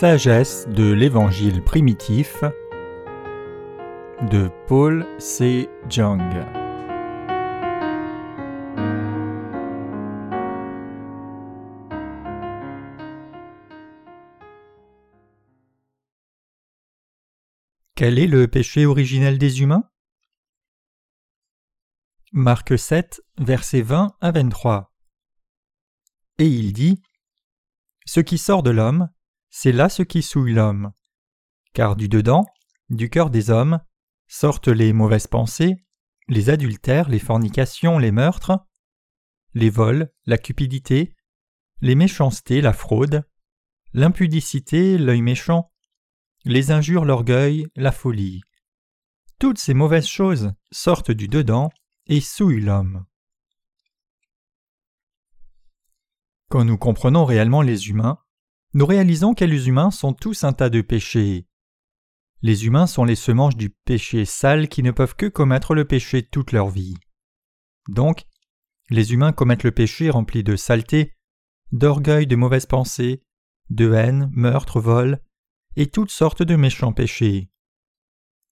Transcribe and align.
Sagesse 0.00 0.66
de 0.66 0.90
l'Évangile 0.90 1.62
primitif 1.62 2.42
de 4.30 4.48
Paul 4.66 5.06
C. 5.18 5.68
Jung. 5.90 6.22
Quel 17.94 18.18
est 18.18 18.26
le 18.26 18.48
péché 18.48 18.86
originel 18.86 19.36
des 19.36 19.60
humains? 19.60 19.84
Marc 22.32 22.78
7, 22.78 23.20
versets 23.36 23.82
20 23.82 24.16
à 24.22 24.30
23 24.30 24.94
Et 26.38 26.46
il 26.46 26.72
dit 26.72 27.02
Ce 28.06 28.20
qui 28.20 28.38
sort 28.38 28.62
de 28.62 28.70
l'homme, 28.70 29.10
c'est 29.50 29.72
là 29.72 29.88
ce 29.88 30.02
qui 30.02 30.22
souille 30.22 30.54
l'homme. 30.54 30.92
Car 31.74 31.96
du 31.96 32.08
dedans, 32.08 32.46
du 32.88 33.10
cœur 33.10 33.30
des 33.30 33.50
hommes, 33.50 33.80
sortent 34.26 34.68
les 34.68 34.92
mauvaises 34.92 35.26
pensées, 35.26 35.76
les 36.28 36.50
adultères, 36.50 37.08
les 37.08 37.18
fornications, 37.18 37.98
les 37.98 38.12
meurtres, 38.12 38.64
les 39.54 39.70
vols, 39.70 40.10
la 40.26 40.38
cupidité, 40.38 41.14
les 41.80 41.94
méchancetés, 41.94 42.60
la 42.60 42.72
fraude, 42.72 43.24
l'impudicité, 43.92 44.98
l'œil 44.98 45.22
méchant, 45.22 45.72
les 46.44 46.70
injures, 46.70 47.04
l'orgueil, 47.04 47.66
la 47.74 47.92
folie. 47.92 48.42
Toutes 49.38 49.58
ces 49.58 49.74
mauvaises 49.74 50.06
choses 50.06 50.52
sortent 50.70 51.10
du 51.10 51.26
dedans 51.26 51.70
et 52.06 52.20
souillent 52.20 52.60
l'homme. 52.60 53.04
Quand 56.48 56.64
nous 56.64 56.78
comprenons 56.78 57.24
réellement 57.24 57.62
les 57.62 57.88
humains, 57.88 58.18
nous 58.72 58.86
réalisons 58.86 59.34
que 59.34 59.44
les 59.44 59.68
humains 59.68 59.90
sont 59.90 60.12
tous 60.12 60.44
un 60.44 60.52
tas 60.52 60.70
de 60.70 60.80
péchés. 60.80 61.46
Les 62.42 62.66
humains 62.66 62.86
sont 62.86 63.04
les 63.04 63.16
semences 63.16 63.56
du 63.56 63.70
péché 63.70 64.24
sale 64.24 64.68
qui 64.68 64.82
ne 64.82 64.92
peuvent 64.92 65.16
que 65.16 65.26
commettre 65.26 65.74
le 65.74 65.84
péché 65.84 66.22
toute 66.22 66.52
leur 66.52 66.68
vie. 66.68 66.96
Donc, 67.88 68.24
les 68.88 69.12
humains 69.12 69.32
commettent 69.32 69.64
le 69.64 69.72
péché 69.72 70.08
rempli 70.08 70.42
de 70.42 70.56
saleté, 70.56 71.16
d'orgueil, 71.72 72.26
de 72.26 72.36
mauvaises 72.36 72.66
pensées, 72.66 73.22
de 73.68 73.92
haine, 73.92 74.30
meurtre, 74.32 74.80
vol, 74.80 75.20
et 75.76 75.88
toutes 75.88 76.10
sortes 76.10 76.42
de 76.42 76.56
méchants 76.56 76.92
péchés. 76.92 77.50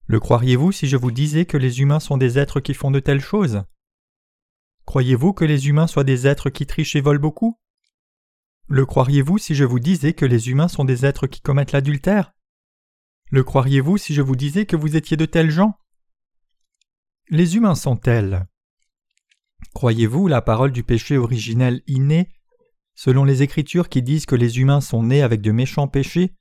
Le 0.06 0.20
croiriez-vous 0.20 0.72
si 0.72 0.88
je 0.88 0.96
vous 0.96 1.10
disais 1.10 1.44
que 1.44 1.56
les 1.56 1.80
humains 1.80 2.00
sont 2.00 2.16
des 2.16 2.38
êtres 2.38 2.60
qui 2.60 2.74
font 2.74 2.90
de 2.90 3.00
telles 3.00 3.20
choses? 3.20 3.62
Croyez-vous 4.84 5.32
que 5.32 5.44
les 5.44 5.68
humains 5.68 5.86
soient 5.86 6.04
des 6.04 6.26
êtres 6.26 6.50
qui 6.50 6.66
trichent 6.66 6.96
et 6.96 7.00
volent 7.00 7.20
beaucoup? 7.20 7.58
Le 8.68 8.84
croiriez-vous 8.84 9.38
si 9.38 9.54
je 9.54 9.64
vous 9.64 9.78
disais 9.80 10.12
que 10.12 10.26
les 10.26 10.50
humains 10.50 10.68
sont 10.68 10.84
des 10.84 11.06
êtres 11.06 11.26
qui 11.26 11.40
commettent 11.40 11.72
l'adultère? 11.72 12.34
Le 13.30 13.42
croiriez-vous 13.42 13.96
si 13.96 14.14
je 14.14 14.20
vous 14.20 14.36
disais 14.36 14.66
que 14.66 14.76
vous 14.76 14.94
étiez 14.94 15.16
de 15.16 15.24
tels 15.24 15.50
gens? 15.50 15.78
Les 17.30 17.56
humains 17.56 17.74
sont 17.74 17.96
tels. 17.96 18.46
Croyez-vous 19.74 20.28
la 20.28 20.42
parole 20.42 20.72
du 20.72 20.82
péché 20.82 21.16
originel 21.16 21.82
inné, 21.86 22.28
selon 22.94 23.24
les 23.24 23.42
Écritures 23.42 23.88
qui 23.88 24.02
disent 24.02 24.26
que 24.26 24.34
les 24.34 24.58
humains 24.58 24.82
sont 24.82 25.02
nés 25.02 25.22
avec 25.22 25.40
de 25.40 25.50
méchants 25.50 25.88
péchés 25.88 26.34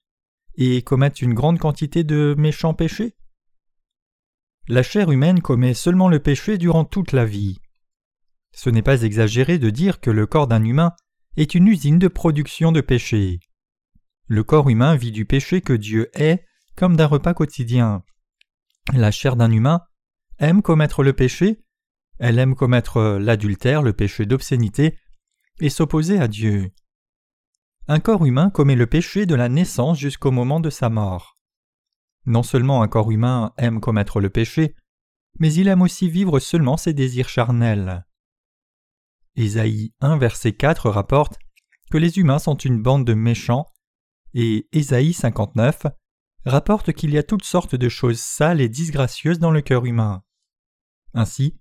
et 0.55 0.81
commettent 0.81 1.21
une 1.21 1.33
grande 1.33 1.59
quantité 1.59 2.03
de 2.03 2.35
méchants 2.37 2.73
péchés? 2.73 3.15
La 4.67 4.83
chair 4.83 5.11
humaine 5.11 5.41
commet 5.41 5.73
seulement 5.73 6.09
le 6.09 6.19
péché 6.19 6.57
durant 6.57 6.83
toute 6.83 7.13
la 7.13 7.23
vie. 7.23 7.59
Ce 8.53 8.69
n'est 8.69 8.81
pas 8.81 9.03
exagéré 9.03 9.59
de 9.59 9.69
dire 9.69 10.01
que 10.01 10.11
le 10.11 10.25
corps 10.25 10.47
d'un 10.47 10.63
humain 10.63 10.93
est 11.37 11.55
une 11.55 11.67
usine 11.67 11.99
de 11.99 12.07
production 12.07 12.71
de 12.71 12.81
péché. 12.81 13.39
Le 14.27 14.43
corps 14.43 14.69
humain 14.69 14.95
vit 14.95 15.11
du 15.11 15.25
péché 15.25 15.61
que 15.61 15.73
Dieu 15.73 16.09
est 16.13 16.43
comme 16.75 16.97
d'un 16.97 17.05
repas 17.05 17.33
quotidien. 17.33 18.03
La 18.93 19.11
chair 19.11 19.35
d'un 19.35 19.51
humain 19.51 19.81
aime 20.39 20.61
commettre 20.61 21.03
le 21.03 21.13
péché, 21.13 21.63
elle 22.19 22.39
aime 22.39 22.55
commettre 22.55 23.17
l'adultère, 23.19 23.83
le 23.83 23.93
péché 23.93 24.25
d'obscénité, 24.25 24.97
et 25.59 25.69
s'opposer 25.69 26.19
à 26.19 26.27
Dieu. 26.27 26.71
Un 27.87 27.99
corps 27.99 28.25
humain 28.25 28.49
commet 28.49 28.75
le 28.75 28.87
péché 28.87 29.25
de 29.25 29.35
la 29.35 29.47
naissance 29.47 29.97
jusqu'au 29.97 30.31
moment 30.31 30.59
de 30.59 30.69
sa 30.69 30.89
mort. 30.89 31.37
Non 32.25 32.43
seulement 32.43 32.81
un 32.81 32.87
corps 32.87 33.11
humain 33.11 33.53
aime 33.57 33.79
commettre 33.79 34.19
le 34.19 34.29
péché, 34.29 34.75
mais 35.39 35.53
il 35.53 35.67
aime 35.67 35.83
aussi 35.83 36.09
vivre 36.09 36.39
seulement 36.39 36.77
ses 36.77 36.93
désirs 36.93 37.29
charnels. 37.29 38.06
Ésaïe 39.37 39.93
1 40.01 40.17
verset 40.17 40.53
4 40.53 40.89
rapporte 40.89 41.37
que 41.91 41.97
les 41.99 42.17
humains 42.17 42.39
sont 42.39 42.55
une 42.55 42.81
bande 42.81 43.05
de 43.05 43.13
méchants, 43.13 43.67
et 44.33 44.67
Ésaïe 44.71 45.13
59 45.13 45.83
rapporte 46.45 46.91
qu'il 46.91 47.11
y 47.11 47.19
a 47.19 47.23
toutes 47.23 47.43
sortes 47.43 47.75
de 47.75 47.87
choses 47.87 48.19
sales 48.19 48.61
et 48.61 48.67
disgracieuses 48.67 49.37
dans 49.37 49.51
le 49.51 49.61
cœur 49.61 49.85
humain. 49.85 50.23
Ainsi, 51.13 51.59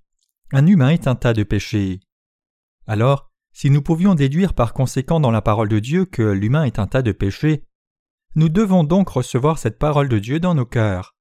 un 0.53 0.67
humain 0.67 0.89
est 0.89 1.07
un 1.07 1.17
tas 1.17 1.35
de 1.35 1.43
péchés. 1.43 2.01
Alors, 2.87 3.31
si 3.53 3.69
nous 3.69 3.83
pouvions 3.83 4.15
déduire 4.15 4.55
par 4.55 4.73
conséquent 4.73 5.21
dans 5.21 5.31
la 5.31 5.43
parole 5.43 5.69
de 5.69 5.79
Dieu 5.79 6.07
que 6.07 6.23
l'humain 6.23 6.65
est 6.65 6.79
un 6.79 6.87
tas 6.87 7.03
de 7.03 7.13
péchés, 7.13 7.67
nous 8.37 8.49
devons 8.49 8.85
donc 8.85 9.11
recevoir 9.11 9.59
cette 9.59 9.79
parole 9.79 10.09
de 10.09 10.19
Dieu 10.19 10.41
dans 10.41 10.55
nos 10.55 10.67
cœurs, 10.67 11.15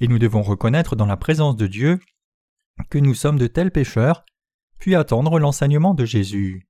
et 0.00 0.08
nous 0.08 0.18
devons 0.18 0.42
reconnaître 0.42 0.94
dans 0.94 1.06
la 1.06 1.16
présence 1.16 1.56
de 1.56 1.66
Dieu 1.66 2.00
que 2.90 2.98
nous 2.98 3.14
sommes 3.14 3.38
de 3.38 3.46
tels 3.46 3.70
pécheurs 3.70 4.26
puis 4.78 4.94
attendre 4.94 5.38
l'enseignement 5.38 5.94
de 5.94 6.04
Jésus. 6.04 6.68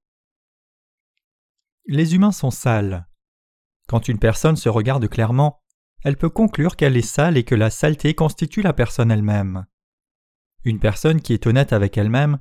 Les 1.87 2.15
humains 2.15 2.33
sont 2.33 2.51
sales. 2.51 3.07
Quand 3.89 4.09
une 4.09 4.19
personne 4.19 4.57
se 4.57 4.69
regarde 4.69 5.09
clairement, 5.09 5.61
elle 6.03 6.17
peut 6.17 6.31
conclure 6.31 6.77
qu'elle 6.77 6.97
est 6.97 7.03
sale 7.03 7.37
et 7.37 7.45
que 7.45 7.55
la 7.55 7.71
saleté 7.71 8.15
constitue 8.15 8.63
la 8.63 8.73
personne 8.73 9.11
elle-même. 9.11 9.67
Une 10.65 10.81
personne 10.81 11.21
qui 11.21 11.33
est 11.33 11.47
honnête 11.47 11.73
avec 11.73 11.97
elle-même 11.97 12.39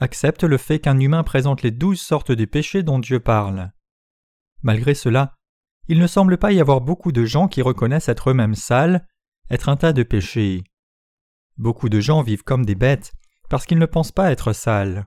accepte 0.00 0.42
le 0.44 0.58
fait 0.58 0.80
qu'un 0.80 0.98
humain 0.98 1.22
présente 1.22 1.62
les 1.62 1.70
douze 1.70 2.00
sortes 2.00 2.32
de 2.32 2.44
péchés 2.44 2.82
dont 2.82 2.98
Dieu 2.98 3.20
parle. 3.20 3.70
Malgré 4.62 4.94
cela, 4.94 5.34
il 5.88 5.98
ne 5.98 6.06
semble 6.06 6.38
pas 6.38 6.52
y 6.52 6.60
avoir 6.60 6.80
beaucoup 6.80 7.12
de 7.12 7.24
gens 7.24 7.48
qui 7.48 7.62
reconnaissent 7.62 8.08
être 8.08 8.30
eux-mêmes 8.30 8.54
sales, 8.54 9.06
être 9.50 9.68
un 9.68 9.76
tas 9.76 9.92
de 9.92 10.02
péchés. 10.02 10.64
Beaucoup 11.56 11.88
de 11.88 12.00
gens 12.00 12.22
vivent 12.22 12.44
comme 12.44 12.64
des 12.64 12.74
bêtes 12.74 13.12
parce 13.50 13.66
qu'ils 13.66 13.78
ne 13.78 13.86
pensent 13.86 14.12
pas 14.12 14.30
être 14.30 14.54
sales. 14.54 15.06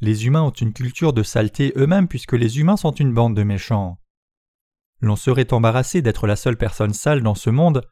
Les 0.00 0.26
humains 0.26 0.42
ont 0.42 0.50
une 0.50 0.72
culture 0.72 1.12
de 1.12 1.22
saleté 1.22 1.72
eux-mêmes 1.76 2.08
puisque 2.08 2.32
les 2.32 2.60
humains 2.60 2.76
sont 2.76 2.92
une 2.92 3.12
bande 3.12 3.36
de 3.36 3.42
méchants. 3.42 3.98
L'on 5.00 5.16
serait 5.16 5.52
embarrassé 5.52 6.00
d'être 6.00 6.26
la 6.26 6.36
seule 6.36 6.56
personne 6.56 6.94
sale 6.94 7.22
dans 7.22 7.34
ce 7.34 7.50
monde, 7.50 7.86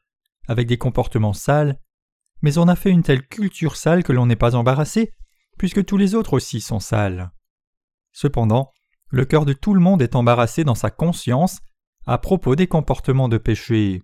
avec 0.46 0.68
des 0.68 0.78
comportements 0.78 1.32
sales, 1.32 1.78
mais 2.40 2.56
on 2.56 2.68
a 2.68 2.76
fait 2.76 2.90
une 2.90 3.02
telle 3.02 3.26
culture 3.26 3.76
sale 3.76 4.04
que 4.04 4.12
l'on 4.12 4.26
n'est 4.26 4.36
pas 4.36 4.54
embarrassé, 4.54 5.12
puisque 5.58 5.84
tous 5.84 5.96
les 5.96 6.14
autres 6.14 6.34
aussi 6.34 6.60
sont 6.60 6.80
sales. 6.80 7.30
Cependant, 8.12 8.72
le 9.08 9.24
cœur 9.24 9.44
de 9.44 9.52
tout 9.52 9.74
le 9.74 9.80
monde 9.80 10.02
est 10.02 10.14
embarrassé 10.14 10.64
dans 10.64 10.74
sa 10.74 10.90
conscience 10.90 11.58
à 12.06 12.18
propos 12.18 12.54
des 12.54 12.68
comportements 12.68 13.28
de 13.28 13.38
péché. 13.38 14.02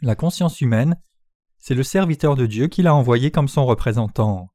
La 0.00 0.16
conscience 0.16 0.60
humaine 0.60 0.96
c'est 1.66 1.74
le 1.74 1.82
serviteur 1.82 2.36
de 2.36 2.44
Dieu 2.44 2.66
qui 2.66 2.82
l'a 2.82 2.94
envoyé 2.94 3.30
comme 3.30 3.48
son 3.48 3.64
représentant. 3.64 4.50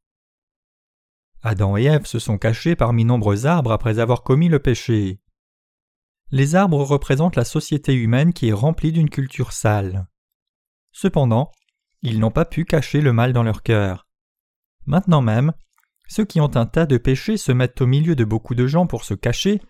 Adam 1.41 1.75
et 1.75 1.85
Ève 1.85 2.05
se 2.05 2.19
sont 2.19 2.37
cachés 2.37 2.75
parmi 2.75 3.03
nombreux 3.03 3.47
arbres 3.47 3.71
après 3.71 3.97
avoir 3.97 4.21
commis 4.21 4.47
le 4.47 4.59
péché. 4.59 5.19
Les 6.29 6.53
arbres 6.53 6.83
représentent 6.83 7.35
la 7.35 7.45
société 7.45 7.95
humaine 7.95 8.31
qui 8.31 8.49
est 8.49 8.53
remplie 8.53 8.91
d'une 8.91 9.09
culture 9.09 9.53
sale. 9.53 10.05
Cependant, 10.91 11.51
ils 12.03 12.19
n'ont 12.19 12.29
pas 12.29 12.45
pu 12.45 12.63
cacher 12.63 13.01
le 13.01 13.11
mal 13.11 13.33
dans 13.33 13.41
leur 13.41 13.63
cœur. 13.63 14.07
Maintenant 14.85 15.23
même, 15.23 15.53
ceux 16.07 16.25
qui 16.25 16.39
ont 16.39 16.55
un 16.55 16.67
tas 16.67 16.85
de 16.85 16.97
péchés 16.97 17.37
se 17.37 17.51
mettent 17.51 17.81
au 17.81 17.87
milieu 17.87 18.15
de 18.15 18.23
beaucoup 18.23 18.53
de 18.53 18.67
gens 18.67 18.85
pour 18.85 19.03
se 19.03 19.15
cacher, 19.15 19.63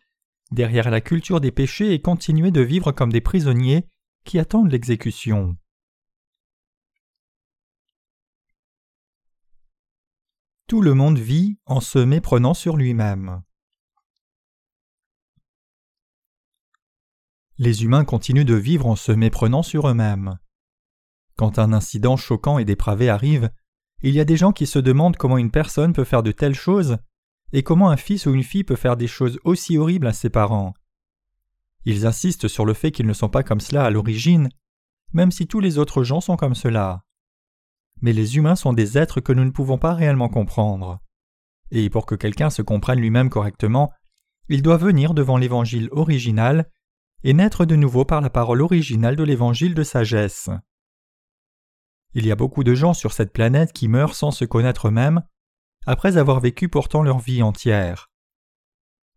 derrière 0.51 0.91
la 0.91 0.99
culture 0.99 1.39
des 1.39 1.51
péchés 1.51 1.93
et 1.93 2.01
continuer 2.01 2.51
de 2.51 2.61
vivre 2.61 2.91
comme 2.91 3.13
des 3.13 3.21
prisonniers 3.21 3.87
qui 4.25 4.39
attendent 4.39 4.73
l'exécution. 4.73 5.55
Tout 10.69 10.81
le 10.81 10.93
monde 10.93 11.17
vit 11.17 11.57
en 11.65 11.81
se 11.81 11.97
méprenant 11.97 12.53
sur 12.53 12.77
lui-même. 12.77 13.41
Les 17.57 17.83
humains 17.83 18.05
continuent 18.05 18.45
de 18.45 18.53
vivre 18.53 18.85
en 18.85 18.95
se 18.95 19.11
méprenant 19.11 19.63
sur 19.63 19.87
eux-mêmes. 19.87 20.37
Quand 21.37 21.57
un 21.57 21.73
incident 21.73 22.17
choquant 22.17 22.59
et 22.59 22.65
dépravé 22.65 23.09
arrive, 23.09 23.49
il 24.03 24.13
y 24.13 24.19
a 24.19 24.25
des 24.25 24.37
gens 24.37 24.51
qui 24.51 24.67
se 24.67 24.77
demandent 24.77 25.17
comment 25.17 25.39
une 25.39 25.49
personne 25.49 25.91
peut 25.91 26.03
faire 26.03 26.21
de 26.21 26.31
telles 26.31 26.53
choses 26.53 26.97
et 27.51 27.63
comment 27.63 27.89
un 27.89 27.97
fils 27.97 28.27
ou 28.27 28.35
une 28.35 28.43
fille 28.43 28.63
peut 28.63 28.75
faire 28.75 28.95
des 28.95 29.07
choses 29.07 29.39
aussi 29.45 29.75
horribles 29.75 30.05
à 30.05 30.13
ses 30.13 30.29
parents. 30.29 30.75
Ils 31.85 32.05
insistent 32.05 32.47
sur 32.47 32.67
le 32.67 32.75
fait 32.75 32.91
qu'ils 32.91 33.07
ne 33.07 33.13
sont 33.13 33.29
pas 33.29 33.41
comme 33.41 33.59
cela 33.59 33.85
à 33.85 33.89
l'origine, 33.89 34.49
même 35.13 35.31
si 35.31 35.47
tous 35.47 35.61
les 35.61 35.79
autres 35.79 36.03
gens 36.03 36.21
sont 36.21 36.37
comme 36.37 36.53
cela 36.53 37.05
mais 38.01 38.13
les 38.13 38.37
humains 38.37 38.55
sont 38.55 38.73
des 38.73 38.97
êtres 38.97 39.21
que 39.21 39.33
nous 39.33 39.45
ne 39.45 39.51
pouvons 39.51 39.77
pas 39.77 39.93
réellement 39.93 40.29
comprendre. 40.29 40.99
Et 41.71 41.89
pour 41.89 42.05
que 42.05 42.15
quelqu'un 42.15 42.49
se 42.49 42.61
comprenne 42.61 42.99
lui-même 42.99 43.29
correctement, 43.29 43.91
il 44.47 44.61
doit 44.61 44.77
venir 44.77 45.13
devant 45.13 45.37
l'évangile 45.37 45.89
original 45.91 46.69
et 47.23 47.33
naître 47.33 47.65
de 47.65 47.75
nouveau 47.75 48.05
par 48.05 48.21
la 48.21 48.29
parole 48.29 48.61
originale 48.61 49.15
de 49.15 49.23
l'évangile 49.23 49.75
de 49.75 49.83
sagesse. 49.83 50.49
Il 52.13 52.25
y 52.25 52.31
a 52.31 52.35
beaucoup 52.35 52.63
de 52.63 52.73
gens 52.73 52.93
sur 52.93 53.13
cette 53.13 53.33
planète 53.33 53.73
qui 53.73 53.87
meurent 53.87 54.15
sans 54.15 54.31
se 54.31 54.45
connaître 54.45 54.87
eux-mêmes, 54.87 55.21
après 55.85 56.17
avoir 56.17 56.39
vécu 56.39 56.69
pourtant 56.69 57.03
leur 57.03 57.19
vie 57.19 57.43
entière. 57.43 58.09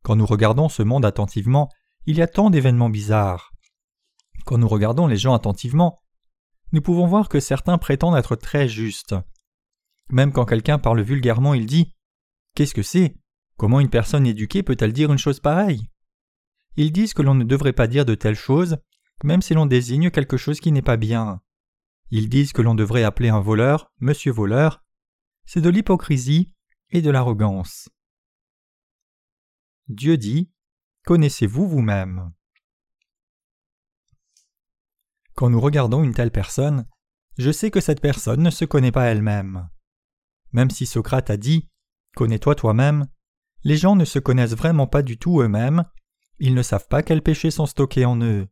Quand 0.03 0.17
nous 0.17 0.27
regardons 0.27 0.69
ce 0.69 0.83
monde 0.83 1.05
attentivement, 1.05 1.71
il 2.07 2.19
y 2.19 2.23
a 2.23 2.27
tant 2.27 2.51
d'événements 2.51 2.91
bizarres. 2.91 3.53
Quand 4.45 4.59
nous 4.59 4.69
regardons 4.69 5.07
les 5.07 5.17
gens 5.17 5.35
attentivement, 5.35 6.02
nous 6.73 6.83
pouvons 6.83 7.07
voir 7.07 7.29
que 7.29 7.41
certains 7.41 7.79
prétendent 7.79 8.17
être 8.17 8.37
très 8.37 8.69
justes. 8.69 9.15
Même 10.11 10.33
quand 10.33 10.45
quelqu'un 10.45 10.79
parle 10.79 11.03
vulgairement, 11.03 11.55
il 11.55 11.67
dit 11.67 11.95
Qu'est-ce 12.55 12.75
que 12.75 12.83
c'est? 12.83 13.17
Comment 13.57 13.81
une 13.81 13.91
personne 13.91 14.27
éduquée 14.27 14.63
peut-elle 14.63 14.93
dire 14.93 15.13
une 15.13 15.19
chose 15.19 15.41
pareille? 15.41 15.89
Ils 16.77 16.93
disent 16.93 17.15
que 17.15 17.23
l'on 17.23 17.35
ne 17.35 17.45
devrait 17.45 17.73
pas 17.73 17.87
dire 17.87 18.05
de 18.05 18.15
telles 18.15 18.35
choses, 18.35 18.79
même 19.25 19.43
si 19.43 19.55
l'on 19.55 19.67
désigne 19.67 20.11
quelque 20.11 20.37
chose 20.37 20.61
qui 20.61 20.73
n'est 20.73 20.83
pas 20.83 20.97
bien. 20.97 21.41
Ils 22.11 22.29
disent 22.29 22.53
que 22.53 22.63
l'on 22.63 22.75
devrait 22.75 23.05
appeler 23.05 23.29
un 23.29 23.41
voleur 23.41 23.93
Monsieur 24.01 24.33
voleur. 24.33 24.83
C'est 25.45 25.61
de 25.61 25.71
l'hypocrisie 25.71 26.53
et 26.91 27.03
de 27.03 27.11
l'arrogance. 27.11 27.89
Dieu 29.89 30.17
dit 30.17 30.51
Connaissez-vous 31.05 31.67
vous-même 31.69 32.33
Quand 35.43 35.51
nous 35.51 35.61
regardons 35.61 36.05
une 36.05 36.15
telle 36.15 36.31
personne, 36.31 36.87
je 37.37 37.51
sais 37.51 37.73
que 37.73 37.81
cette 37.81 38.01
personne 38.01 38.45
ne 38.45 38.51
se 38.51 38.65
connaît 38.65 38.93
pas 38.93 39.07
elle-même. 39.07 39.69
Même 40.53 40.71
si 40.71 40.87
Socrate 40.87 41.31
a 41.31 41.37
dit 41.37 41.69
Connais-toi 42.15 42.55
toi-même, 42.55 43.09
les 43.65 43.77
gens 43.77 43.97
ne 43.97 44.05
se 44.05 44.21
connaissent 44.21 44.55
vraiment 44.55 44.87
pas 44.87 45.03
du 45.03 45.19
tout 45.19 45.41
eux-mêmes, 45.41 45.83
ils 46.39 46.55
ne 46.55 46.63
savent 46.63 46.87
pas 46.87 47.03
quels 47.03 47.25
péchés 47.25 47.51
sont 47.51 47.67
stockés 47.67 48.05
en 48.05 48.23
eux. 48.23 48.47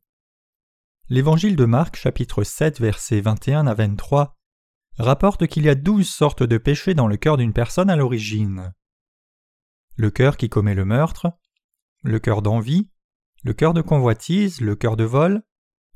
L'évangile 1.08 1.54
de 1.54 1.64
Marc 1.64 1.94
chapitre 1.94 2.42
7 2.42 2.80
versets 2.80 3.20
21 3.20 3.68
à 3.68 3.74
23 3.74 4.36
rapporte 4.98 5.46
qu'il 5.46 5.66
y 5.66 5.68
a 5.68 5.76
douze 5.76 6.08
sortes 6.08 6.42
de 6.42 6.58
péchés 6.58 6.94
dans 6.94 7.06
le 7.06 7.16
cœur 7.16 7.36
d'une 7.36 7.52
personne 7.52 7.88
à 7.88 7.94
l'origine. 7.94 8.74
Le 9.94 10.10
cœur 10.10 10.36
qui 10.36 10.48
commet 10.48 10.74
le 10.74 10.86
meurtre, 10.86 11.28
le 12.02 12.18
cœur 12.18 12.42
d'envie, 12.42 12.90
le 13.44 13.52
cœur 13.52 13.74
de 13.74 13.80
convoitise, 13.80 14.60
le 14.60 14.74
cœur 14.74 14.96
de 14.96 15.04
vol, 15.04 15.44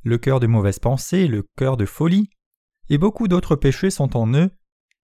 le 0.04 0.18
cœur 0.18 0.38
de 0.38 0.46
mauvaise 0.46 0.78
pensée, 0.78 1.26
le 1.26 1.44
cœur 1.56 1.76
de 1.76 1.86
folie, 1.86 2.30
et 2.90 2.98
beaucoup 2.98 3.26
d'autres 3.26 3.56
péchés 3.56 3.90
sont 3.90 4.16
en 4.16 4.32
eux, 4.34 4.50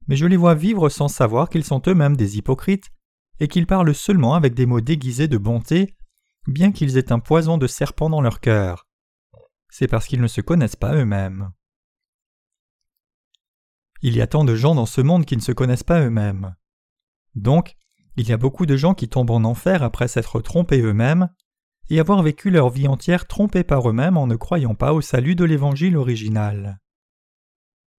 mais 0.06 0.17
je 0.17 0.26
les 0.26 0.37
vois 0.37 0.55
vivre 0.55 0.88
sans 0.88 1.08
savoir 1.08 1.49
qu'ils 1.49 1.64
sont 1.64 1.82
eux-mêmes 1.87 2.17
des 2.17 2.37
hypocrites 2.37 2.91
et 3.41 3.49
qu'ils 3.49 3.67
parlent 3.67 3.94
seulement 3.94 4.35
avec 4.35 4.55
des 4.55 4.67
mots 4.67 4.82
déguisés 4.82 5.29
de 5.29 5.38
bonté, 5.38 5.97
bien 6.47 6.73
qu'ils 6.73 6.99
aient 6.99 7.12
un 7.12 7.19
poison 7.19 7.56
de 7.58 7.67
serpent 7.67 8.11
dans 8.11 8.20
leur 8.20 8.41
cœur. 8.41 8.87
C'est 9.70 9.88
parce 9.88 10.06
qu'ils 10.06 10.20
ne 10.20 10.26
se 10.26 10.43
connaissent 10.43 10.76
pas 10.76 10.94
eux-mêmes. 10.94 11.50
Il 14.03 14.17
y 14.17 14.20
a 14.20 14.26
tant 14.26 14.44
de 14.44 14.55
gens 14.55 14.75
dans 14.75 14.87
ce 14.87 15.00
monde 15.00 15.25
qui 15.25 15.37
ne 15.37 15.43
se 15.43 15.53
connaissent 15.53 15.85
pas 15.85 16.00
eux-mêmes. 16.00 16.55
Donc, 17.35 17.76
il 18.17 18.29
y 18.29 18.32
a 18.32 18.37
beaucoup 18.37 18.67
de 18.67 18.76
gens 18.76 18.94
qui 18.94 19.08
tombent 19.08 19.31
en 19.31 19.44
enfer 19.44 19.82
après 19.82 20.08
s'être 20.08 20.41
trompés 20.41 20.81
eux-mêmes 20.82 21.31
et 21.91 21.99
avoir 21.99 22.23
vécu 22.23 22.51
leur 22.51 22.71
vie 22.71 22.87
entière 22.87 23.27
trompés 23.27 23.65
par 23.65 23.89
eux-mêmes 23.89 24.17
en 24.17 24.29
ne 24.29 24.37
croyant 24.37 24.77
pas 24.77 24.93
au 24.93 25.01
salut 25.01 25.35
de 25.35 25.45
l'Évangile 25.45 25.97
original. 25.97 26.81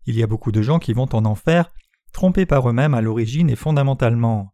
Il 0.05 0.15
y 0.15 0.23
a 0.23 0.27
beaucoup 0.27 0.53
de 0.53 0.61
gens 0.61 0.79
qui 0.79 0.93
vont 0.93 1.13
en 1.13 1.25
enfer 1.25 1.71
trompés 2.13 2.45
par 2.45 2.67
eux-mêmes 2.69 2.93
à 2.93 3.01
l'origine 3.01 3.49
et 3.49 3.55
fondamentalement. 3.55 4.53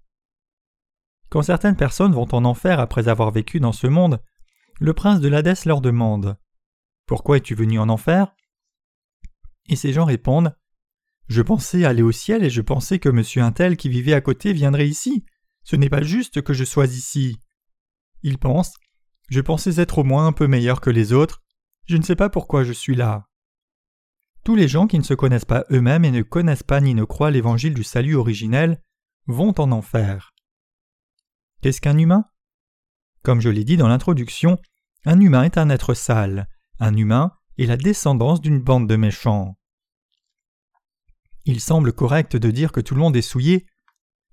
Quand 1.30 1.44
certaines 1.44 1.75
personnes 1.75 2.13
vont 2.13 2.28
en 2.34 2.45
enfer 2.45 2.80
après 2.80 3.07
avoir 3.07 3.31
vécu 3.31 3.60
dans 3.60 3.72
ce 3.72 3.88
monde, 3.88 4.22
le 4.80 4.94
prince 4.94 5.22
de 5.22 5.28
l'Hadès 5.28 5.66
leur 5.66 5.81
demande 5.81 6.38
Pourquoi 7.06 7.38
es-tu 7.38 7.54
venu 7.54 7.80
en 7.80 7.89
enfer? 7.89 8.34
Et 9.69 9.75
ces 9.75 9.94
gens 9.94 10.06
répondent 10.06 10.56
Je 11.28 11.42
pensais 11.42 11.86
aller 11.86 12.01
au 12.01 12.12
ciel 12.12 12.44
et 12.44 12.50
je 12.50 12.62
pensais 12.62 13.00
que 13.00 13.10
monsieur 13.10 13.42
Untel 13.44 13.78
qui 13.78 13.89
vivait 13.89 14.13
à 14.13 14.22
côté 14.22 14.54
viendrait 14.54 14.88
ici. 14.88 15.25
Ce 15.63 15.75
n'est 15.75 15.89
pas 15.89 16.01
juste 16.01 16.42
que 16.42 16.54
je 16.54 16.63
sois 16.63 16.88
ici. 16.88 17.38
Ils 18.24 18.38
pensent 18.38 18.75
Je 19.29 19.41
pensais 19.41 19.81
être 19.81 20.00
au 20.00 20.03
moins 20.03 20.27
un 20.27 20.31
peu 20.31 20.47
meilleur 20.47 20.81
que 20.81 20.89
les 20.89 21.13
autres. 21.13 21.44
Je 21.85 21.97
ne 21.97 22.03
sais 22.03 22.15
pas 22.15 22.29
pourquoi 22.29 22.63
je 22.63 22.74
suis 22.74 22.95
là. 22.95 23.27
Tous 24.44 24.56
les 24.56 24.68
gens 24.68 24.88
qui 24.88 24.97
ne 24.97 25.03
se 25.03 25.13
connaissent 25.13 25.45
pas 25.45 25.65
eux-mêmes 25.71 26.06
et 26.06 26.12
ne 26.12 26.21
connaissent 26.21 26.63
pas 26.63 26.79
ni 26.79 26.94
ne 26.94 27.03
croient 27.03 27.31
l'évangile 27.31 27.74
du 27.74 27.83
salut 27.83 28.15
originel 28.15 28.81
vont 29.25 29.53
en 29.59 29.71
enfer. 29.71 30.33
Qu'est-ce 31.62 31.81
qu'un 31.81 31.97
humain? 31.97 32.25
Comme 33.24 33.41
je 33.41 33.50
l'ai 33.50 33.65
dit 33.65 33.75
dans 33.75 33.89
l'introduction, 33.89 34.57
un 35.06 35.19
humain 35.19 35.44
est 35.44 35.57
un 35.57 35.69
être 35.69 35.94
sale, 35.94 36.47
un 36.79 36.95
humain 36.95 37.33
est 37.57 37.65
la 37.65 37.75
descendance 37.75 38.39
d'une 38.39 38.59
bande 38.59 38.88
de 38.88 38.95
méchants. 38.95 39.57
Il 41.44 41.59
semble 41.59 41.91
correct 41.91 42.38
de 42.38 42.51
dire 42.51 42.71
que 42.71 42.79
tout 42.79 42.94
le 42.94 43.01
monde 43.01 43.18
est 43.18 43.21
souillé, 43.21 43.65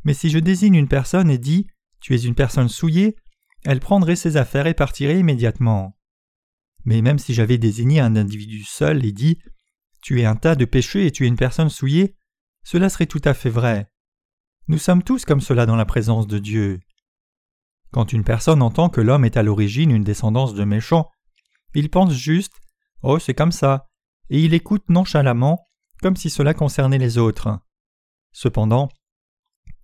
mais 0.05 0.15
si 0.15 0.31
je 0.31 0.39
désigne 0.39 0.75
une 0.75 0.89
personne 0.89 1.31
et 1.31 1.39
dis 1.39 1.67
Tu 2.01 2.15
es 2.15 2.19
une 2.19 2.35
personne 2.35 2.69
souillée, 2.69 3.17
elle 3.65 3.81
prendrait 3.81 4.17
ses 4.17 4.37
affaires 4.37 4.67
et 4.67 4.75
partirait 4.75 5.19
immédiatement. 5.19 5.97
Mais 6.85 7.03
même 7.03 7.19
si 7.19 7.35
j'avais 7.35 7.59
désigné 7.59 8.01
un 8.01 8.17
individu 8.17 8.63
seul 8.63 9.05
et 9.05 9.13
dit 9.13 9.39
tu 10.03 10.21
es 10.21 10.27
un 10.27 10.37
tas 10.37 10.55
de 10.55 10.67
péchés 10.67 11.07
et 11.07 11.11
tu 11.11 11.25
es 11.25 11.29
une 11.29 11.37
personne 11.37 11.71
souillée, 11.71 12.15
cela 12.63 12.91
serait 12.91 13.07
tout 13.07 13.23
à 13.25 13.33
fait 13.33 13.51
vrai. 13.51 13.91
Nous 14.69 14.79
sommes 14.79 15.03
tous 15.03 15.25
comme 15.25 15.41
cela 15.41 15.65
dans 15.65 15.77
la 15.77 15.87
présence 15.87 16.27
de 16.27 16.39
Dieu. 16.39 16.81
Quand 17.91 18.13
une 18.13 18.25
personne 18.25 18.61
entend 18.61 18.91
que 18.91 19.01
l'homme 19.01 19.25
est 19.25 19.37
à 19.37 19.43
l'origine 19.43 19.91
une 19.91 20.05
descendance 20.05 20.55
de 20.55 20.65
méchants, 20.65 21.11
il 21.75 21.91
pense 21.91 22.13
juste 22.13 22.55
Oh, 23.03 23.19
c'est 23.19 23.35
comme 23.35 23.53
ça, 23.53 23.89
et 24.31 24.43
il 24.43 24.55
écoute 24.55 24.89
nonchalamment, 24.89 25.69
comme 26.03 26.17
si 26.17 26.31
cela 26.31 26.55
concernait 26.55 26.99
les 26.99 27.19
autres. 27.19 27.61
Cependant, 28.33 28.89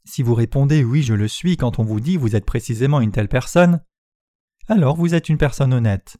si 0.05 0.23
vous 0.23 0.35
répondez 0.35 0.85
Oui, 0.85 1.02
je 1.02 1.14
le 1.14 1.29
suis 1.29 1.56
quand 1.56 1.79
on 1.79 1.85
vous 1.85 2.00
dit 2.00 2.17
Vous 2.17 2.37
êtes 2.37 2.47
précisément 2.47 3.00
une 3.00 3.12
telle 3.12 3.29
personne, 3.29 3.82
alors 4.69 4.97
vous 4.97 5.14
êtes 5.14 5.29
une 5.29 5.38
personne 5.38 5.75
honnête. 5.75 6.17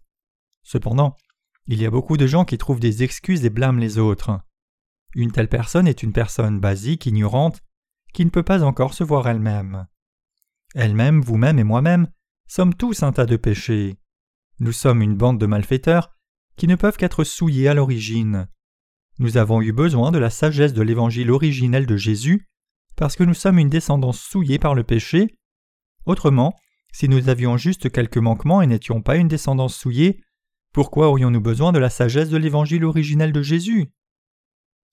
Cependant, 0.63 1.17
il 1.67 1.81
y 1.81 1.87
a 1.87 1.91
beaucoup 1.91 2.17
de 2.17 2.27
gens 2.27 2.45
qui 2.45 2.59
trouvent 2.59 2.81
des 2.81 3.03
excuses 3.03 3.45
et 3.45 3.51
blâment 3.51 3.79
les 3.79 3.99
autres. 3.99 4.41
Une 5.15 5.33
telle 5.33 5.49
personne 5.49 5.87
est 5.87 6.03
une 6.03 6.13
personne 6.13 6.59
basique, 6.59 7.07
ignorante, 7.07 7.63
qui 8.13 8.25
ne 8.25 8.31
peut 8.31 8.43
pas 8.43 8.65
encore 8.65 8.95
se 8.95 9.05
voir 9.05 9.29
elle-même. 9.29 9.87
Elle-même, 10.75 11.21
vous-même 11.21 11.59
et 11.59 11.65
moi-même 11.65 12.09
sommes 12.49 12.75
tous 12.75 13.05
un 13.05 13.13
tas 13.13 13.27
de 13.27 13.37
péchés. 13.37 13.99
Nous 14.59 14.73
sommes 14.73 15.03
une 15.03 15.17
bande 15.17 15.39
de 15.39 15.47
malfaiteurs 15.47 16.17
qui 16.57 16.67
ne 16.67 16.75
peuvent 16.75 16.97
qu'être 16.97 17.25
souillés 17.25 17.69
à 17.69 17.75
l'origine. 17.75 18.49
Nous 19.21 19.37
avons 19.37 19.63
eu 19.63 19.73
besoin 19.73 20.11
de 20.11 20.19
la 20.19 20.31
sagesse 20.31 20.73
de 20.73 20.83
l'évangile 20.83 21.31
originel 21.31 21.87
de 21.87 21.97
Jésus 21.97 22.50
parce 23.01 23.17
que 23.17 23.25
nous 23.25 23.33
sommes 23.33 23.59
une 23.59 23.71
descendance 23.71 24.21
souillée 24.21 24.59
par 24.59 24.75
le 24.75 24.85
péché. 24.85 25.35
Autrement, 26.05 26.55
si 26.93 27.09
nous 27.09 27.31
avions 27.31 27.57
juste 27.57 27.91
quelques 27.91 28.19
manquements 28.19 28.61
et 28.61 28.67
n'étions 28.67 29.01
pas 29.01 29.17
une 29.17 29.27
descendance 29.27 29.75
souillée, 29.75 30.23
pourquoi 30.75 31.09
aurions-nous 31.09 31.41
besoin 31.41 31.73
de 31.73 31.79
la 31.79 31.89
sagesse 31.89 32.29
de 32.29 32.37
l'évangile 32.37 32.85
originel 32.85 33.33
de 33.33 33.41
Jésus? 33.41 33.91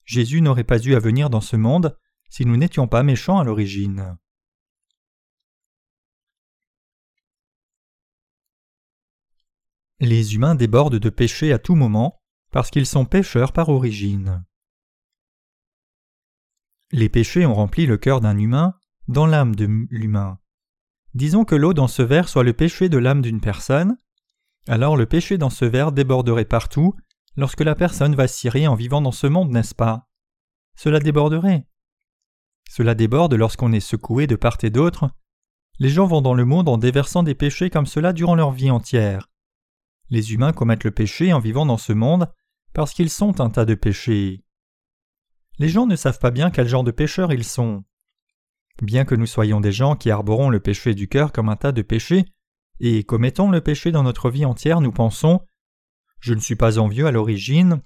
Jésus 0.06 0.42
n'aurait 0.42 0.64
pas 0.64 0.80
dû 0.80 0.96
à 0.96 1.00
venir 1.00 1.30
dans 1.30 1.42
ce 1.42 1.58
monde 1.58 1.98
si 2.30 2.46
nous 2.46 2.56
n'étions 2.56 2.88
pas 2.88 3.04
méchants 3.04 3.40
à 3.40 3.44
l'origine. 3.44 4.18
Les 10.00 10.34
humains 10.34 10.56
débordent 10.56 10.96
de 10.96 11.10
péché 11.10 11.52
à 11.52 11.60
tout 11.60 11.76
moment 11.76 12.22
parce 12.54 12.72
qu'ils 12.72 12.86
sont 12.86 13.04
pécheurs 13.04 13.52
par 13.52 13.68
origine. 13.68 14.46
Les 16.92 17.10
péchés 17.10 17.46
ont 17.46 17.54
rempli 17.54 17.86
le 17.86 17.98
cœur 17.98 18.22
d'un 18.22 18.38
humain 18.38 18.74
dans 19.08 19.26
l'âme 19.26 19.56
de 19.56 19.66
l'humain. 19.90 20.40
Disons 21.14 21.46
que 21.46 21.56
l'eau 21.56 21.74
dans 21.74 21.88
ce 21.88 22.02
verre 22.02 22.30
soit 22.30 22.44
le 22.44 22.54
péché 22.54 22.90
de 22.90 22.98
l'âme 22.98 23.22
d'une 23.22 23.42
personne, 23.42 23.98
alors 24.68 24.96
le 24.98 25.06
péché 25.06 25.38
dans 25.38 25.50
ce 25.50 25.66
verre 25.66 25.92
déborderait 25.92 26.46
partout 26.46 26.94
lorsque 27.36 27.62
la 27.62 27.76
personne 27.76 28.16
vacillerait 28.16 28.68
en 28.68 28.76
vivant 28.76 29.02
dans 29.02 29.12
ce 29.12 29.28
monde, 29.28 29.52
n'est-ce 29.52 29.76
pas? 29.76 30.10
Cela 30.76 31.00
déborderait. 31.00 31.68
Cela 32.70 32.96
déborde 32.96 33.34
lorsqu'on 33.34 33.72
est 33.72 33.80
secoué 33.80 34.28
de 34.28 34.36
part 34.36 34.58
et 34.64 34.70
d'autre. 34.70 35.10
Les 35.80 35.90
gens 35.90 36.06
vont 36.06 36.22
dans 36.22 36.34
le 36.34 36.46
monde 36.46 36.70
en 36.70 36.78
déversant 36.78 37.24
des 37.24 37.36
péchés 37.36 37.70
comme 37.70 37.86
cela 37.86 38.14
durant 38.14 38.36
leur 38.36 38.52
vie 38.52 38.72
entière. 38.72 39.30
Les 40.10 40.34
humains 40.34 40.54
commettent 40.54 40.84
le 40.84 40.92
péché 40.92 41.34
en 41.34 41.40
vivant 41.40 41.66
dans 41.66 41.78
ce 41.78 41.94
monde 41.94 42.32
parce 42.74 42.94
qu'ils 42.94 43.10
sont 43.10 43.42
un 43.42 43.50
tas 43.50 43.66
de 43.66 43.76
péchés. 43.76 44.44
Les 45.60 45.70
gens 45.70 45.88
ne 45.88 45.96
savent 45.96 46.20
pas 46.20 46.32
bien 46.32 46.52
quel 46.52 46.68
genre 46.68 46.84
de 46.84 46.92
pécheurs 46.92 47.34
ils 47.34 47.44
sont. 47.44 47.84
Bien 48.82 49.06
que 49.06 49.16
nous 49.16 49.26
soyons 49.26 49.60
des 49.60 49.72
gens 49.72 49.96
qui 49.96 50.12
arborons 50.12 50.50
le 50.50 50.60
péché 50.60 50.94
du 50.94 51.08
cœur 51.08 51.32
comme 51.32 51.50
un 51.50 51.56
tas 51.56 51.72
de 51.72 51.82
péchés, 51.82 52.26
et 52.80 53.04
commettons 53.04 53.50
le 53.50 53.62
péché 53.62 53.92
dans 53.92 54.04
notre 54.04 54.30
vie 54.30 54.46
entière, 54.46 54.82
nous 54.82 54.92
pensons 54.92 55.42
Je 56.20 56.36
ne 56.36 56.40
suis 56.40 56.56
pas 56.56 56.78
envieux 56.78 57.08
à 57.08 57.12
l'origine, 57.12 57.82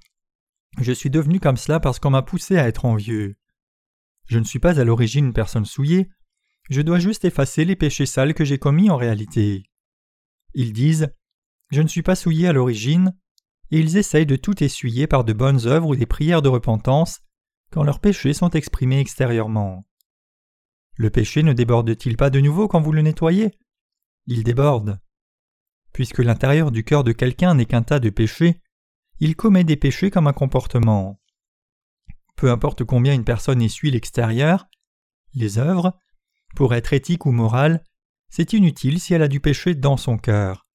je 0.80 0.92
suis 0.92 1.10
devenu 1.10 1.40
comme 1.40 1.56
cela 1.56 1.80
parce 1.80 1.98
qu'on 1.98 2.10
m'a 2.10 2.22
poussé 2.22 2.58
à 2.58 2.68
être 2.68 2.84
envieux. 2.84 3.36
Je 4.26 4.38
ne 4.38 4.44
suis 4.44 4.58
pas 4.58 4.78
à 4.78 4.84
l'origine 4.84 5.26
une 5.26 5.32
personne 5.32 5.64
souillée, 5.64 6.10
je 6.70 6.82
dois 6.82 6.98
juste 6.98 7.24
effacer 7.24 7.64
les 7.64 7.76
péchés 7.76 8.06
sales 8.06 8.34
que 8.34 8.44
j'ai 8.44 8.58
commis 8.58 8.90
en 8.90 8.96
réalité. 8.96 9.64
Ils 10.54 10.74
disent 10.74 11.08
Je 11.70 11.80
ne 11.80 11.88
suis 11.88 12.02
pas 12.02 12.16
souillé 12.16 12.48
à 12.48 12.52
l'origine, 12.52 13.16
et 13.70 13.78
ils 13.78 13.96
essayent 13.96 14.26
de 14.26 14.36
tout 14.36 14.62
essuyer 14.62 15.06
par 15.06 15.24
de 15.24 15.32
bonnes 15.32 15.66
œuvres 15.66 15.88
ou 15.88 15.96
des 15.96 16.06
prières 16.06 16.42
de 16.42 16.50
repentance 16.50 17.20
quand 17.72 17.82
leurs 17.82 18.00
péchés 18.00 18.34
sont 18.34 18.50
exprimés 18.50 19.00
extérieurement. 19.00 19.86
Le 20.94 21.10
péché 21.10 21.42
ne 21.42 21.52
déborde-t-il 21.52 22.16
pas 22.16 22.30
de 22.30 22.38
nouveau 22.38 22.68
quand 22.68 22.80
vous 22.80 22.92
le 22.92 23.02
nettoyez? 23.02 23.58
Il 24.26 24.44
déborde. 24.44 25.00
Puisque 25.92 26.18
l'intérieur 26.18 26.70
du 26.70 26.84
cœur 26.84 27.02
de 27.02 27.12
quelqu'un 27.12 27.54
n'est 27.54 27.66
qu'un 27.66 27.82
tas 27.82 27.98
de 27.98 28.10
péchés, 28.10 28.60
il 29.18 29.36
commet 29.36 29.64
des 29.64 29.76
péchés 29.76 30.10
comme 30.10 30.26
un 30.26 30.32
comportement. 30.32 31.20
Peu 32.36 32.50
importe 32.50 32.84
combien 32.84 33.14
une 33.14 33.24
personne 33.24 33.62
essuie 33.62 33.90
l'extérieur, 33.90 34.68
les 35.34 35.58
œuvres, 35.58 35.98
pour 36.54 36.74
être 36.74 36.92
éthique 36.92 37.24
ou 37.24 37.32
morale, 37.32 37.82
c'est 38.28 38.52
inutile 38.52 39.00
si 39.00 39.14
elle 39.14 39.22
a 39.22 39.28
du 39.28 39.40
péché 39.40 39.74
dans 39.74 39.96
son 39.96 40.18
cœur. 40.18 40.66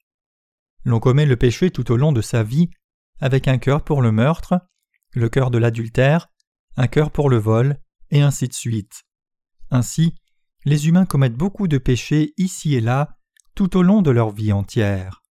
L'on 0.84 1.00
commet 1.00 1.26
le 1.26 1.36
péché 1.36 1.70
tout 1.70 1.92
au 1.92 1.98
long 1.98 2.12
de 2.12 2.22
sa 2.22 2.42
vie, 2.44 2.70
avec 3.20 3.48
un 3.48 3.58
cœur 3.58 3.84
pour 3.84 4.02
le 4.02 4.12
meurtre, 4.12 4.62
le 5.14 5.30
cœur 5.30 5.52
de 5.52 5.58
l'adultère, 5.58 6.30
un 6.78 6.88
cœur 6.88 7.12
pour 7.12 7.30
le 7.30 7.38
vol, 7.38 7.80
et 8.12 8.22
ainsi 8.22 8.48
de 8.48 8.54
suite. 8.54 9.04
Ainsi, 9.70 10.16
les 10.64 10.88
humains 10.88 11.06
commettent 11.06 11.36
beaucoup 11.36 11.68
de 11.68 11.78
péchés 11.78 12.34
ici 12.38 12.76
et 12.76 12.82
là, 12.82 13.18
tout 13.56 13.76
au 13.76 13.82
long 13.82 14.02
de 14.02 14.12
leur 14.12 14.32
vie 14.32 14.54
entière. 14.54 15.24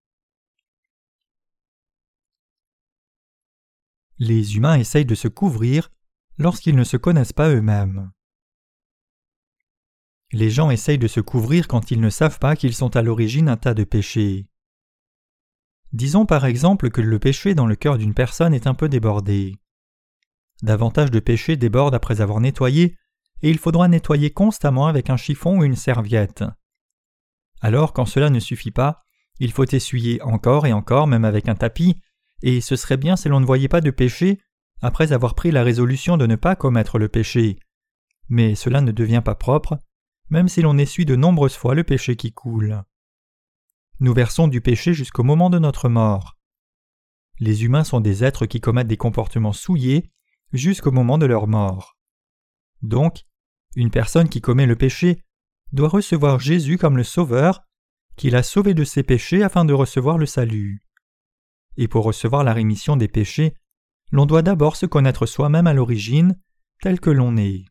Les 4.17 4.55
humains 4.55 4.77
essayent 4.77 5.05
de 5.05 5.15
se 5.15 5.27
couvrir 5.27 5.91
lorsqu'ils 6.37 6.75
ne 6.75 6.83
se 6.83 6.97
connaissent 6.97 7.33
pas 7.33 7.49
eux-mêmes. 7.49 8.11
Les 10.31 10.49
gens 10.49 10.71
essayent 10.71 10.97
de 10.97 11.07
se 11.07 11.19
couvrir 11.19 11.67
quand 11.67 11.91
ils 11.91 12.01
ne 12.01 12.09
savent 12.09 12.39
pas 12.39 12.55
qu'ils 12.55 12.75
sont 12.75 12.95
à 12.95 13.01
l'origine 13.01 13.49
un 13.49 13.57
tas 13.57 13.73
de 13.73 13.83
péchés. 13.83 14.47
Disons 15.93 16.25
par 16.25 16.45
exemple 16.45 16.89
que 16.89 17.01
le 17.01 17.19
péché 17.19 17.55
dans 17.55 17.67
le 17.67 17.75
cœur 17.75 17.97
d'une 17.97 18.13
personne 18.13 18.53
est 18.53 18.67
un 18.67 18.73
peu 18.73 18.89
débordé. 18.89 19.55
Davantage 20.61 21.11
de 21.11 21.19
péchés 21.19 21.57
débordent 21.57 21.95
après 21.95 22.21
avoir 22.21 22.39
nettoyé, 22.39 22.97
et 23.41 23.49
il 23.49 23.57
faudra 23.57 23.87
nettoyer 23.87 24.31
constamment 24.31 24.87
avec 24.87 25.09
un 25.09 25.17
chiffon 25.17 25.59
ou 25.59 25.63
une 25.63 25.75
serviette. 25.75 26.43
Alors, 27.61 27.93
quand 27.93 28.05
cela 28.05 28.29
ne 28.29 28.39
suffit 28.39 28.71
pas, 28.71 29.03
il 29.39 29.51
faut 29.51 29.65
essuyer 29.65 30.21
encore 30.21 30.65
et 30.65 30.73
encore, 30.73 31.07
même 31.07 31.25
avec 31.25 31.49
un 31.49 31.55
tapis, 31.55 31.99
et 32.41 32.61
ce 32.61 32.75
serait 32.75 32.97
bien 32.97 33.15
si 33.15 33.27
l'on 33.27 33.39
ne 33.39 33.45
voyait 33.45 33.67
pas 33.67 33.81
de 33.81 33.91
péché 33.91 34.39
après 34.81 35.13
avoir 35.13 35.35
pris 35.35 35.51
la 35.51 35.63
résolution 35.63 36.17
de 36.17 36.25
ne 36.25 36.35
pas 36.35 36.55
commettre 36.55 36.99
le 36.99 37.09
péché. 37.09 37.57
Mais 38.29 38.55
cela 38.55 38.81
ne 38.81 38.91
devient 38.91 39.21
pas 39.23 39.35
propre, 39.35 39.79
même 40.29 40.47
si 40.47 40.61
l'on 40.61 40.77
essuie 40.77 41.05
de 41.05 41.15
nombreuses 41.15 41.55
fois 41.55 41.75
le 41.75 41.83
péché 41.83 42.15
qui 42.15 42.31
coule. 42.31 42.83
Nous 43.99 44.13
versons 44.13 44.47
du 44.47 44.61
péché 44.61 44.93
jusqu'au 44.93 45.23
moment 45.23 45.49
de 45.49 45.59
notre 45.59 45.89
mort. 45.89 46.37
Les 47.39 47.63
humains 47.63 47.83
sont 47.83 47.99
des 47.99 48.23
êtres 48.23 48.45
qui 48.45 48.61
commettent 48.61 48.87
des 48.87 48.97
comportements 48.97 49.53
souillés 49.53 50.11
jusqu'au 50.57 50.91
moment 50.91 51.17
de 51.17 51.25
leur 51.25 51.47
mort. 51.47 51.97
Donc, 52.81 53.25
une 53.75 53.91
personne 53.91 54.29
qui 54.29 54.41
commet 54.41 54.65
le 54.65 54.75
péché 54.75 55.21
doit 55.71 55.89
recevoir 55.89 56.39
Jésus 56.39 56.77
comme 56.77 56.97
le 56.97 57.03
Sauveur, 57.03 57.63
qui 58.15 58.29
l'a 58.29 58.43
sauvé 58.43 58.73
de 58.73 58.83
ses 58.83 59.03
péchés 59.03 59.43
afin 59.43 59.65
de 59.65 59.73
recevoir 59.73 60.17
le 60.17 60.25
salut. 60.25 60.81
Et 61.77 61.87
pour 61.87 62.05
recevoir 62.05 62.43
la 62.43 62.53
rémission 62.53 62.95
des 62.95 63.09
péchés, 63.09 63.53
l'on 64.11 64.25
doit 64.25 64.41
d'abord 64.41 64.75
se 64.75 64.85
connaître 64.85 65.25
soi-même 65.25 65.67
à 65.67 65.73
l'origine, 65.73 66.39
tel 66.81 66.99
que 66.99 67.09
l'on 67.09 67.35
est. 67.35 67.65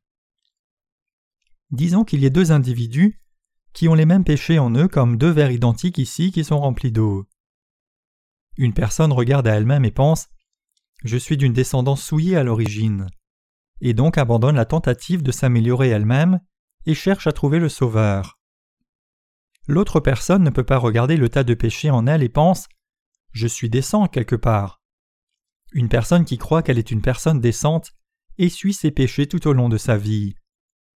Disons 1.70 2.04
qu'il 2.04 2.20
y 2.20 2.26
ait 2.26 2.30
deux 2.30 2.52
individus 2.52 3.20
qui 3.72 3.88
ont 3.88 3.94
les 3.94 4.06
mêmes 4.06 4.24
péchés 4.24 4.58
en 4.58 4.74
eux 4.74 4.88
comme 4.88 5.16
deux 5.16 5.30
verres 5.30 5.50
identiques 5.50 5.98
ici 5.98 6.30
qui 6.30 6.44
sont 6.44 6.60
remplis 6.60 6.92
d'eau. 6.92 7.26
Une 8.56 8.74
personne 8.74 9.12
regarde 9.12 9.48
à 9.48 9.54
elle-même 9.54 9.84
et 9.84 9.90
pense 9.90 10.28
Je 11.04 11.18
suis 11.18 11.36
d'une 11.36 11.52
descendance 11.52 12.02
souillée 12.02 12.36
à 12.36 12.42
l'origine, 12.42 13.06
et 13.80 13.92
donc 13.92 14.16
abandonne 14.18 14.56
la 14.56 14.64
tentative 14.64 15.22
de 15.22 15.32
s'améliorer 15.32 15.88
elle-même 15.90 16.40
et 16.86 16.94
cherche 16.94 17.26
à 17.26 17.32
trouver 17.32 17.58
le 17.58 17.68
Sauveur. 17.68 18.38
L'autre 19.66 20.00
personne 20.00 20.42
ne 20.42 20.50
peut 20.50 20.64
pas 20.64 20.78
regarder 20.78 21.16
le 21.16 21.28
tas 21.28 21.44
de 21.44 21.54
péchés 21.54 21.90
en 21.90 22.06
elle 22.06 22.22
et 22.22 22.28
pense 22.28 22.68
Je 23.32 23.46
suis 23.46 23.70
décent 23.70 24.06
quelque 24.08 24.36
part. 24.36 24.80
Une 25.72 25.88
personne 25.88 26.24
qui 26.24 26.38
croit 26.38 26.62
qu'elle 26.62 26.78
est 26.78 26.90
une 26.90 27.02
personne 27.02 27.40
décente 27.40 27.92
essuie 28.38 28.74
ses 28.74 28.90
péchés 28.90 29.26
tout 29.26 29.46
au 29.46 29.52
long 29.52 29.68
de 29.68 29.78
sa 29.78 29.96
vie. 29.96 30.34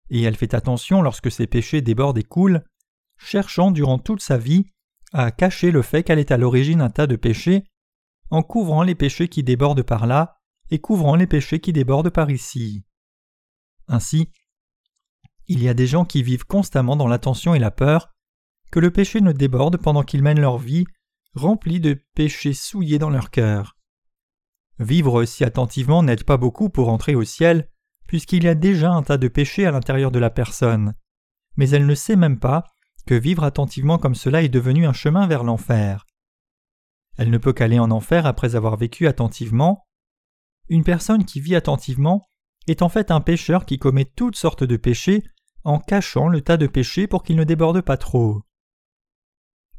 Et 0.09 0.21
elle 0.23 0.35
fait 0.35 0.53
attention 0.53 1.01
lorsque 1.01 1.31
ses 1.31 1.47
péchés 1.47 1.81
débordent 1.81 2.17
et 2.17 2.23
coulent, 2.23 2.63
cherchant 3.17 3.71
durant 3.71 3.99
toute 3.99 4.21
sa 4.21 4.37
vie 4.37 4.65
à 5.13 5.31
cacher 5.31 5.71
le 5.71 5.81
fait 5.81 6.03
qu'elle 6.03 6.19
est 6.19 6.31
à 6.31 6.37
l'origine 6.37 6.81
un 6.81 6.89
tas 6.89 7.07
de 7.07 7.15
péchés, 7.15 7.63
en 8.29 8.43
couvrant 8.43 8.83
les 8.83 8.95
péchés 8.95 9.27
qui 9.27 9.43
débordent 9.43 9.83
par 9.83 10.07
là 10.07 10.37
et 10.69 10.79
couvrant 10.79 11.15
les 11.15 11.27
péchés 11.27 11.59
qui 11.59 11.73
débordent 11.73 12.09
par 12.09 12.29
ici. 12.29 12.85
Ainsi, 13.87 14.29
il 15.47 15.63
y 15.63 15.69
a 15.69 15.73
des 15.73 15.87
gens 15.87 16.03
qui 16.05 16.23
vivent 16.23 16.45
constamment 16.45 16.95
dans 16.95 17.07
l'attention 17.07 17.55
et 17.55 17.59
la 17.59 17.71
peur, 17.71 18.09
que 18.71 18.79
le 18.79 18.91
péché 18.91 19.21
ne 19.21 19.31
déborde 19.31 19.77
pendant 19.77 20.03
qu'ils 20.03 20.23
mènent 20.23 20.41
leur 20.41 20.57
vie, 20.57 20.85
remplie 21.35 21.79
de 21.79 22.03
péchés 22.15 22.53
souillés 22.53 22.99
dans 22.99 23.09
leur 23.09 23.29
cœur. 23.29 23.77
Vivre 24.79 25.25
si 25.25 25.43
attentivement 25.43 26.03
n'aide 26.03 26.23
pas 26.23 26.37
beaucoup 26.37 26.69
pour 26.69 26.89
entrer 26.89 27.15
au 27.15 27.23
ciel, 27.23 27.69
puisqu'il 28.07 28.43
y 28.43 28.47
a 28.47 28.55
déjà 28.55 28.91
un 28.91 29.03
tas 29.03 29.17
de 29.17 29.27
péchés 29.27 29.65
à 29.65 29.71
l'intérieur 29.71 30.11
de 30.11 30.19
la 30.19 30.29
personne. 30.29 30.95
Mais 31.55 31.69
elle 31.69 31.85
ne 31.85 31.95
sait 31.95 32.15
même 32.15 32.39
pas 32.39 32.63
que 33.05 33.15
vivre 33.15 33.43
attentivement 33.43 33.97
comme 33.97 34.15
cela 34.15 34.41
est 34.43 34.49
devenu 34.49 34.85
un 34.85 34.93
chemin 34.93 35.27
vers 35.27 35.43
l'enfer. 35.43 36.06
Elle 37.17 37.31
ne 37.31 37.37
peut 37.37 37.53
qu'aller 37.53 37.79
en 37.79 37.91
enfer 37.91 38.25
après 38.25 38.55
avoir 38.55 38.77
vécu 38.77 39.07
attentivement. 39.07 39.87
Une 40.69 40.83
personne 40.83 41.25
qui 41.25 41.41
vit 41.41 41.55
attentivement 41.55 42.29
est 42.67 42.81
en 42.81 42.89
fait 42.89 43.11
un 43.11 43.21
pécheur 43.21 43.65
qui 43.65 43.79
commet 43.79 44.05
toutes 44.05 44.35
sortes 44.35 44.63
de 44.63 44.77
péchés 44.77 45.23
en 45.63 45.79
cachant 45.79 46.27
le 46.27 46.41
tas 46.41 46.57
de 46.57 46.67
péchés 46.67 47.07
pour 47.07 47.23
qu'il 47.23 47.35
ne 47.35 47.43
déborde 47.43 47.81
pas 47.81 47.97
trop. 47.97 48.41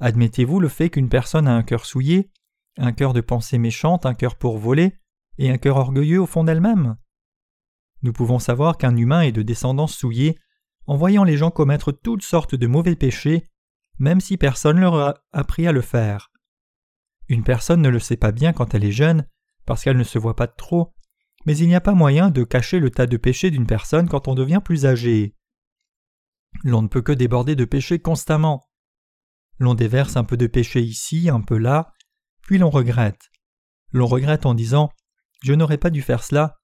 Admettez-vous 0.00 0.60
le 0.60 0.68
fait 0.68 0.90
qu'une 0.90 1.08
personne 1.08 1.48
a 1.48 1.54
un 1.54 1.62
cœur 1.62 1.86
souillé, 1.86 2.30
un 2.76 2.92
cœur 2.92 3.12
de 3.12 3.20
pensée 3.20 3.58
méchante, 3.58 4.06
un 4.06 4.14
cœur 4.14 4.36
pour 4.36 4.58
voler, 4.58 4.94
et 5.38 5.50
un 5.50 5.58
cœur 5.58 5.76
orgueilleux 5.76 6.20
au 6.20 6.26
fond 6.26 6.44
d'elle-même 6.44 6.96
Nous 8.02 8.12
pouvons 8.12 8.38
savoir 8.38 8.76
qu'un 8.76 8.96
humain 8.96 9.22
est 9.22 9.32
de 9.32 9.42
descendance 9.42 9.94
souillée 9.94 10.38
en 10.86 10.96
voyant 10.96 11.24
les 11.24 11.36
gens 11.36 11.50
commettre 11.50 11.92
toutes 11.92 12.22
sortes 12.22 12.54
de 12.54 12.66
mauvais 12.66 12.96
péchés, 12.96 13.44
même 13.98 14.20
si 14.20 14.36
personne 14.36 14.80
leur 14.80 14.94
a 14.94 15.14
appris 15.32 15.66
à 15.66 15.72
le 15.72 15.82
faire. 15.82 16.30
Une 17.28 17.44
personne 17.44 17.82
ne 17.82 17.88
le 17.88 17.98
sait 17.98 18.16
pas 18.16 18.32
bien 18.32 18.52
quand 18.52 18.74
elle 18.74 18.84
est 18.84 18.92
jeune, 18.92 19.26
parce 19.66 19.84
qu'elle 19.84 19.98
ne 19.98 20.04
se 20.04 20.18
voit 20.18 20.36
pas 20.36 20.46
trop, 20.46 20.94
mais 21.46 21.56
il 21.56 21.68
n'y 21.68 21.74
a 21.74 21.80
pas 21.80 21.94
moyen 21.94 22.30
de 22.30 22.42
cacher 22.42 22.80
le 22.80 22.90
tas 22.90 23.06
de 23.06 23.16
péchés 23.16 23.50
d'une 23.50 23.66
personne 23.66 24.08
quand 24.08 24.28
on 24.28 24.34
devient 24.34 24.60
plus 24.64 24.86
âgé. 24.86 25.34
L'on 26.64 26.82
ne 26.82 26.88
peut 26.88 27.02
que 27.02 27.12
déborder 27.12 27.54
de 27.54 27.64
péché 27.64 27.98
constamment. 27.98 28.68
L'on 29.58 29.74
déverse 29.74 30.16
un 30.16 30.24
peu 30.24 30.36
de 30.36 30.46
péché 30.46 30.80
ici, 30.80 31.28
un 31.28 31.40
peu 31.40 31.58
là, 31.58 31.92
puis 32.42 32.58
l'on 32.58 32.70
regrette. 32.70 33.30
L'on 33.92 34.06
regrette 34.06 34.46
en 34.46 34.54
disant 34.54 34.90
Je 35.42 35.52
n'aurais 35.52 35.78
pas 35.78 35.90
dû 35.90 36.02
faire 36.02 36.22
cela, 36.22 36.56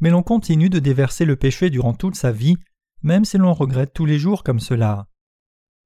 mais 0.00 0.10
l'on 0.10 0.22
continue 0.22 0.70
de 0.70 0.78
déverser 0.78 1.24
le 1.24 1.36
péché 1.36 1.70
durant 1.70 1.94
toute 1.94 2.16
sa 2.16 2.32
vie, 2.32 2.56
même 3.02 3.24
si 3.24 3.38
l'on 3.38 3.54
regrette 3.54 3.92
tous 3.94 4.06
les 4.06 4.18
jours 4.18 4.44
comme 4.44 4.60
cela. 4.60 5.08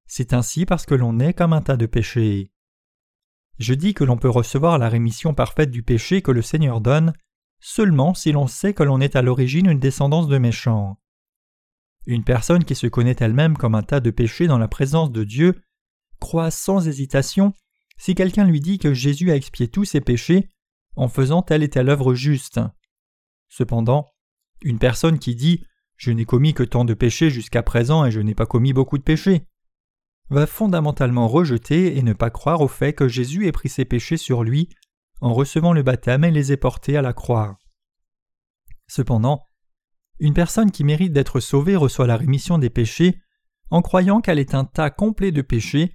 C'est 0.07 0.33
ainsi 0.33 0.65
parce 0.65 0.85
que 0.85 0.95
l'on 0.95 1.19
est 1.19 1.33
comme 1.33 1.53
un 1.53 1.61
tas 1.61 1.77
de 1.77 1.85
péchés. 1.85 2.51
Je 3.59 3.73
dis 3.73 3.93
que 3.93 4.05
l'on 4.05 4.17
peut 4.17 4.29
recevoir 4.29 4.77
la 4.77 4.87
rémission 4.87 5.33
parfaite 5.33 5.69
du 5.69 5.83
péché 5.83 6.21
que 6.21 6.31
le 6.31 6.41
Seigneur 6.41 6.79
donne 6.79 7.13
seulement 7.59 8.13
si 8.13 8.31
l'on 8.31 8.47
sait 8.47 8.73
que 8.73 8.83
l'on 8.83 9.01
est 9.01 9.17
à 9.17 9.21
l'origine 9.21 9.69
une 9.69 9.79
descendance 9.79 10.29
de 10.29 10.37
méchants. 10.37 10.97
Une 12.05 12.23
personne 12.23 12.63
qui 12.63 12.73
se 12.73 12.87
connaît 12.87 13.17
elle-même 13.19 13.57
comme 13.57 13.75
un 13.75 13.83
tas 13.83 13.99
de 13.99 14.11
péchés 14.11 14.47
dans 14.47 14.57
la 14.57 14.69
présence 14.69 15.11
de 15.11 15.25
Dieu 15.25 15.61
croit 16.19 16.51
sans 16.51 16.87
hésitation 16.87 17.53
si 17.97 18.15
quelqu'un 18.15 18.45
lui 18.45 18.61
dit 18.61 18.77
que 18.77 18.93
Jésus 18.93 19.29
a 19.29 19.35
expié 19.35 19.67
tous 19.67 19.83
ses 19.83 19.99
péchés 19.99 20.47
en 20.95 21.09
faisant 21.09 21.41
telle 21.41 21.61
et 21.61 21.69
telle 21.69 21.89
œuvre 21.89 22.13
juste. 22.13 22.61
Cependant, 23.49 24.07
une 24.61 24.79
personne 24.79 25.19
qui 25.19 25.35
dit 25.35 25.65
Je 25.97 26.11
n'ai 26.11 26.23
commis 26.23 26.53
que 26.53 26.63
tant 26.63 26.85
de 26.85 26.93
péchés 26.93 27.29
jusqu'à 27.29 27.61
présent 27.61 28.05
et 28.05 28.11
je 28.11 28.21
n'ai 28.21 28.35
pas 28.35 28.45
commis 28.45 28.71
beaucoup 28.71 28.97
de 28.97 29.03
péchés 29.03 29.48
va 30.29 30.45
fondamentalement 30.45 31.27
rejeter 31.27 31.97
et 31.97 32.03
ne 32.03 32.13
pas 32.13 32.29
croire 32.29 32.61
au 32.61 32.67
fait 32.67 32.93
que 32.93 33.07
Jésus 33.07 33.47
ait 33.47 33.51
pris 33.51 33.69
ses 33.69 33.85
péchés 33.85 34.17
sur 34.17 34.43
lui 34.43 34.69
en 35.21 35.33
recevant 35.33 35.73
le 35.73 35.83
baptême 35.83 36.23
et 36.23 36.31
les 36.31 36.51
ait 36.51 36.57
portés 36.57 36.97
à 36.97 37.01
la 37.01 37.13
croix. 37.13 37.57
Cependant, 38.87 39.47
une 40.19 40.33
personne 40.33 40.71
qui 40.71 40.83
mérite 40.83 41.13
d'être 41.13 41.39
sauvée 41.39 41.75
reçoit 41.75 42.07
la 42.07 42.17
rémission 42.17 42.57
des 42.57 42.69
péchés 42.69 43.19
en 43.69 43.81
croyant 43.81 44.21
qu'elle 44.21 44.39
est 44.39 44.55
un 44.55 44.65
tas 44.65 44.89
complet 44.89 45.31
de 45.31 45.41
péchés 45.41 45.93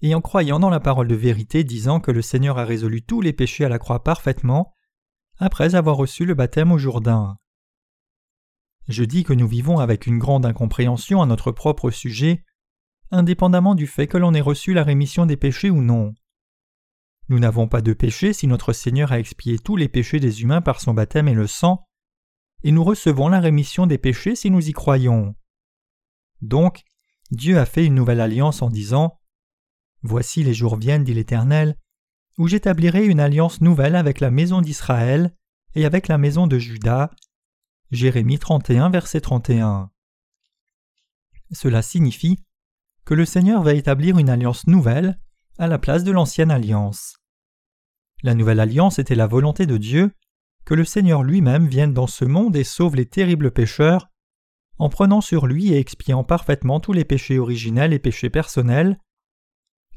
et 0.00 0.14
en 0.14 0.20
croyant 0.20 0.58
dans 0.58 0.70
la 0.70 0.80
parole 0.80 1.08
de 1.08 1.14
vérité 1.14 1.64
disant 1.64 2.00
que 2.00 2.10
le 2.10 2.22
Seigneur 2.22 2.58
a 2.58 2.64
résolu 2.64 3.02
tous 3.02 3.20
les 3.20 3.32
péchés 3.32 3.64
à 3.64 3.68
la 3.68 3.78
croix 3.78 4.02
parfaitement 4.02 4.74
après 5.38 5.74
avoir 5.74 5.96
reçu 5.96 6.24
le 6.24 6.34
baptême 6.34 6.72
au 6.72 6.78
Jourdain. 6.78 7.36
Je 8.88 9.04
dis 9.04 9.22
que 9.22 9.32
nous 9.32 9.46
vivons 9.46 9.78
avec 9.78 10.06
une 10.06 10.18
grande 10.18 10.44
incompréhension 10.44 11.22
à 11.22 11.26
notre 11.26 11.52
propre 11.52 11.90
sujet, 11.90 12.44
indépendamment 13.12 13.74
du 13.74 13.86
fait 13.86 14.08
que 14.08 14.18
l'on 14.18 14.34
ait 14.34 14.40
reçu 14.40 14.72
la 14.72 14.82
rémission 14.82 15.26
des 15.26 15.36
péchés 15.36 15.70
ou 15.70 15.80
non. 15.80 16.14
Nous 17.28 17.38
n'avons 17.38 17.68
pas 17.68 17.82
de 17.82 17.92
péché 17.92 18.32
si 18.32 18.46
notre 18.46 18.72
Seigneur 18.72 19.12
a 19.12 19.18
expié 19.18 19.58
tous 19.58 19.76
les 19.76 19.88
péchés 19.88 20.18
des 20.18 20.42
humains 20.42 20.60
par 20.60 20.80
son 20.80 20.94
baptême 20.94 21.28
et 21.28 21.34
le 21.34 21.46
sang, 21.46 21.86
et 22.64 22.72
nous 22.72 22.84
recevons 22.84 23.28
la 23.28 23.40
rémission 23.40 23.86
des 23.86 23.98
péchés 23.98 24.34
si 24.34 24.50
nous 24.50 24.68
y 24.68 24.72
croyons. 24.72 25.34
Donc, 26.40 26.82
Dieu 27.30 27.58
a 27.58 27.66
fait 27.66 27.86
une 27.86 27.94
nouvelle 27.94 28.20
alliance 28.20 28.62
en 28.62 28.68
disant 28.68 29.20
Voici 30.02 30.42
les 30.42 30.54
jours 30.54 30.76
viennent, 30.76 31.04
dit 31.04 31.14
l'Éternel, 31.14 31.76
où 32.38 32.48
j'établirai 32.48 33.06
une 33.06 33.20
alliance 33.20 33.60
nouvelle 33.60 33.94
avec 33.94 34.20
la 34.20 34.30
maison 34.30 34.60
d'Israël 34.60 35.34
et 35.74 35.84
avec 35.84 36.08
la 36.08 36.18
maison 36.18 36.46
de 36.46 36.58
Juda. 36.58 37.10
Jérémie 37.90 38.38
31, 38.38 38.90
verset 38.90 39.20
31. 39.20 39.90
Cela 41.52 41.82
signifie 41.82 42.42
que 43.04 43.14
le 43.14 43.24
Seigneur 43.24 43.62
va 43.62 43.74
établir 43.74 44.18
une 44.18 44.30
alliance 44.30 44.66
nouvelle 44.66 45.18
à 45.58 45.66
la 45.66 45.78
place 45.78 46.04
de 46.04 46.12
l'ancienne 46.12 46.50
alliance. 46.50 47.16
La 48.22 48.34
nouvelle 48.34 48.60
alliance 48.60 48.98
était 48.98 49.14
la 49.14 49.26
volonté 49.26 49.66
de 49.66 49.76
Dieu 49.76 50.12
que 50.64 50.74
le 50.74 50.84
Seigneur 50.84 51.22
lui-même 51.22 51.66
vienne 51.66 51.92
dans 51.92 52.06
ce 52.06 52.24
monde 52.24 52.56
et 52.56 52.64
sauve 52.64 52.94
les 52.94 53.06
terribles 53.06 53.50
pécheurs 53.50 54.08
en 54.78 54.88
prenant 54.88 55.20
sur 55.20 55.46
lui 55.46 55.72
et 55.72 55.78
expiant 55.78 56.24
parfaitement 56.24 56.80
tous 56.80 56.92
les 56.92 57.04
péchés 57.04 57.38
originels 57.38 57.92
et 57.92 57.98
péchés 57.98 58.30
personnels, 58.30 58.98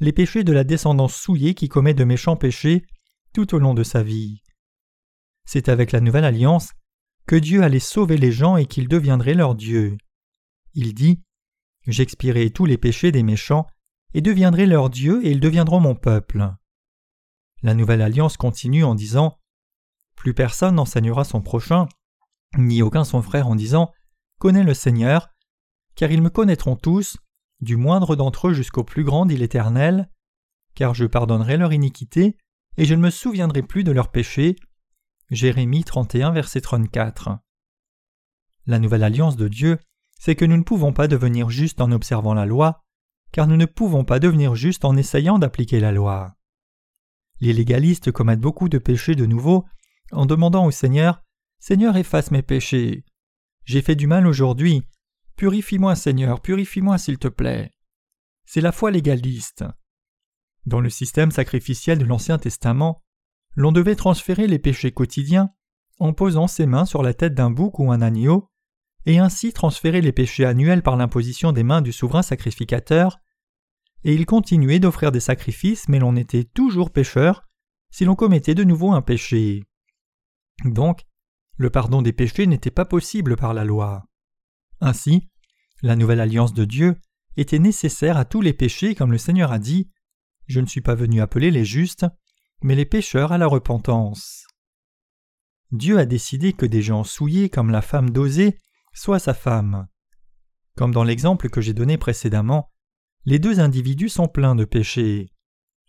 les 0.00 0.12
péchés 0.12 0.44
de 0.44 0.52
la 0.52 0.64
descendance 0.64 1.14
souillée 1.14 1.54
qui 1.54 1.68
commet 1.68 1.94
de 1.94 2.04
méchants 2.04 2.36
péchés 2.36 2.84
tout 3.32 3.54
au 3.54 3.58
long 3.58 3.74
de 3.74 3.82
sa 3.82 4.02
vie. 4.02 4.42
C'est 5.44 5.68
avec 5.68 5.92
la 5.92 6.00
nouvelle 6.00 6.24
alliance 6.24 6.72
que 7.26 7.36
Dieu 7.36 7.62
allait 7.62 7.78
sauver 7.78 8.16
les 8.16 8.32
gens 8.32 8.56
et 8.56 8.66
qu'il 8.66 8.88
deviendrait 8.88 9.34
leur 9.34 9.54
Dieu. 9.54 9.96
Il 10.74 10.94
dit 10.94 11.22
J'expirerai 11.86 12.50
tous 12.50 12.66
les 12.66 12.78
péchés 12.78 13.12
des 13.12 13.22
méchants 13.22 13.66
et 14.14 14.20
deviendrai 14.20 14.66
leur 14.66 14.90
Dieu 14.90 15.24
et 15.24 15.30
ils 15.30 15.40
deviendront 15.40 15.80
mon 15.80 15.94
peuple. 15.94 16.52
La 17.62 17.74
nouvelle 17.74 18.02
alliance 18.02 18.36
continue 18.36 18.84
en 18.84 18.94
disant 18.94 19.38
Plus 20.16 20.34
personne 20.34 20.74
n'enseignera 20.74 21.24
son 21.24 21.42
prochain, 21.42 21.88
ni 22.58 22.82
aucun 22.82 23.04
son 23.04 23.22
frère 23.22 23.48
en 23.48 23.54
disant 23.54 23.92
Connais 24.38 24.64
le 24.64 24.74
Seigneur, 24.74 25.30
car 25.94 26.10
ils 26.10 26.22
me 26.22 26.30
connaîtront 26.30 26.76
tous, 26.76 27.16
du 27.60 27.76
moindre 27.76 28.16
d'entre 28.16 28.48
eux 28.48 28.52
jusqu'au 28.52 28.84
plus 28.84 29.04
grand, 29.04 29.26
dit 29.26 29.36
l'Éternel, 29.36 30.10
car 30.74 30.94
je 30.94 31.06
pardonnerai 31.06 31.56
leur 31.56 31.72
iniquité, 31.72 32.36
et 32.76 32.84
je 32.84 32.94
ne 32.94 33.00
me 33.00 33.10
souviendrai 33.10 33.62
plus 33.62 33.84
de 33.84 33.92
leurs 33.92 34.10
péchés. 34.10 34.56
Jérémie 35.30 35.84
31, 35.84 36.32
verset 36.32 36.60
34. 36.60 37.38
La 38.66 38.78
nouvelle 38.78 39.02
alliance 39.02 39.36
de 39.36 39.48
Dieu, 39.48 39.78
c'est 40.18 40.34
que 40.34 40.44
nous 40.44 40.56
ne 40.56 40.62
pouvons 40.62 40.92
pas 40.92 41.08
devenir 41.08 41.50
justes 41.50 41.80
en 41.80 41.92
observant 41.92 42.34
la 42.34 42.46
loi, 42.46 42.84
car 43.32 43.46
nous 43.46 43.56
ne 43.56 43.66
pouvons 43.66 44.04
pas 44.04 44.18
devenir 44.18 44.54
justes 44.54 44.84
en 44.84 44.96
essayant 44.96 45.38
d'appliquer 45.38 45.80
la 45.80 45.92
loi. 45.92 46.36
Les 47.40 47.52
légalistes 47.52 48.12
commettent 48.12 48.40
beaucoup 48.40 48.68
de 48.68 48.78
péchés 48.78 49.14
de 49.14 49.26
nouveau 49.26 49.64
en 50.12 50.26
demandant 50.26 50.64
au 50.64 50.70
Seigneur 50.70 51.22
Seigneur, 51.58 51.96
efface 51.96 52.30
mes 52.30 52.42
péchés. 52.42 53.04
J'ai 53.64 53.82
fait 53.82 53.96
du 53.96 54.06
mal 54.06 54.26
aujourd'hui, 54.26 54.84
Purifie-moi, 55.36 55.94
Seigneur, 55.96 56.40
purifie-moi, 56.40 56.96
s'il 56.96 57.18
te 57.18 57.28
plaît. 57.28 57.70
C'est 58.46 58.62
la 58.62 58.72
foi 58.72 58.90
légaliste. 58.90 59.64
Dans 60.64 60.80
le 60.80 60.88
système 60.88 61.30
sacrificiel 61.30 61.98
de 61.98 62.06
l'Ancien 62.06 62.38
Testament, 62.38 63.02
l'on 63.54 63.70
devait 63.70 63.96
transférer 63.96 64.46
les 64.46 64.58
péchés 64.58 64.92
quotidiens 64.92 65.50
en 65.98 66.14
posant 66.14 66.46
ses 66.46 66.64
mains 66.64 66.86
sur 66.86 67.02
la 67.02 67.12
tête 67.12 67.34
d'un 67.34 67.50
bouc 67.50 67.78
ou 67.78 67.92
un 67.92 68.00
agneau, 68.00 68.48
et 69.06 69.18
ainsi 69.18 69.52
transférer 69.52 70.00
les 70.00 70.12
péchés 70.12 70.44
annuels 70.44 70.82
par 70.82 70.96
l'imposition 70.96 71.52
des 71.52 71.62
mains 71.62 71.80
du 71.80 71.92
souverain 71.92 72.22
sacrificateur, 72.22 73.18
et 74.04 74.14
il 74.14 74.26
continuait 74.26 74.80
d'offrir 74.80 75.12
des 75.12 75.20
sacrifices, 75.20 75.88
mais 75.88 75.98
l'on 75.98 76.16
était 76.16 76.44
toujours 76.44 76.90
pécheur 76.90 77.44
si 77.90 78.04
l'on 78.04 78.14
commettait 78.14 78.54
de 78.54 78.64
nouveau 78.64 78.92
un 78.92 79.02
péché. 79.02 79.64
Donc, 80.64 81.02
le 81.56 81.70
pardon 81.70 82.02
des 82.02 82.12
péchés 82.12 82.46
n'était 82.46 82.70
pas 82.70 82.84
possible 82.84 83.36
par 83.36 83.54
la 83.54 83.64
loi. 83.64 84.04
Ainsi, 84.80 85.28
la 85.82 85.96
nouvelle 85.96 86.20
alliance 86.20 86.52
de 86.52 86.64
Dieu 86.64 86.96
était 87.36 87.58
nécessaire 87.58 88.16
à 88.16 88.24
tous 88.24 88.40
les 88.40 88.52
péchés 88.52 88.94
comme 88.94 89.12
le 89.12 89.18
Seigneur 89.18 89.52
a 89.52 89.58
dit 89.58 89.90
Je 90.46 90.60
ne 90.60 90.66
suis 90.66 90.80
pas 90.80 90.94
venu 90.94 91.20
appeler 91.20 91.50
les 91.50 91.64
justes, 91.64 92.06
mais 92.62 92.74
les 92.74 92.86
pécheurs 92.86 93.32
à 93.32 93.38
la 93.38 93.46
repentance. 93.46 94.46
Dieu 95.72 95.98
a 95.98 96.06
décidé 96.06 96.52
que 96.52 96.66
des 96.66 96.82
gens 96.82 97.04
souillés 97.04 97.50
comme 97.50 97.70
la 97.70 97.82
femme 97.82 98.10
d'Osée 98.10 98.60
soient 98.96 99.18
sa 99.18 99.34
femme. 99.34 99.86
Comme 100.76 100.92
dans 100.92 101.04
l'exemple 101.04 101.48
que 101.48 101.60
j'ai 101.60 101.74
donné 101.74 101.98
précédemment, 101.98 102.72
les 103.24 103.38
deux 103.38 103.60
individus 103.60 104.08
sont 104.08 104.28
pleins 104.28 104.54
de 104.54 104.64
péchés. 104.64 105.32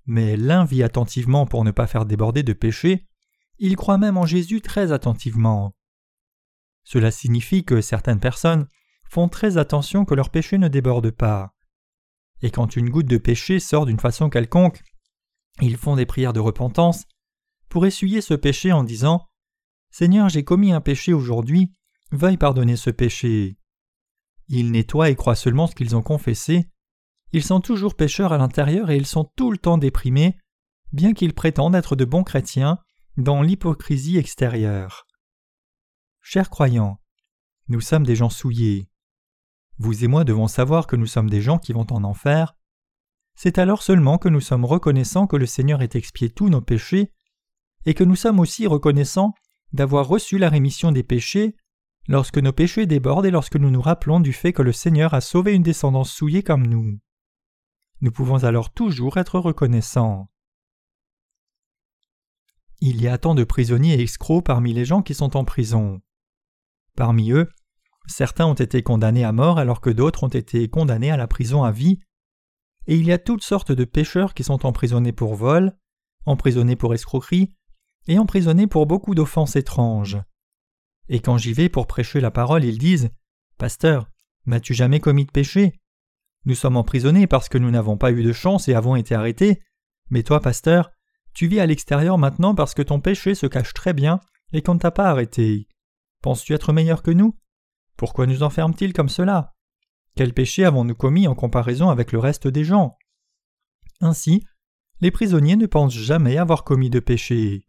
Mais 0.06 0.38
l'un 0.38 0.66
vit 0.66 0.84
attentivement 0.84 1.46
pour 1.46 1.64
ne 1.64 1.72
pas 1.72 1.88
faire 1.88 2.06
déborder 2.06 2.44
de 2.44 2.54
péché, 2.54 3.08
il 3.60 3.76
croit 3.76 3.98
même 3.98 4.18
en 4.18 4.26
Jésus 4.26 4.62
très 4.62 4.92
attentivement. 4.92 5.76
Cela 6.84 7.12
signifie 7.12 7.66
que 7.66 7.82
certaines 7.82 8.20
personnes 8.20 8.68
font 9.10 9.30
très 9.30 9.58
attention 9.58 10.06
que 10.06 10.16
leur 10.16 10.30
péché 10.30 10.58
ne 10.58 10.68
déborde 10.68 11.12
pas. 11.12 11.54
Et 12.42 12.52
quand 12.52 12.76
une 12.76 12.90
goutte 12.90 13.08
de 13.08 13.18
péché 13.18 13.60
sort 13.60 13.86
d'une 13.86 14.00
façon 14.00 14.30
quelconque, 14.30 14.82
ils 15.62 15.78
font 15.78 15.96
des 15.96 16.06
prières 16.06 16.34
de 16.34 16.40
repentance 16.40 17.06
pour 17.70 17.86
essuyer 17.86 18.22
ce 18.22 18.34
péché 18.34 18.72
en 18.72 18.84
disant 18.84 19.28
Seigneur, 19.92 20.30
j'ai 20.30 20.44
commis 20.44 20.72
un 20.72 20.82
péché 20.82 21.14
aujourd'hui, 21.14 21.72
veuille 22.12 22.38
pardonner 22.38 22.76
ce 22.76 22.90
péché. 22.90 23.58
Ils 24.48 24.72
nettoient 24.72 25.10
et 25.10 25.16
croient 25.16 25.36
seulement 25.36 25.68
ce 25.68 25.76
qu'ils 25.76 25.96
ont 25.96 26.02
confessé. 26.02 26.70
Ils 27.34 27.44
sont 27.44 27.60
toujours 27.60 27.96
pécheurs 27.96 28.32
à 28.32 28.38
l'intérieur 28.38 28.90
et 28.90 28.98
ils 28.98 29.06
sont 29.06 29.26
tout 29.36 29.52
le 29.52 29.58
temps 29.58 29.78
déprimés, 29.78 30.38
bien 30.94 31.14
qu'ils 31.14 31.34
prétendent 31.34 31.76
être 31.76 31.96
de 31.96 32.06
bons 32.06 32.24
chrétiens 32.24 32.80
dans 33.18 33.42
l'hypocrisie 33.42 34.18
extérieure. 34.18 35.06
Chers 36.22 36.50
croyants, 36.50 37.02
nous 37.68 37.82
sommes 37.82 38.06
des 38.06 38.16
gens 38.16 38.30
souillés. 38.30 38.90
Vous 39.78 40.04
et 40.04 40.08
moi 40.08 40.24
devons 40.24 40.48
savoir 40.48 40.88
que 40.88 40.96
nous 40.96 41.06
sommes 41.06 41.30
des 41.30 41.42
gens 41.42 41.58
qui 41.58 41.74
vont 41.74 41.88
en 41.92 42.04
enfer. 42.04 42.56
C'est 43.36 43.58
alors 43.60 43.84
seulement 43.84 44.18
que 44.18 44.30
nous 44.30 44.42
sommes 44.42 44.66
reconnaissants 44.66 45.28
que 45.28 45.36
le 45.36 45.46
Seigneur 45.46 45.82
ait 45.82 45.90
expié 45.94 46.30
tous 46.30 46.50
nos 46.50 46.62
péchés, 46.62 47.12
et 47.86 47.94
que 47.94 48.04
nous 48.04 48.16
sommes 48.16 48.40
aussi 48.40 48.68
reconnaissants 48.68 49.34
d'avoir 49.74 50.08
reçu 50.08 50.38
la 50.38 50.50
rémission 50.50 50.92
des 50.92 51.04
péchés 51.04 51.56
lorsque 52.08 52.38
nos 52.38 52.54
péchés 52.54 52.86
débordent 52.86 53.26
et 53.26 53.32
lorsque 53.32 53.58
nous 53.58 53.70
nous 53.70 53.82
rappelons 53.82 54.20
du 54.20 54.34
fait 54.34 54.54
que 54.54 54.62
le 54.62 54.72
Seigneur 54.72 55.14
a 55.14 55.22
sauvé 55.22 55.54
une 55.54 55.64
descendance 55.64 56.12
souillée 56.12 56.44
comme 56.44 56.66
nous. 56.66 57.00
Nous 58.02 58.12
pouvons 58.12 58.44
alors 58.44 58.72
toujours 58.72 59.18
être 59.18 59.40
reconnaissants. 59.40 60.30
Il 62.80 63.02
y 63.02 63.08
a 63.08 63.18
tant 63.18 63.34
de 63.34 63.44
prisonniers 63.44 63.96
et 63.96 64.04
escrocs 64.04 64.46
parmi 64.46 64.74
les 64.74 64.86
gens 64.86 65.02
qui 65.02 65.16
sont 65.16 65.36
en 65.36 65.46
prison. 65.46 66.00
Parmi 66.96 67.32
eux, 67.32 67.50
certains 68.08 68.46
ont 68.46 68.54
été 68.54 68.84
condamnés 68.84 69.24
à 69.24 69.32
mort 69.32 69.58
alors 69.58 69.82
que 69.82 69.90
d'autres 69.90 70.24
ont 70.24 70.30
été 70.30 70.70
condamnés 70.70 71.12
à 71.12 71.18
la 71.18 71.28
prison 71.28 71.64
à 71.64 71.72
vie, 71.72 72.00
et 72.86 72.96
il 72.96 73.06
y 73.06 73.12
a 73.12 73.18
toutes 73.18 73.44
sortes 73.44 73.72
de 73.72 73.84
pécheurs 73.84 74.34
qui 74.34 74.44
sont 74.44 74.66
emprisonnés 74.66 75.12
pour 75.12 75.36
vol, 75.36 75.76
emprisonnés 76.26 76.76
pour 76.76 76.94
escroquerie, 76.94 77.54
et 78.08 78.20
emprisonnés 78.20 78.68
pour 78.68 78.86
beaucoup 78.86 79.16
d'offenses 79.16 79.56
étranges. 79.56 80.18
Et 81.10 81.20
quand 81.20 81.38
j'y 81.38 81.54
vais 81.54 81.70
pour 81.70 81.88
prêcher 81.88 82.20
la 82.20 82.32
parole, 82.32 82.64
ils 82.64 82.78
disent 82.78 83.10
Pasteur, 83.58 84.10
n'as-tu 84.46 84.74
jamais 84.74 85.00
commis 85.00 85.26
de 85.26 85.32
péché? 85.32 85.80
Nous 86.46 86.56
sommes 86.56 86.78
emprisonnés 86.78 87.28
parce 87.28 87.50
que 87.50 87.58
nous 87.58 87.72
n'avons 87.72 87.98
pas 87.98 88.12
eu 88.12 88.24
de 88.24 88.34
chance 88.34 88.68
et 88.68 88.74
avons 88.74 88.96
été 88.96 89.16
arrêtés, 89.16 89.62
mais 90.10 90.24
toi, 90.24 90.42
pasteur, 90.42 90.92
tu 91.34 91.48
vis 91.48 91.60
à 91.60 91.66
l'extérieur 91.66 92.18
maintenant 92.18 92.56
parce 92.56 92.74
que 92.74 92.82
ton 92.82 93.00
péché 93.00 93.36
se 93.36 93.48
cache 93.48 93.74
très 93.74 93.94
bien 93.94 94.20
et 94.54 94.62
qu'on 94.62 94.76
ne 94.76 94.80
t'a 94.80 94.92
pas 94.92 95.10
arrêté. 95.10 95.68
Penses-tu 96.22 96.54
être 96.54 96.74
meilleur 96.74 97.04
que 97.04 97.12
nous? 97.12 97.38
Pourquoi 97.98 98.26
nous 98.28 98.44
enferme-t-il 98.44 98.94
comme 98.94 99.10
cela? 99.10 99.54
Quel 100.16 100.34
péché 100.34 100.66
avons-nous 100.66 100.96
commis 100.96 101.28
en 101.28 101.36
comparaison 101.36 101.90
avec 101.90 102.12
le 102.12 102.20
reste 102.20 102.48
des 102.48 102.64
gens? 102.64 102.98
Ainsi, 104.02 104.44
les 105.00 105.12
prisonniers 105.12 105.56
ne 105.56 105.68
pensent 105.68 105.94
jamais 105.94 106.38
avoir 106.38 106.64
commis 106.64 106.90
de 106.90 107.00
péché. 107.00 107.66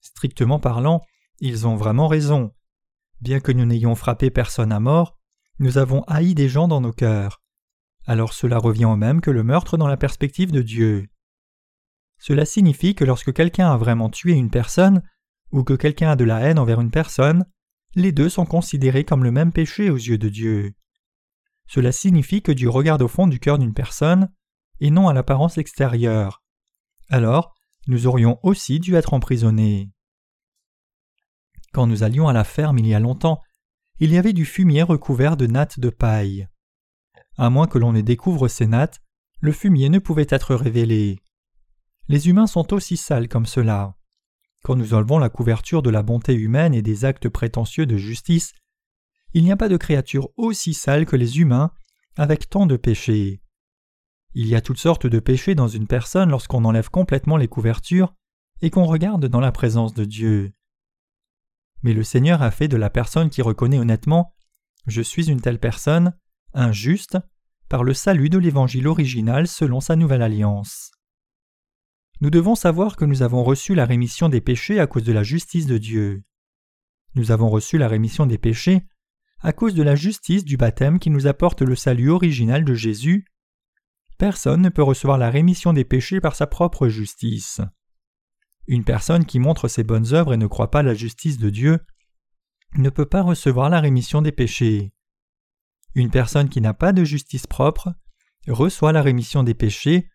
Strictement 0.00 0.58
parlant, 0.58 1.02
ils 1.40 1.66
ont 1.66 1.76
vraiment 1.76 2.08
raison. 2.08 2.52
Bien 3.20 3.40
que 3.40 3.52
nous 3.52 3.64
n'ayons 3.64 3.94
frappé 3.94 4.30
personne 4.30 4.72
à 4.72 4.80
mort, 4.80 5.18
nous 5.58 5.78
avons 5.78 6.02
haï 6.02 6.34
des 6.34 6.48
gens 6.48 6.68
dans 6.68 6.80
nos 6.80 6.92
cœurs. 6.92 7.42
Alors 8.06 8.32
cela 8.32 8.58
revient 8.58 8.84
au 8.84 8.96
même 8.96 9.20
que 9.20 9.30
le 9.30 9.42
meurtre 9.42 9.76
dans 9.76 9.88
la 9.88 9.96
perspective 9.96 10.52
de 10.52 10.62
Dieu. 10.62 11.08
Cela 12.18 12.44
signifie 12.44 12.94
que 12.94 13.04
lorsque 13.04 13.32
quelqu'un 13.32 13.70
a 13.70 13.76
vraiment 13.76 14.10
tué 14.10 14.32
une 14.32 14.50
personne, 14.50 15.02
ou 15.52 15.64
que 15.64 15.74
quelqu'un 15.74 16.10
a 16.10 16.16
de 16.16 16.24
la 16.24 16.40
haine 16.40 16.58
envers 16.58 16.80
une 16.80 16.90
personne, 16.90 17.44
les 17.94 18.12
deux 18.12 18.28
sont 18.28 18.46
considérés 18.46 19.04
comme 19.04 19.24
le 19.24 19.30
même 19.30 19.52
péché 19.52 19.90
aux 19.90 19.96
yeux 19.96 20.18
de 20.18 20.28
Dieu. 20.28 20.74
Cela 21.66 21.92
signifie 21.92 22.42
que 22.42 22.52
Dieu 22.52 22.70
regarde 22.70 23.02
au 23.02 23.08
fond 23.08 23.26
du 23.26 23.40
cœur 23.40 23.58
d'une 23.58 23.74
personne 23.74 24.30
et 24.80 24.90
non 24.90 25.08
à 25.08 25.14
l'apparence 25.14 25.58
extérieure. 25.58 26.42
Alors, 27.08 27.54
nous 27.86 28.06
aurions 28.06 28.38
aussi 28.42 28.80
dû 28.80 28.94
être 28.94 29.14
emprisonnés. 29.14 29.90
Quand 31.76 31.86
nous 31.86 32.04
allions 32.04 32.26
à 32.26 32.32
la 32.32 32.44
ferme 32.44 32.78
il 32.78 32.86
y 32.86 32.94
a 32.94 33.00
longtemps, 33.00 33.42
il 34.00 34.10
y 34.10 34.16
avait 34.16 34.32
du 34.32 34.46
fumier 34.46 34.82
recouvert 34.82 35.36
de 35.36 35.46
nattes 35.46 35.78
de 35.78 35.90
paille. 35.90 36.48
À 37.36 37.50
moins 37.50 37.66
que 37.66 37.76
l'on 37.76 37.92
ne 37.92 38.00
découvre 38.00 38.48
ces 38.48 38.66
nattes, 38.66 39.02
le 39.40 39.52
fumier 39.52 39.90
ne 39.90 39.98
pouvait 39.98 40.26
être 40.30 40.54
révélé. 40.54 41.20
les 42.08 42.30
humains 42.30 42.46
sont 42.46 42.72
aussi 42.72 42.96
sales 42.96 43.28
comme 43.28 43.44
cela. 43.44 43.94
Quand 44.64 44.74
nous 44.74 44.94
enlevons 44.94 45.18
la 45.18 45.28
couverture 45.28 45.82
de 45.82 45.90
la 45.90 46.02
bonté 46.02 46.32
humaine 46.32 46.72
et 46.72 46.80
des 46.80 47.04
actes 47.04 47.28
prétentieux 47.28 47.84
de 47.84 47.98
justice, 47.98 48.54
il 49.34 49.44
n'y 49.44 49.52
a 49.52 49.56
pas 49.58 49.68
de 49.68 49.76
créature 49.76 50.30
aussi 50.38 50.72
sale 50.72 51.04
que 51.04 51.16
les 51.16 51.40
humains, 51.40 51.72
avec 52.16 52.48
tant 52.48 52.64
de 52.64 52.78
péchés. 52.78 53.42
Il 54.32 54.46
y 54.46 54.54
a 54.54 54.62
toutes 54.62 54.78
sortes 54.78 55.06
de 55.06 55.18
péchés 55.18 55.54
dans 55.54 55.68
une 55.68 55.88
personne 55.88 56.30
lorsqu'on 56.30 56.64
enlève 56.64 56.88
complètement 56.88 57.36
les 57.36 57.48
couvertures 57.48 58.14
et 58.62 58.70
qu'on 58.70 58.86
regarde 58.86 59.26
dans 59.26 59.40
la 59.40 59.52
présence 59.52 59.92
de 59.92 60.06
Dieu. 60.06 60.55
Mais 61.86 61.94
le 61.94 62.02
Seigneur 62.02 62.42
a 62.42 62.50
fait 62.50 62.66
de 62.66 62.76
la 62.76 62.90
personne 62.90 63.30
qui 63.30 63.42
reconnaît 63.42 63.78
honnêtement 63.78 64.34
Je 64.88 65.00
suis 65.00 65.30
une 65.30 65.40
telle 65.40 65.60
personne, 65.60 66.16
injuste, 66.52 67.16
par 67.68 67.84
le 67.84 67.94
salut 67.94 68.28
de 68.28 68.38
l'Évangile 68.38 68.88
original 68.88 69.46
selon 69.46 69.78
sa 69.80 69.94
nouvelle 69.94 70.22
alliance. 70.22 70.90
Nous 72.20 72.30
devons 72.30 72.56
savoir 72.56 72.96
que 72.96 73.04
nous 73.04 73.22
avons 73.22 73.44
reçu 73.44 73.76
la 73.76 73.84
rémission 73.84 74.28
des 74.28 74.40
péchés 74.40 74.80
à 74.80 74.88
cause 74.88 75.04
de 75.04 75.12
la 75.12 75.22
justice 75.22 75.66
de 75.66 75.78
Dieu. 75.78 76.24
Nous 77.14 77.30
avons 77.30 77.50
reçu 77.50 77.78
la 77.78 77.86
rémission 77.86 78.26
des 78.26 78.38
péchés 78.38 78.82
à 79.38 79.52
cause 79.52 79.74
de 79.74 79.84
la 79.84 79.94
justice 79.94 80.44
du 80.44 80.56
baptême 80.56 80.98
qui 80.98 81.10
nous 81.10 81.28
apporte 81.28 81.62
le 81.62 81.76
salut 81.76 82.10
original 82.10 82.64
de 82.64 82.74
Jésus. 82.74 83.26
Personne 84.18 84.62
ne 84.62 84.70
peut 84.70 84.82
recevoir 84.82 85.18
la 85.18 85.30
rémission 85.30 85.72
des 85.72 85.84
péchés 85.84 86.20
par 86.20 86.34
sa 86.34 86.48
propre 86.48 86.88
justice. 86.88 87.60
Une 88.66 88.84
personne 88.84 89.24
qui 89.24 89.38
montre 89.38 89.68
ses 89.68 89.84
bonnes 89.84 90.12
œuvres 90.12 90.34
et 90.34 90.36
ne 90.36 90.46
croit 90.46 90.70
pas 90.70 90.82
la 90.82 90.94
justice 90.94 91.38
de 91.38 91.50
Dieu 91.50 91.80
ne 92.76 92.90
peut 92.90 93.06
pas 93.06 93.22
recevoir 93.22 93.70
la 93.70 93.80
rémission 93.80 94.22
des 94.22 94.32
péchés. 94.32 94.92
Une 95.94 96.10
personne 96.10 96.48
qui 96.48 96.60
n'a 96.60 96.74
pas 96.74 96.92
de 96.92 97.04
justice 97.04 97.46
propre 97.46 97.94
reçoit 98.48 98.92
la 98.92 99.02
rémission 99.02 99.42
des 99.42 99.54
péchés 99.54 100.10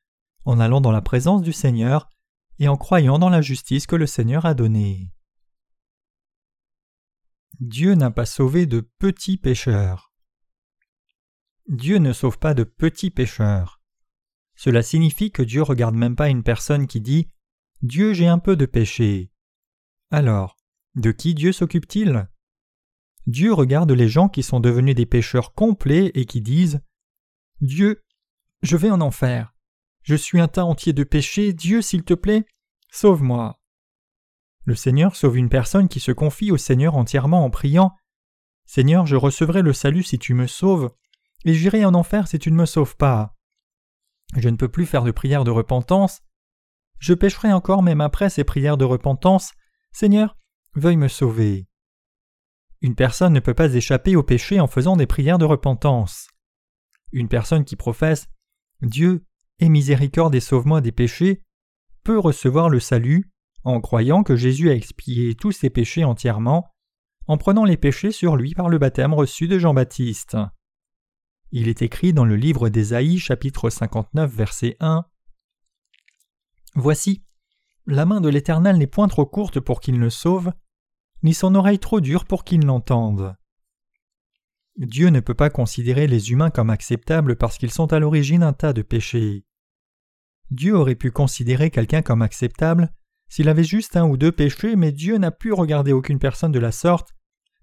en 0.45 0.59
allant 0.59 0.81
dans 0.81 0.91
la 0.91 1.01
présence 1.01 1.41
du 1.41 1.53
Seigneur 1.53 2.09
et 2.59 2.67
en 2.67 2.77
croyant 2.77 3.19
dans 3.19 3.29
la 3.29 3.41
justice 3.41 3.87
que 3.87 3.95
le 3.95 4.05
Seigneur 4.05 4.45
a 4.45 4.53
donnée. 4.53 5.11
Dieu 7.59 7.95
n'a 7.95 8.11
pas 8.11 8.25
sauvé 8.25 8.65
de 8.65 8.81
petits 8.99 9.37
pécheurs. 9.37 10.13
Dieu 11.67 11.97
ne 11.97 12.13
sauve 12.13 12.37
pas 12.37 12.53
de 12.53 12.63
petits 12.63 13.11
pécheurs. 13.11 13.81
Cela 14.55 14.83
signifie 14.83 15.31
que 15.31 15.41
Dieu 15.41 15.61
regarde 15.61 15.95
même 15.95 16.15
pas 16.15 16.29
une 16.29 16.43
personne 16.43 16.87
qui 16.87 17.01
dit 17.01 17.27
Dieu 17.81 18.13
j'ai 18.13 18.27
un 18.27 18.39
peu 18.39 18.55
de 18.55 18.65
péché. 18.65 19.31
Alors, 20.11 20.57
de 20.95 21.11
qui 21.11 21.33
Dieu 21.33 21.51
s'occupe-t-il? 21.51 22.27
Dieu 23.27 23.53
regarde 23.53 23.91
les 23.91 24.07
gens 24.07 24.29
qui 24.29 24.43
sont 24.43 24.59
devenus 24.59 24.95
des 24.95 25.05
pécheurs 25.05 25.53
complets 25.53 26.11
et 26.13 26.25
qui 26.25 26.41
disent 26.41 26.81
Dieu, 27.61 28.03
je 28.61 28.77
vais 28.77 28.91
en 28.91 29.01
enfer. 29.01 29.53
Je 30.03 30.15
suis 30.15 30.39
un 30.39 30.47
tas 30.47 30.65
entier 30.65 30.93
de 30.93 31.03
péchés, 31.03 31.53
Dieu, 31.53 31.81
s'il 31.81 32.03
te 32.03 32.13
plaît, 32.13 32.45
sauve-moi. 32.91 33.59
Le 34.65 34.75
Seigneur 34.75 35.15
sauve 35.15 35.37
une 35.37 35.49
personne 35.49 35.87
qui 35.87 35.99
se 35.99 36.11
confie 36.11 36.51
au 36.51 36.57
Seigneur 36.57 36.95
entièrement 36.95 37.43
en 37.43 37.49
priant 37.49 37.95
Seigneur, 38.65 39.05
je 39.05 39.15
recevrai 39.15 39.63
le 39.63 39.73
salut 39.73 40.03
si 40.03 40.17
tu 40.17 40.33
me 40.33 40.47
sauves, 40.47 40.91
et 41.45 41.53
j'irai 41.53 41.83
en 41.83 41.93
enfer 41.93 42.27
si 42.27 42.39
tu 42.39 42.51
ne 42.51 42.55
me 42.55 42.65
sauves 42.65 42.95
pas. 42.95 43.35
Je 44.37 44.49
ne 44.49 44.55
peux 44.55 44.69
plus 44.69 44.85
faire 44.85 45.03
de 45.03 45.11
prières 45.11 45.43
de 45.43 45.51
repentance. 45.51 46.21
Je 47.01 47.15
pécherai 47.15 47.51
encore 47.51 47.81
même 47.81 47.99
après 47.99 48.29
ces 48.29 48.43
prières 48.43 48.77
de 48.77 48.85
repentance. 48.85 49.53
Seigneur, 49.91 50.37
veuille 50.75 50.97
me 50.97 51.07
sauver. 51.07 51.67
Une 52.81 52.93
personne 52.93 53.33
ne 53.33 53.39
peut 53.39 53.55
pas 53.55 53.73
échapper 53.73 54.15
au 54.15 54.21
péché 54.21 54.59
en 54.59 54.67
faisant 54.67 54.95
des 54.95 55.07
prières 55.07 55.39
de 55.39 55.45
repentance. 55.45 56.27
Une 57.11 57.27
personne 57.27 57.65
qui 57.65 57.75
professe 57.75 58.29
Dieu, 58.83 59.25
et 59.57 59.69
miséricorde 59.69 60.35
et 60.35 60.39
sauve-moi 60.39 60.79
des 60.81 60.91
péchés, 60.91 61.43
peut 62.03 62.19
recevoir 62.19 62.69
le 62.69 62.79
salut 62.79 63.31
en 63.63 63.81
croyant 63.81 64.21
que 64.23 64.35
Jésus 64.35 64.69
a 64.69 64.75
expié 64.75 65.35
tous 65.35 65.51
ses 65.51 65.71
péchés 65.71 66.03
entièrement, 66.03 66.71
en 67.25 67.37
prenant 67.37 67.65
les 67.65 67.77
péchés 67.77 68.11
sur 68.11 68.35
lui 68.35 68.53
par 68.53 68.69
le 68.69 68.77
baptême 68.77 69.13
reçu 69.13 69.47
de 69.47 69.57
Jean-Baptiste. 69.57 70.37
Il 71.51 71.67
est 71.67 71.81
écrit 71.81 72.13
dans 72.13 72.25
le 72.25 72.35
livre 72.35 72.69
d'Ésaïe 72.69 73.17
chapitre 73.17 73.69
59 73.71 74.31
verset 74.31 74.77
1 74.79 75.05
Voici, 76.75 77.23
la 77.85 78.05
main 78.05 78.21
de 78.21 78.29
l'Éternel 78.29 78.77
n'est 78.77 78.87
point 78.87 79.07
trop 79.07 79.25
courte 79.25 79.59
pour 79.59 79.81
qu'il 79.81 79.99
ne 79.99 80.09
sauve, 80.09 80.53
ni 81.23 81.33
son 81.33 81.55
oreille 81.55 81.79
trop 81.79 81.99
dure 81.99 82.25
pour 82.25 82.43
qu'il 82.43 82.65
n'entende. 82.65 83.35
Dieu 84.77 85.09
ne 85.09 85.19
peut 85.19 85.33
pas 85.33 85.49
considérer 85.49 86.07
les 86.07 86.31
humains 86.31 86.49
comme 86.49 86.69
acceptables 86.69 87.35
parce 87.35 87.57
qu'ils 87.57 87.71
sont 87.71 87.91
à 87.91 87.99
l'origine 87.99 88.43
un 88.43 88.53
tas 88.53 88.73
de 88.73 88.81
péchés. 88.81 89.45
Dieu 90.49 90.75
aurait 90.75 90.95
pu 90.95 91.11
considérer 91.11 91.69
quelqu'un 91.69 92.01
comme 92.01 92.21
acceptable 92.21 92.93
s'il 93.29 93.47
avait 93.47 93.63
juste 93.63 93.95
un 93.95 94.05
ou 94.05 94.17
deux 94.17 94.31
péchés, 94.31 94.75
mais 94.75 94.91
Dieu 94.91 95.17
n'a 95.17 95.31
pu 95.31 95.53
regarder 95.53 95.93
aucune 95.93 96.19
personne 96.19 96.51
de 96.51 96.59
la 96.59 96.73
sorte, 96.73 97.13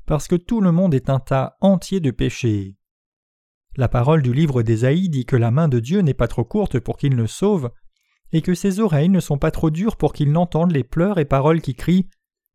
parce 0.07 0.27
que 0.27 0.37
tout 0.37 0.63
le 0.63 0.73
monde 0.73 0.95
est 0.95 1.11
un 1.11 1.21
tas 1.21 1.59
entier 1.61 2.01
de 2.01 2.11
péchés. 2.11 2.77
La 3.77 3.89
parole 3.89 4.23
du 4.23 4.33
livre 4.33 4.63
d'Ésaïe 4.63 5.11
dit 5.11 5.27
que 5.27 5.37
la 5.37 5.51
main 5.51 5.69
de 5.69 5.79
Dieu 5.79 6.01
n'est 6.01 6.15
pas 6.15 6.27
trop 6.27 6.45
courte 6.45 6.79
pour 6.79 6.97
qu'il 6.97 7.17
ne 7.17 7.27
sauve, 7.27 7.71
et 8.33 8.43
que 8.43 8.55
ses 8.55 8.81
oreilles 8.81 9.09
ne 9.09 9.21
sont 9.21 9.39
pas 9.39 9.51
trop 9.51 9.71
dures 9.71 9.97
pour 9.97 10.13
qu'il 10.13 10.33
n'entende 10.33 10.73
les 10.73 10.85
pleurs 10.85 11.19
et 11.19 11.25
paroles 11.25 11.61
qui 11.61 11.75
crient 11.75 12.09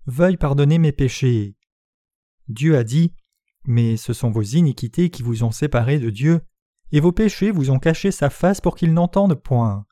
Veuille 0.05 0.37
pardonner 0.37 0.79
mes 0.79 0.91
péchés. 0.91 1.55
Dieu 2.49 2.77
a 2.77 2.83
dit 2.83 3.13
Mais 3.65 3.95
ce 3.95 4.11
sont 4.11 4.31
vos 4.31 4.41
iniquités 4.41 5.09
qui 5.09 5.23
vous 5.23 5.43
ont 5.43 5.51
séparés 5.51 5.99
de 5.99 6.09
Dieu, 6.09 6.41
et 6.91 6.99
vos 6.99 7.13
péchés 7.13 7.51
vous 7.51 7.71
ont 7.71 7.79
caché 7.79 8.11
sa 8.11 8.29
face 8.29 8.59
pour 8.59 8.75
qu'il 8.75 8.93
n'entende 8.93 9.35
point. 9.35 9.85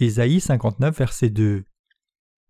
Ésaïe 0.00 0.40
59, 0.40 0.98
verset 0.98 1.30
2. 1.30 1.64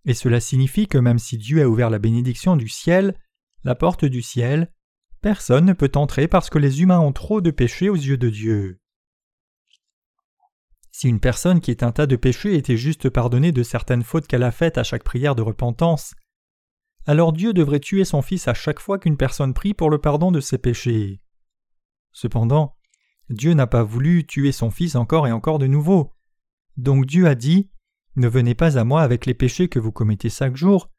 Et 0.07 0.14
cela 0.14 0.40
signifie 0.40 0.87
que 0.87 0.99
même 0.99 1.18
si 1.18 1.37
Dieu 1.37 1.62
a 1.62 1.68
ouvert 1.68 1.90
la 1.90 1.99
bénédiction 1.99 2.57
du 2.57 2.68
ciel, 2.68 3.18
la 3.62 3.75
porte 3.75 4.05
du 4.05 4.23
ciel, 4.23 4.73
personne 5.20 5.66
ne 5.66 5.73
peut 5.73 5.92
entrer 5.94 6.29
parce 6.29 6.51
que 6.51 6.59
les 6.59 6.83
humains 6.83 7.01
ont 7.01 7.12
trop 7.12 7.40
de 7.40 7.51
péchés 7.51 7.90
aux 7.90 7.94
yeux 7.94 8.18
de 8.18 8.31
Dieu. 8.31 8.81
Si 10.96 11.09
une 11.09 11.18
personne 11.18 11.61
qui 11.61 11.72
est 11.72 11.83
un 11.83 11.90
tas 11.90 12.07
de 12.07 12.14
péchés 12.14 12.54
était 12.54 12.76
juste 12.76 13.11
pardonnée 13.11 13.50
de 13.50 13.64
certaines 13.64 14.04
fautes 14.04 14.28
qu'elle 14.28 14.44
a 14.44 14.52
faites 14.52 14.78
à 14.78 14.85
chaque 14.85 15.02
prière 15.02 15.35
de 15.35 15.42
repentance, 15.42 16.14
alors 17.04 17.33
Dieu 17.33 17.52
devrait 17.52 17.80
tuer 17.80 18.04
son 18.04 18.22
Fils 18.22 18.46
à 18.46 18.54
chaque 18.54 18.78
fois 18.78 19.00
qu'une 19.00 19.16
personne 19.16 19.54
prie 19.54 19.74
pour 19.74 19.90
le 19.90 19.98
pardon 19.98 20.30
de 20.30 20.38
ses 20.38 20.57
péchés. 20.57 21.20
Cependant, 22.12 22.76
Dieu 23.28 23.54
n'a 23.54 23.66
pas 23.66 23.83
voulu 23.83 24.24
tuer 24.24 24.52
son 24.52 24.70
Fils 24.70 24.94
encore 24.94 25.26
et 25.26 25.33
encore 25.33 25.59
de 25.59 25.66
nouveau. 25.66 26.14
Donc 26.76 27.07
Dieu 27.07 27.26
a 27.26 27.35
dit 27.35 27.72
Ne 28.14 28.28
venez 28.28 28.54
pas 28.54 28.78
à 28.78 28.85
moi 28.85 29.02
avec 29.02 29.26
les 29.26 29.35
péchés 29.35 29.68
que 29.68 29.80
vous 29.80 29.90
commettez 29.90 30.30
chaque 30.30 30.54
jour. 30.54 30.92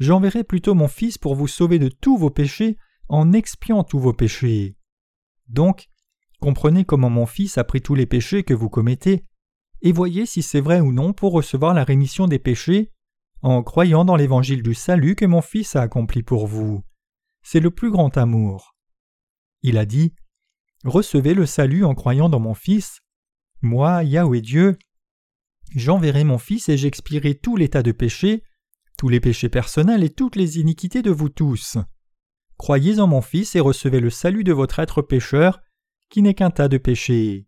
J'enverrai 0.00 0.44
plutôt 0.44 0.74
mon 0.74 0.86
Fils 0.86 1.16
pour 1.16 1.34
vous 1.34 1.48
sauver 1.48 1.78
de 1.78 1.88
tous 1.88 2.18
vos 2.18 2.28
péchés 2.28 2.76
en 3.08 3.32
expiant 3.32 3.84
tous 3.84 4.00
vos 4.00 4.12
péchés. 4.12 4.76
Donc, 5.48 5.88
comprenez 6.40 6.84
comment 6.84 7.08
mon 7.08 7.24
Fils 7.24 7.56
a 7.56 7.64
pris 7.64 7.80
tous 7.80 7.94
les 7.94 8.06
péchés 8.06 8.44
que 8.44 8.52
vous 8.52 8.68
commettez, 8.68 9.24
et 9.82 9.92
voyez 9.92 10.26
si 10.26 10.42
c'est 10.42 10.60
vrai 10.60 10.80
ou 10.80 10.92
non 10.92 11.12
pour 11.12 11.32
recevoir 11.32 11.74
la 11.74 11.84
rémission 11.84 12.26
des 12.26 12.38
péchés 12.38 12.90
en 13.42 13.62
croyant 13.62 14.04
dans 14.04 14.16
l'évangile 14.16 14.62
du 14.62 14.74
salut 14.74 15.14
que 15.14 15.24
mon 15.24 15.40
Fils 15.40 15.76
a 15.76 15.82
accompli 15.82 16.22
pour 16.22 16.46
vous. 16.46 16.82
C'est 17.42 17.60
le 17.60 17.70
plus 17.70 17.90
grand 17.90 18.16
amour. 18.18 18.74
Il 19.62 19.78
a 19.78 19.86
dit 19.86 20.14
Recevez 20.84 21.34
le 21.34 21.46
salut 21.46 21.84
en 21.84 21.94
croyant 21.94 22.28
dans 22.28 22.40
mon 22.40 22.54
Fils. 22.54 23.00
Moi, 23.62 24.04
Yahweh 24.04 24.40
Dieu, 24.40 24.78
J'enverrai 25.74 26.24
mon 26.24 26.38
Fils 26.38 26.68
et 26.68 26.76
j'expierai 26.76 27.36
tout 27.36 27.56
l'état 27.56 27.82
de 27.82 27.92
péché, 27.92 28.42
tous 28.98 29.08
les 29.08 29.20
péchés 29.20 29.48
personnels 29.48 30.02
et 30.02 30.10
toutes 30.10 30.34
les 30.34 30.58
iniquités 30.58 31.02
de 31.02 31.12
vous 31.12 31.28
tous. 31.28 31.78
Croyez 32.56 32.98
en 32.98 33.06
mon 33.06 33.22
Fils 33.22 33.54
et 33.54 33.60
recevez 33.60 34.00
le 34.00 34.10
salut 34.10 34.42
de 34.42 34.52
votre 34.52 34.80
être 34.80 35.00
pécheur, 35.00 35.60
qui 36.08 36.22
n'est 36.22 36.34
qu'un 36.34 36.50
tas 36.50 36.68
de 36.68 36.76
péchés. 36.76 37.46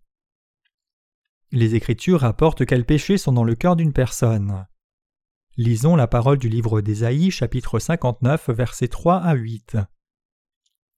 Les 1.55 1.75
Écritures 1.75 2.21
rapportent 2.21 2.65
quels 2.65 2.87
péchés 2.87 3.19
sont 3.19 3.33
dans 3.33 3.45
le 3.45 3.55
cœur 3.55 3.77
d'une 3.77 3.93
personne. 3.93 4.67
Lisons 5.59 5.97
la 5.97 6.07
parole 6.07 6.39
du 6.39 6.49
livre 6.49 6.81
d'Ésaïe, 6.81 7.31
chapitre 7.31 7.79
59, 7.79 8.49
versets 8.49 8.89
3 8.89 9.17
à 9.17 9.35
8. 9.35 9.77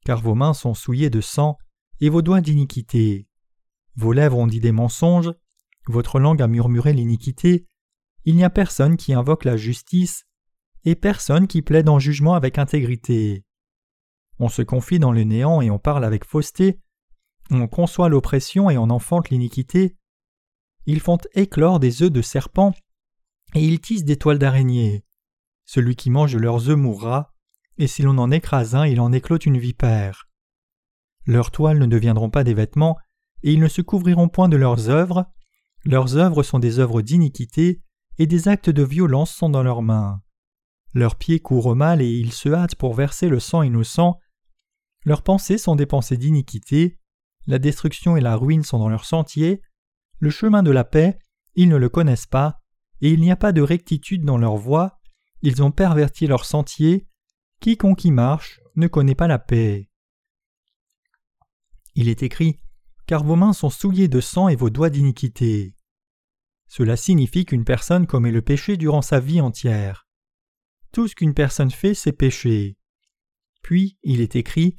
Car 0.05 0.23
vos 0.23 0.37
mains 0.37 0.55
sont 0.55 0.75
souillées 0.75 1.11
de 1.11 1.21
sang, 1.21 1.59
et 2.01 2.09
vos 2.09 2.23
doigts 2.23 2.41
d'iniquité. 2.41 3.27
Vos 3.97 4.13
lèvres 4.13 4.39
ont 4.39 4.47
dit 4.47 4.61
des 4.61 4.71
mensonges, 4.71 5.33
votre 5.89 6.21
langue 6.21 6.41
a 6.41 6.47
murmuré 6.47 6.93
l'iniquité, 6.93 7.67
il 8.25 8.37
n'y 8.37 8.45
a 8.45 8.51
personne 8.51 8.97
qui 8.97 9.13
invoque 9.13 9.45
la 9.45 9.57
justice, 9.57 10.25
et 10.85 10.95
personne 10.95 11.49
qui 11.49 11.63
plaide 11.63 11.89
en 11.89 11.99
jugement 11.99 12.35
avec 12.35 12.59
intégrité. 12.59 13.45
On 14.39 14.49
se 14.49 14.63
confie 14.63 15.01
dans 15.01 15.11
le 15.11 15.25
néant 15.25 15.63
et 15.63 15.71
on 15.71 15.81
parle 15.81 16.05
avec 16.05 16.25
fausseté, 16.25 16.79
on 17.51 17.67
conçoit 17.67 18.09
l'oppression 18.09 18.71
et 18.71 18.79
on 18.79 18.89
enfante 18.91 19.31
l'iniquité, 19.31 19.97
ils 20.87 21.01
font 21.01 21.19
éclore 21.35 21.81
des 21.81 22.03
œufs 22.03 22.11
de 22.11 22.23
serpent, 22.23 22.73
et 23.55 23.65
ils 23.65 23.81
tissent 23.81 24.05
des 24.05 24.17
toiles 24.17 24.39
d'araignée. 24.39 25.05
Celui 25.65 25.97
qui 25.97 26.11
mange 26.11 26.37
leurs 26.37 26.69
œufs 26.69 26.77
mourra, 26.77 27.35
et 27.79 27.87
si 27.87 28.03
l'on 28.03 28.19
en 28.19 28.31
écrase 28.31 28.75
un, 28.75 28.87
il 28.87 29.01
en 29.01 29.13
éclate 29.13 29.47
une 29.47 29.59
vipère. 29.59 30.29
Leurs 31.27 31.51
toiles 31.51 31.79
ne 31.79 31.87
deviendront 31.87 32.31
pas 32.31 32.45
des 32.45 32.55
vêtements, 32.55 32.97
et 33.43 33.53
ils 33.53 33.61
ne 33.61 33.69
se 33.69 33.83
couvriront 33.83 34.29
point 34.29 34.49
de 34.49 34.57
leurs 34.57 34.89
œuvres, 34.91 35.27
leurs 35.85 36.17
œuvres 36.17 36.43
sont 36.43 36.59
des 36.59 36.79
œuvres 36.79 37.03
d'iniquité, 37.03 37.83
et 38.19 38.27
des 38.27 38.49
actes 38.49 38.71
de 38.71 38.83
violence 38.83 39.33
sont 39.33 39.51
dans 39.51 39.63
leurs 39.63 39.83
mains. 39.83 40.23
Leurs 40.95 41.17
pieds 41.17 41.41
courent 41.41 41.67
au 41.67 41.75
mal 41.75 42.01
et 42.01 42.09
ils 42.09 42.33
se 42.33 42.49
hâtent 42.49 42.77
pour 42.77 42.95
verser 42.95 43.29
le 43.29 43.41
sang 43.41 43.63
innocent. 43.63 44.19
Leurs 45.05 45.23
pensées 45.23 45.59
sont 45.59 45.75
des 45.75 45.87
pensées 45.87 46.17
d'iniquité, 46.17 46.99
la 47.47 47.59
destruction 47.59 48.17
et 48.17 48.21
la 48.21 48.37
ruine 48.37 48.63
sont 48.63 48.79
dans 48.79 48.89
leurs 48.89 49.05
sentiers, 49.05 49.61
le 50.25 50.31
chemin 50.31 50.63
de 50.63 50.71
la 50.71 50.85
paix, 50.85 51.19
ils 51.55 51.69
ne 51.69 51.77
le 51.77 51.91
connaissent 51.91 52.27
pas, 52.27 52.63
et 53.03 53.11
il 53.11 53.21
n'y 53.21 53.31
a 53.31 53.37
pas 53.37 53.53
de 53.53 53.61
rectitude 53.61 54.25
dans 54.25 54.39
leur 54.39 54.57
voie, 54.57 54.99
ils 55.43 55.63
ont 55.63 55.71
perverti 55.71 56.27
leurs 56.27 56.47
sentiers, 56.47 57.07
quiconque 57.61 58.07
marche 58.07 58.61
ne 58.75 58.87
connaît 58.87 59.15
pas 59.15 59.29
la 59.29 59.39
paix. 59.39 59.91
Il 61.95 62.09
est 62.09 62.23
écrit 62.23 62.59
Car 63.07 63.23
vos 63.23 63.37
mains 63.37 63.53
sont 63.53 63.69
souillées 63.69 64.09
de 64.09 64.21
sang 64.23 64.49
et 64.49 64.57
vos 64.57 64.71
doigts 64.71 64.89
d'iniquité. 64.89 65.75
Cela 66.69 66.97
signifie 66.97 67.45
qu'une 67.45 67.67
personne 67.67 68.07
commet 68.07 68.33
le 68.33 68.41
péché 68.41 68.79
durant 68.79 69.03
sa 69.03 69.21
vie 69.21 69.43
entière. 69.43 70.09
Tout 70.91 71.07
ce 71.07 71.15
qu'une 71.15 71.35
personne 71.35 71.71
fait, 71.71 71.93
c'est 71.93 72.13
pécher. 72.13 72.79
Puis, 73.63 73.99
il 74.03 74.23
est 74.23 74.37
écrit 74.37 74.79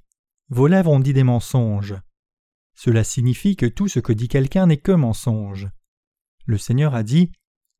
Vos 0.49 0.65
lèvres 0.65 0.91
ont 0.91 0.99
dit 0.99 1.13
des 1.13 1.23
mensonges. 1.23 1.95
Cela 2.75 3.03
signifie 3.03 3.55
que 3.55 3.65
tout 3.65 3.87
ce 3.87 3.99
que 3.99 4.13
dit 4.13 4.27
quelqu'un 4.27 4.67
n'est 4.67 4.77
que 4.77 4.91
mensonge. 4.91 5.69
Le 6.45 6.57
Seigneur 6.57 6.93
a 6.93 7.03
dit 7.03 7.31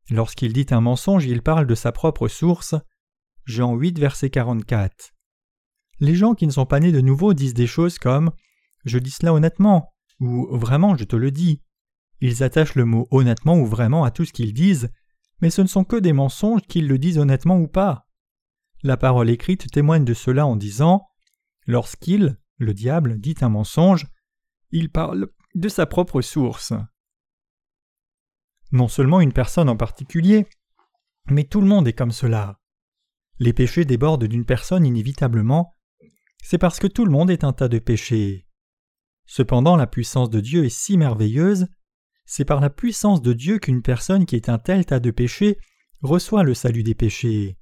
Lorsqu'il 0.09 0.53
dit 0.53 0.67
un 0.71 0.81
mensonge, 0.81 1.25
il 1.25 1.41
parle 1.41 1.67
de 1.67 1.75
sa 1.75 1.91
propre 1.91 2.27
source. 2.27 2.75
Jean 3.45 3.75
8, 3.75 3.99
verset 3.99 4.29
44. 4.29 5.13
Les 5.99 6.15
gens 6.15 6.33
qui 6.33 6.47
ne 6.47 6.51
sont 6.51 6.65
pas 6.65 6.79
nés 6.79 6.91
de 6.91 7.01
nouveau 7.01 7.33
disent 7.33 7.53
des 7.53 7.67
choses 7.67 7.99
comme 7.99 8.31
Je 8.85 8.97
dis 8.97 9.11
cela 9.11 9.33
honnêtement 9.33 9.93
ou 10.19 10.57
Vraiment, 10.57 10.95
je 10.95 11.03
te 11.03 11.15
le 11.15 11.31
dis. 11.31 11.61
Ils 12.21 12.43
attachent 12.43 12.75
le 12.75 12.85
mot 12.85 13.07
honnêtement 13.11 13.59
ou 13.59 13.65
vraiment 13.65 14.05
à 14.05 14.11
tout 14.11 14.25
ce 14.25 14.33
qu'ils 14.33 14.53
disent, 14.53 14.89
mais 15.41 15.49
ce 15.49 15.61
ne 15.61 15.67
sont 15.67 15.83
que 15.83 15.97
des 15.97 16.13
mensonges 16.13 16.61
qu'ils 16.61 16.87
le 16.87 16.97
disent 16.97 17.17
honnêtement 17.17 17.59
ou 17.59 17.67
pas. 17.67 18.07
La 18.83 18.97
parole 18.97 19.29
écrite 19.29 19.69
témoigne 19.71 20.05
de 20.05 20.13
cela 20.13 20.45
en 20.45 20.55
disant 20.55 21.07
Lorsqu'il, 21.67 22.37
le 22.57 22.73
diable, 22.73 23.19
dit 23.19 23.35
un 23.41 23.49
mensonge, 23.49 24.07
il 24.71 24.89
parle 24.89 25.27
de 25.53 25.69
sa 25.69 25.85
propre 25.85 26.21
source. 26.21 26.73
Non 28.71 28.87
seulement 28.87 29.21
une 29.21 29.33
personne 29.33 29.69
en 29.69 29.77
particulier, 29.77 30.47
mais 31.29 31.43
tout 31.43 31.61
le 31.61 31.67
monde 31.67 31.87
est 31.87 31.93
comme 31.93 32.11
cela. 32.11 32.59
Les 33.39 33.53
péchés 33.53 33.85
débordent 33.85 34.25
d'une 34.25 34.45
personne 34.45 34.85
inévitablement, 34.85 35.75
c'est 36.43 36.57
parce 36.57 36.79
que 36.79 36.87
tout 36.87 37.05
le 37.05 37.11
monde 37.11 37.29
est 37.29 37.43
un 37.43 37.53
tas 37.53 37.67
de 37.67 37.79
péchés. 37.79 38.47
Cependant 39.25 39.75
la 39.75 39.87
puissance 39.87 40.29
de 40.29 40.39
Dieu 40.39 40.65
est 40.65 40.69
si 40.69 40.97
merveilleuse, 40.97 41.67
c'est 42.25 42.45
par 42.45 42.59
la 42.59 42.69
puissance 42.69 43.21
de 43.21 43.33
Dieu 43.33 43.59
qu'une 43.59 43.81
personne 43.81 44.25
qui 44.25 44.35
est 44.35 44.49
un 44.49 44.57
tel 44.57 44.85
tas 44.85 44.99
de 44.99 45.11
péchés 45.11 45.57
reçoit 46.01 46.43
le 46.43 46.53
salut 46.53 46.83
des 46.83 46.95
péchés. 46.95 47.57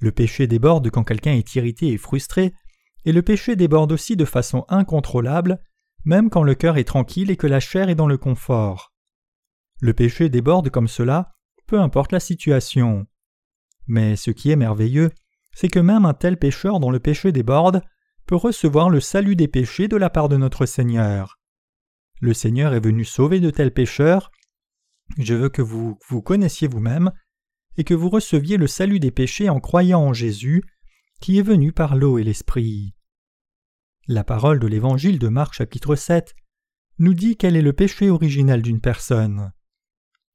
Le 0.00 0.12
péché 0.12 0.46
déborde 0.46 0.90
quand 0.90 1.04
quelqu'un 1.04 1.32
est 1.32 1.54
irrité 1.54 1.88
et 1.88 1.98
frustré, 1.98 2.52
et 3.04 3.12
le 3.12 3.22
péché 3.22 3.56
déborde 3.56 3.92
aussi 3.92 4.16
de 4.16 4.24
façon 4.24 4.64
incontrôlable, 4.68 5.60
même 6.04 6.30
quand 6.30 6.42
le 6.42 6.54
cœur 6.54 6.76
est 6.76 6.84
tranquille 6.84 7.30
et 7.30 7.36
que 7.36 7.46
la 7.46 7.60
chair 7.60 7.88
est 7.88 7.94
dans 7.94 8.06
le 8.06 8.18
confort. 8.18 8.92
Le 9.80 9.92
péché 9.92 10.28
déborde 10.28 10.70
comme 10.70 10.88
cela, 10.88 11.32
peu 11.66 11.80
importe 11.80 12.12
la 12.12 12.20
situation. 12.20 13.06
Mais 13.86 14.16
ce 14.16 14.30
qui 14.30 14.50
est 14.50 14.56
merveilleux, 14.56 15.10
c'est 15.54 15.68
que 15.68 15.78
même 15.78 16.04
un 16.04 16.14
tel 16.14 16.38
pécheur 16.38 16.80
dont 16.80 16.90
le 16.90 17.00
péché 17.00 17.32
déborde 17.32 17.82
peut 18.26 18.36
recevoir 18.36 18.90
le 18.90 19.00
salut 19.00 19.36
des 19.36 19.48
péchés 19.48 19.88
de 19.88 19.96
la 19.96 20.10
part 20.10 20.28
de 20.28 20.36
notre 20.36 20.66
Seigneur. 20.66 21.38
Le 22.20 22.32
Seigneur 22.32 22.74
est 22.74 22.80
venu 22.80 23.04
sauver 23.04 23.40
de 23.40 23.50
tels 23.50 23.72
pécheurs. 23.72 24.30
Je 25.18 25.34
veux 25.34 25.48
que 25.48 25.62
vous 25.62 25.98
vous 26.08 26.22
connaissiez 26.22 26.68
vous-même 26.68 27.12
et 27.76 27.84
que 27.84 27.94
vous 27.94 28.08
receviez 28.08 28.56
le 28.56 28.66
salut 28.66 29.00
des 29.00 29.10
péchés 29.10 29.50
en 29.50 29.60
croyant 29.60 30.00
en 30.00 30.12
Jésus, 30.12 30.62
qui 31.20 31.38
est 31.38 31.42
venu 31.42 31.72
par 31.72 31.96
l'eau 31.96 32.18
et 32.18 32.24
l'Esprit. 32.24 32.93
La 34.06 34.22
parole 34.22 34.58
de 34.58 34.66
l'Évangile 34.66 35.18
de 35.18 35.28
Marc 35.28 35.54
chapitre 35.54 35.96
7 35.96 36.36
nous 36.98 37.14
dit 37.14 37.38
quel 37.38 37.56
est 37.56 37.62
le 37.62 37.72
péché 37.72 38.10
originel 38.10 38.60
d'une 38.60 38.82
personne. 38.82 39.54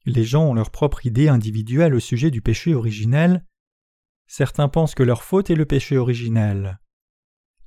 Les 0.07 0.23
gens 0.23 0.45
ont 0.45 0.55
leur 0.55 0.71
propre 0.71 1.05
idée 1.05 1.27
individuelle 1.27 1.93
au 1.93 1.99
sujet 1.99 2.31
du 2.31 2.41
péché 2.41 2.73
originel. 2.73 3.45
Certains 4.25 4.69
pensent 4.69 4.95
que 4.95 5.03
leur 5.03 5.21
faute 5.21 5.51
est 5.51 5.55
le 5.55 5.67
péché 5.67 5.97
originel. 5.97 6.79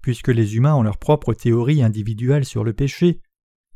Puisque 0.01 0.27
les 0.27 0.57
humains 0.57 0.75
ont 0.75 0.83
leur 0.83 0.99
propre 0.99 1.35
théorie 1.35 1.85
individuelle 1.85 2.45
sur 2.45 2.65
le 2.65 2.73
péché, 2.73 3.21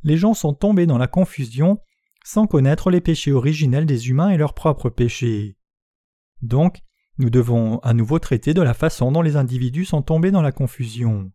les 0.03 0.17
gens 0.17 0.35
sont 0.35 0.53
tombés 0.53 0.87
dans 0.87 0.99
la 0.99 1.07
confusion 1.07 1.79
sans 2.25 2.49
connaître 2.49 2.91
les 2.91 3.01
péchés 3.01 3.31
originels 3.31 3.87
des 3.87 4.09
humains 4.09 4.31
et 4.31 4.37
leurs 4.37 4.55
propres 4.55 4.91
péchés. 4.91 5.57
Donc, 6.43 6.81
nous 7.19 7.31
devons 7.31 7.79
à 7.79 7.95
nouveau 7.95 8.19
traiter 8.19 8.53
de 8.53 8.63
la 8.63 8.75
façon 8.75 9.13
dont 9.13 9.23
les 9.23 9.37
individus 9.37 9.85
sont 9.85 10.03
tombés 10.03 10.33
dans 10.33 10.43
la 10.43 10.51
confusion. 10.51 11.31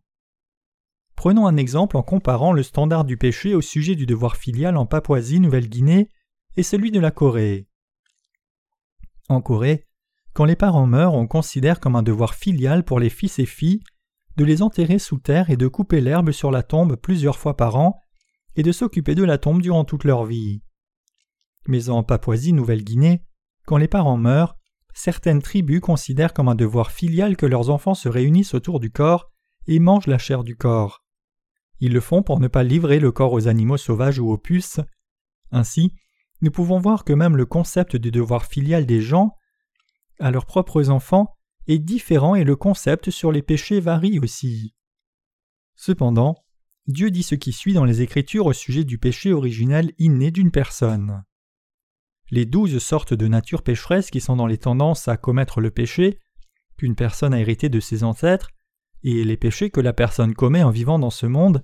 Prenons 1.22 1.46
un 1.46 1.56
exemple 1.56 1.96
en 1.96 2.02
comparant 2.02 2.52
le 2.52 2.64
standard 2.64 3.04
du 3.04 3.16
péché 3.16 3.54
au 3.54 3.60
sujet 3.60 3.94
du 3.94 4.06
devoir 4.06 4.36
filial 4.36 4.76
en 4.76 4.86
Papouasie-Nouvelle-Guinée 4.86 6.08
et 6.56 6.64
celui 6.64 6.90
de 6.90 6.98
la 6.98 7.12
Corée. 7.12 7.68
En 9.28 9.40
Corée, 9.40 9.86
quand 10.32 10.46
les 10.46 10.56
parents 10.56 10.88
meurent, 10.88 11.14
on 11.14 11.28
considère 11.28 11.78
comme 11.78 11.94
un 11.94 12.02
devoir 12.02 12.34
filial 12.34 12.84
pour 12.84 12.98
les 12.98 13.08
fils 13.08 13.38
et 13.38 13.46
filles 13.46 13.84
de 14.36 14.44
les 14.44 14.62
enterrer 14.62 14.98
sous 14.98 15.18
terre 15.18 15.48
et 15.48 15.56
de 15.56 15.68
couper 15.68 16.00
l'herbe 16.00 16.32
sur 16.32 16.50
la 16.50 16.64
tombe 16.64 16.96
plusieurs 16.96 17.38
fois 17.38 17.56
par 17.56 17.76
an 17.76 18.00
et 18.56 18.64
de 18.64 18.72
s'occuper 18.72 19.14
de 19.14 19.22
la 19.22 19.38
tombe 19.38 19.62
durant 19.62 19.84
toute 19.84 20.02
leur 20.02 20.24
vie. 20.24 20.64
Mais 21.68 21.88
en 21.88 22.02
Papouasie-Nouvelle-Guinée, 22.02 23.22
quand 23.64 23.76
les 23.76 23.86
parents 23.86 24.16
meurent, 24.16 24.56
certaines 24.92 25.40
tribus 25.40 25.78
considèrent 25.78 26.34
comme 26.34 26.48
un 26.48 26.56
devoir 26.56 26.90
filial 26.90 27.36
que 27.36 27.46
leurs 27.46 27.70
enfants 27.70 27.94
se 27.94 28.08
réunissent 28.08 28.54
autour 28.54 28.80
du 28.80 28.90
corps 28.90 29.30
et 29.68 29.78
mangent 29.78 30.08
la 30.08 30.18
chair 30.18 30.42
du 30.42 30.56
corps. 30.56 31.01
Ils 31.84 31.92
le 31.92 32.00
font 32.00 32.22
pour 32.22 32.38
ne 32.38 32.46
pas 32.46 32.62
livrer 32.62 33.00
le 33.00 33.10
corps 33.10 33.32
aux 33.32 33.48
animaux 33.48 33.76
sauvages 33.76 34.20
ou 34.20 34.30
aux 34.30 34.38
puces. 34.38 34.78
Ainsi, 35.50 35.92
nous 36.40 36.52
pouvons 36.52 36.78
voir 36.78 37.04
que 37.04 37.12
même 37.12 37.36
le 37.36 37.44
concept 37.44 37.96
du 37.96 38.12
devoir 38.12 38.46
filial 38.46 38.86
des 38.86 39.00
gens 39.00 39.34
à 40.20 40.30
leurs 40.30 40.46
propres 40.46 40.90
enfants 40.90 41.34
est 41.66 41.80
différent 41.80 42.36
et 42.36 42.44
le 42.44 42.54
concept 42.54 43.10
sur 43.10 43.32
les 43.32 43.42
péchés 43.42 43.80
varie 43.80 44.20
aussi. 44.20 44.76
Cependant, 45.74 46.36
Dieu 46.86 47.10
dit 47.10 47.24
ce 47.24 47.34
qui 47.34 47.52
suit 47.52 47.74
dans 47.74 47.84
les 47.84 48.00
Écritures 48.00 48.46
au 48.46 48.52
sujet 48.52 48.84
du 48.84 48.98
péché 48.98 49.32
originel 49.32 49.90
inné 49.98 50.30
d'une 50.30 50.52
personne. 50.52 51.24
Les 52.30 52.46
douze 52.46 52.78
sortes 52.78 53.12
de 53.12 53.26
nature 53.26 53.64
pécheresse 53.64 54.12
qui 54.12 54.20
sont 54.20 54.36
dans 54.36 54.46
les 54.46 54.58
tendances 54.58 55.08
à 55.08 55.16
commettre 55.16 55.60
le 55.60 55.72
péché, 55.72 56.20
qu'une 56.76 56.94
personne 56.94 57.34
a 57.34 57.40
hérité 57.40 57.68
de 57.68 57.80
ses 57.80 58.04
ancêtres, 58.04 58.50
et 59.02 59.24
les 59.24 59.36
péchés 59.36 59.70
que 59.70 59.80
la 59.80 59.92
personne 59.92 60.32
commet 60.32 60.62
en 60.62 60.70
vivant 60.70 61.00
dans 61.00 61.10
ce 61.10 61.26
monde, 61.26 61.60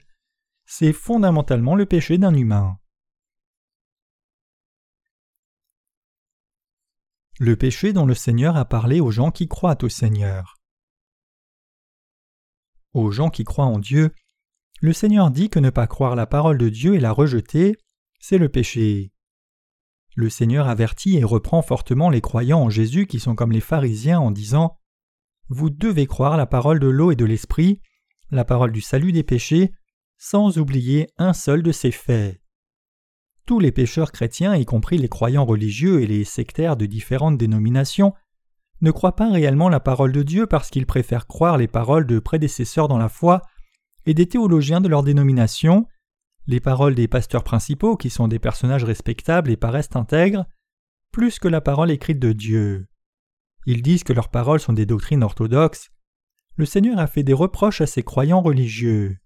c'est 0.70 0.92
fondamentalement 0.92 1.74
le 1.74 1.86
péché 1.86 2.18
d'un 2.18 2.34
humain. 2.34 2.78
Le 7.40 7.56
péché 7.56 7.94
dont 7.94 8.04
le 8.04 8.14
Seigneur 8.14 8.54
a 8.58 8.66
parlé 8.66 9.00
aux 9.00 9.10
gens 9.10 9.30
qui 9.30 9.48
croient 9.48 9.82
au 9.82 9.88
Seigneur. 9.88 10.58
Aux 12.92 13.10
gens 13.10 13.30
qui 13.30 13.44
croient 13.44 13.64
en 13.64 13.78
Dieu, 13.78 14.14
le 14.82 14.92
Seigneur 14.92 15.30
dit 15.30 15.48
que 15.48 15.58
ne 15.58 15.70
pas 15.70 15.86
croire 15.86 16.14
la 16.14 16.26
parole 16.26 16.58
de 16.58 16.68
Dieu 16.68 16.94
et 16.94 17.00
la 17.00 17.12
rejeter, 17.12 17.78
c'est 18.20 18.38
le 18.38 18.50
péché. 18.50 19.10
Le 20.16 20.28
Seigneur 20.28 20.68
avertit 20.68 21.16
et 21.16 21.24
reprend 21.24 21.62
fortement 21.62 22.10
les 22.10 22.20
croyants 22.20 22.60
en 22.60 22.70
Jésus 22.70 23.06
qui 23.06 23.20
sont 23.20 23.34
comme 23.34 23.52
les 23.52 23.62
pharisiens 23.62 24.20
en 24.20 24.30
disant 24.30 24.78
Vous 25.48 25.70
devez 25.70 26.06
croire 26.06 26.36
la 26.36 26.46
parole 26.46 26.78
de 26.78 26.88
l'eau 26.88 27.10
et 27.10 27.16
de 27.16 27.24
l'esprit, 27.24 27.80
la 28.30 28.44
parole 28.44 28.72
du 28.72 28.82
salut 28.82 29.12
des 29.12 29.24
péchés, 29.24 29.72
sans 30.18 30.58
oublier 30.58 31.08
un 31.16 31.32
seul 31.32 31.62
de 31.62 31.72
ces 31.72 31.92
faits. 31.92 32.40
Tous 33.46 33.60
les 33.60 33.72
pécheurs 33.72 34.12
chrétiens, 34.12 34.56
y 34.56 34.66
compris 34.66 34.98
les 34.98 35.08
croyants 35.08 35.46
religieux 35.46 36.02
et 36.02 36.06
les 36.06 36.24
sectaires 36.24 36.76
de 36.76 36.86
différentes 36.86 37.38
dénominations, 37.38 38.12
ne 38.80 38.90
croient 38.90 39.16
pas 39.16 39.30
réellement 39.30 39.68
la 39.68 39.80
parole 39.80 40.12
de 40.12 40.22
Dieu 40.22 40.46
parce 40.46 40.70
qu'ils 40.70 40.86
préfèrent 40.86 41.26
croire 41.26 41.56
les 41.56 41.68
paroles 41.68 42.06
de 42.06 42.18
prédécesseurs 42.18 42.88
dans 42.88 42.98
la 42.98 43.08
foi 43.08 43.42
et 44.06 44.14
des 44.14 44.26
théologiens 44.26 44.80
de 44.80 44.88
leur 44.88 45.02
dénomination, 45.02 45.86
les 46.46 46.60
paroles 46.60 46.94
des 46.94 47.08
pasteurs 47.08 47.44
principaux 47.44 47.96
qui 47.96 48.10
sont 48.10 48.28
des 48.28 48.38
personnages 48.38 48.84
respectables 48.84 49.50
et 49.50 49.56
paraissent 49.56 49.96
intègres, 49.96 50.46
plus 51.12 51.38
que 51.38 51.48
la 51.48 51.60
parole 51.60 51.90
écrite 51.90 52.18
de 52.18 52.32
Dieu. 52.32 52.86
Ils 53.66 53.82
disent 53.82 54.04
que 54.04 54.12
leurs 54.12 54.30
paroles 54.30 54.60
sont 54.60 54.72
des 54.72 54.86
doctrines 54.86 55.22
orthodoxes. 55.22 55.90
Le 56.56 56.64
Seigneur 56.64 56.98
a 56.98 57.06
fait 57.06 57.22
des 57.22 57.32
reproches 57.32 57.80
à 57.80 57.86
ses 57.86 58.02
croyants 58.02 58.40
religieux. 58.40 59.18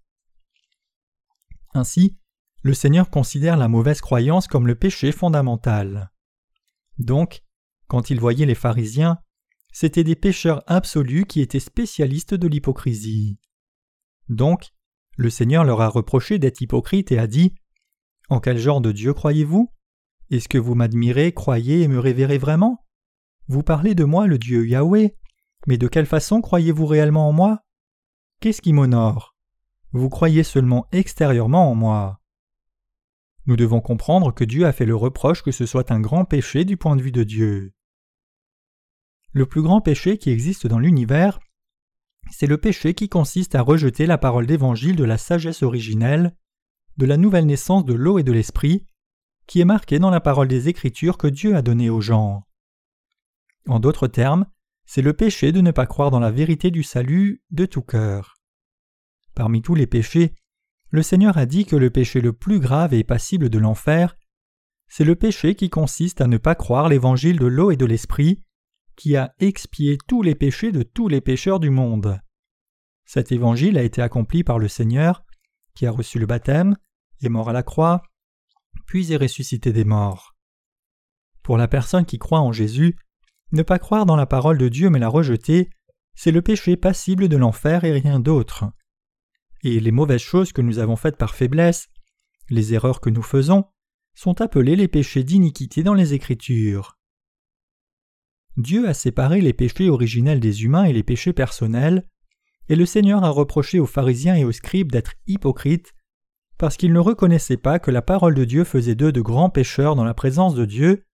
Ainsi, 1.73 2.17
le 2.61 2.73
Seigneur 2.73 3.09
considère 3.09 3.57
la 3.57 3.67
mauvaise 3.67 4.01
croyance 4.01 4.47
comme 4.47 4.67
le 4.67 4.75
péché 4.75 5.11
fondamental. 5.11 6.11
Donc, 6.97 7.43
quand 7.87 8.09
il 8.09 8.19
voyait 8.19 8.45
les 8.45 8.55
pharisiens, 8.55 9.19
c'étaient 9.73 10.03
des 10.03 10.15
pécheurs 10.15 10.63
absolus 10.67 11.25
qui 11.25 11.41
étaient 11.41 11.59
spécialistes 11.59 12.35
de 12.35 12.47
l'hypocrisie. 12.47 13.39
Donc, 14.29 14.69
le 15.17 15.29
Seigneur 15.29 15.63
leur 15.63 15.81
a 15.81 15.89
reproché 15.89 16.39
d'être 16.39 16.61
hypocrites 16.61 17.11
et 17.11 17.19
a 17.19 17.27
dit 17.27 17.53
En 18.29 18.39
quel 18.39 18.57
genre 18.57 18.81
de 18.81 18.91
Dieu 18.91 19.13
croyez-vous? 19.13 19.71
Est-ce 20.29 20.47
que 20.47 20.57
vous 20.57 20.75
m'admirez, 20.75 21.33
croyez 21.33 21.81
et 21.81 21.87
me 21.87 21.99
révérez 21.99 22.37
vraiment? 22.37 22.85
Vous 23.47 23.63
parlez 23.63 23.93
de 23.93 24.05
moi, 24.05 24.25
le 24.25 24.37
Dieu 24.37 24.65
Yahweh, 24.65 25.15
mais 25.67 25.77
de 25.77 25.87
quelle 25.87 26.05
façon 26.05 26.41
croyez-vous 26.41 26.85
réellement 26.85 27.27
en 27.27 27.33
moi? 27.33 27.59
Qu'est-ce 28.39 28.61
qui 28.61 28.73
m'honore? 28.73 29.32
Vous 29.93 30.09
croyez 30.09 30.41
seulement 30.41 30.87
extérieurement 30.91 31.69
en 31.69 31.75
moi. 31.75 32.19
Nous 33.45 33.55
devons 33.55 33.79
comprendre 33.79 34.33
que 34.33 34.43
Dieu 34.43 34.65
a 34.65 34.71
fait 34.71 34.87
le 34.87 34.95
reproche 34.95 35.43
que 35.43 35.51
ce 35.51 35.67
soit 35.67 35.91
un 35.91 35.99
grand 35.99 36.25
péché 36.25 36.65
du 36.65 36.77
point 36.77 36.95
de 36.95 37.03
vue 37.03 37.11
de 37.11 37.23
Dieu. 37.23 37.73
Le 39.33 39.45
plus 39.45 39.61
grand 39.61 39.81
péché 39.81 40.17
qui 40.17 40.31
existe 40.31 40.65
dans 40.65 40.79
l'univers, 40.79 41.39
c'est 42.31 42.47
le 42.47 42.57
péché 42.57 42.95
qui 42.95 43.07
consiste 43.07 43.53
à 43.53 43.61
rejeter 43.61 44.07
la 44.07 44.17
parole 44.17 44.47
d'évangile 44.47 44.95
de 44.95 45.03
la 45.03 45.19
sagesse 45.19 45.61
originelle, 45.61 46.35
de 46.97 47.05
la 47.05 47.17
nouvelle 47.17 47.45
naissance 47.45 47.85
de 47.85 47.93
l'eau 47.93 48.17
et 48.17 48.23
de 48.23 48.31
l'esprit, 48.31 48.87
qui 49.45 49.61
est 49.61 49.65
marquée 49.65 49.99
dans 49.99 50.09
la 50.09 50.21
parole 50.21 50.47
des 50.47 50.69
Écritures 50.69 51.19
que 51.19 51.27
Dieu 51.27 51.55
a 51.55 51.61
donnée 51.61 51.91
aux 51.91 52.01
gens. 52.01 52.47
En 53.67 53.79
d'autres 53.79 54.07
termes, 54.07 54.47
c'est 54.85 55.03
le 55.03 55.13
péché 55.13 55.51
de 55.51 55.61
ne 55.61 55.71
pas 55.71 55.85
croire 55.85 56.09
dans 56.09 56.19
la 56.19 56.31
vérité 56.31 56.71
du 56.71 56.81
salut 56.81 57.43
de 57.51 57.67
tout 57.67 57.83
cœur. 57.83 58.32
Parmi 59.35 59.61
tous 59.61 59.75
les 59.75 59.87
péchés, 59.87 60.33
le 60.89 61.01
Seigneur 61.01 61.37
a 61.37 61.45
dit 61.45 61.65
que 61.65 61.75
le 61.75 61.89
péché 61.89 62.21
le 62.21 62.33
plus 62.33 62.59
grave 62.59 62.93
et 62.93 63.03
passible 63.03 63.49
de 63.49 63.57
l'enfer, 63.57 64.15
c'est 64.87 65.03
le 65.03 65.15
péché 65.15 65.55
qui 65.55 65.71
consiste 65.71 66.21
à 66.21 66.27
ne 66.27 66.37
pas 66.37 66.53
croire 66.53 66.87
l'évangile 66.87 67.39
de 67.39 67.47
l'eau 67.47 67.71
et 67.71 67.77
de 67.77 67.85
l'esprit, 67.85 68.43
qui 68.95 69.15
a 69.15 69.33
expié 69.39 69.97
tous 70.07 70.21
les 70.21 70.35
péchés 70.35 70.71
de 70.71 70.83
tous 70.83 71.07
les 71.07 71.19
pécheurs 71.19 71.59
du 71.59 71.71
monde. 71.71 72.19
Cet 73.05 73.31
évangile 73.31 73.77
a 73.77 73.83
été 73.83 74.01
accompli 74.01 74.43
par 74.43 74.59
le 74.59 74.67
Seigneur, 74.67 75.23
qui 75.73 75.87
a 75.87 75.91
reçu 75.91 76.19
le 76.19 76.27
baptême, 76.27 76.77
est 77.23 77.29
mort 77.29 77.49
à 77.49 77.53
la 77.53 77.63
croix, 77.63 78.03
puis 78.85 79.11
est 79.11 79.17
ressuscité 79.17 79.73
des 79.73 79.83
morts. 79.83 80.35
Pour 81.41 81.57
la 81.57 81.67
personne 81.67 82.05
qui 82.05 82.19
croit 82.19 82.41
en 82.41 82.51
Jésus, 82.51 82.95
ne 83.51 83.63
pas 83.63 83.79
croire 83.79 84.05
dans 84.05 84.15
la 84.15 84.25
parole 84.25 84.57
de 84.57 84.69
Dieu 84.69 84.89
mais 84.89 84.99
la 84.99 85.09
rejeter, 85.09 85.69
c'est 86.15 86.31
le 86.31 86.41
péché 86.41 86.77
passible 86.77 87.27
de 87.27 87.37
l'enfer 87.37 87.83
et 87.83 87.91
rien 87.91 88.19
d'autre. 88.19 88.65
Et 89.63 89.79
les 89.79 89.91
mauvaises 89.91 90.21
choses 90.21 90.51
que 90.53 90.61
nous 90.61 90.79
avons 90.79 90.95
faites 90.95 91.17
par 91.17 91.35
faiblesse, 91.35 91.89
les 92.49 92.73
erreurs 92.73 93.01
que 93.01 93.09
nous 93.09 93.21
faisons, 93.21 93.65
sont 94.13 94.41
appelées 94.41 94.75
les 94.75 94.87
péchés 94.87 95.23
d'iniquité 95.23 95.83
dans 95.83 95.93
les 95.93 96.13
Écritures. 96.13 96.97
Dieu 98.57 98.87
a 98.87 98.93
séparé 98.93 99.41
les 99.41 99.53
péchés 99.53 99.89
originels 99.89 100.39
des 100.39 100.63
humains 100.63 100.83
et 100.83 100.93
les 100.93 101.03
péchés 101.03 101.33
personnels, 101.33 102.07
et 102.69 102.75
le 102.75 102.85
Seigneur 102.85 103.23
a 103.23 103.29
reproché 103.29 103.79
aux 103.79 103.87
pharisiens 103.87 104.35
et 104.35 104.45
aux 104.45 104.51
scribes 104.51 104.91
d'être 104.91 105.15
hypocrites 105.25 105.93
parce 106.57 106.77
qu'ils 106.77 106.93
ne 106.93 106.99
reconnaissaient 106.99 107.57
pas 107.57 107.79
que 107.79 107.91
la 107.91 108.01
parole 108.01 108.35
de 108.35 108.45
Dieu 108.45 108.63
faisait 108.63 108.95
d'eux 108.95 109.11
de 109.11 109.21
grands 109.21 109.49
pécheurs 109.49 109.95
dans 109.95 110.05
la 110.05 110.13
présence 110.13 110.55
de 110.55 110.65
Dieu, 110.65 111.05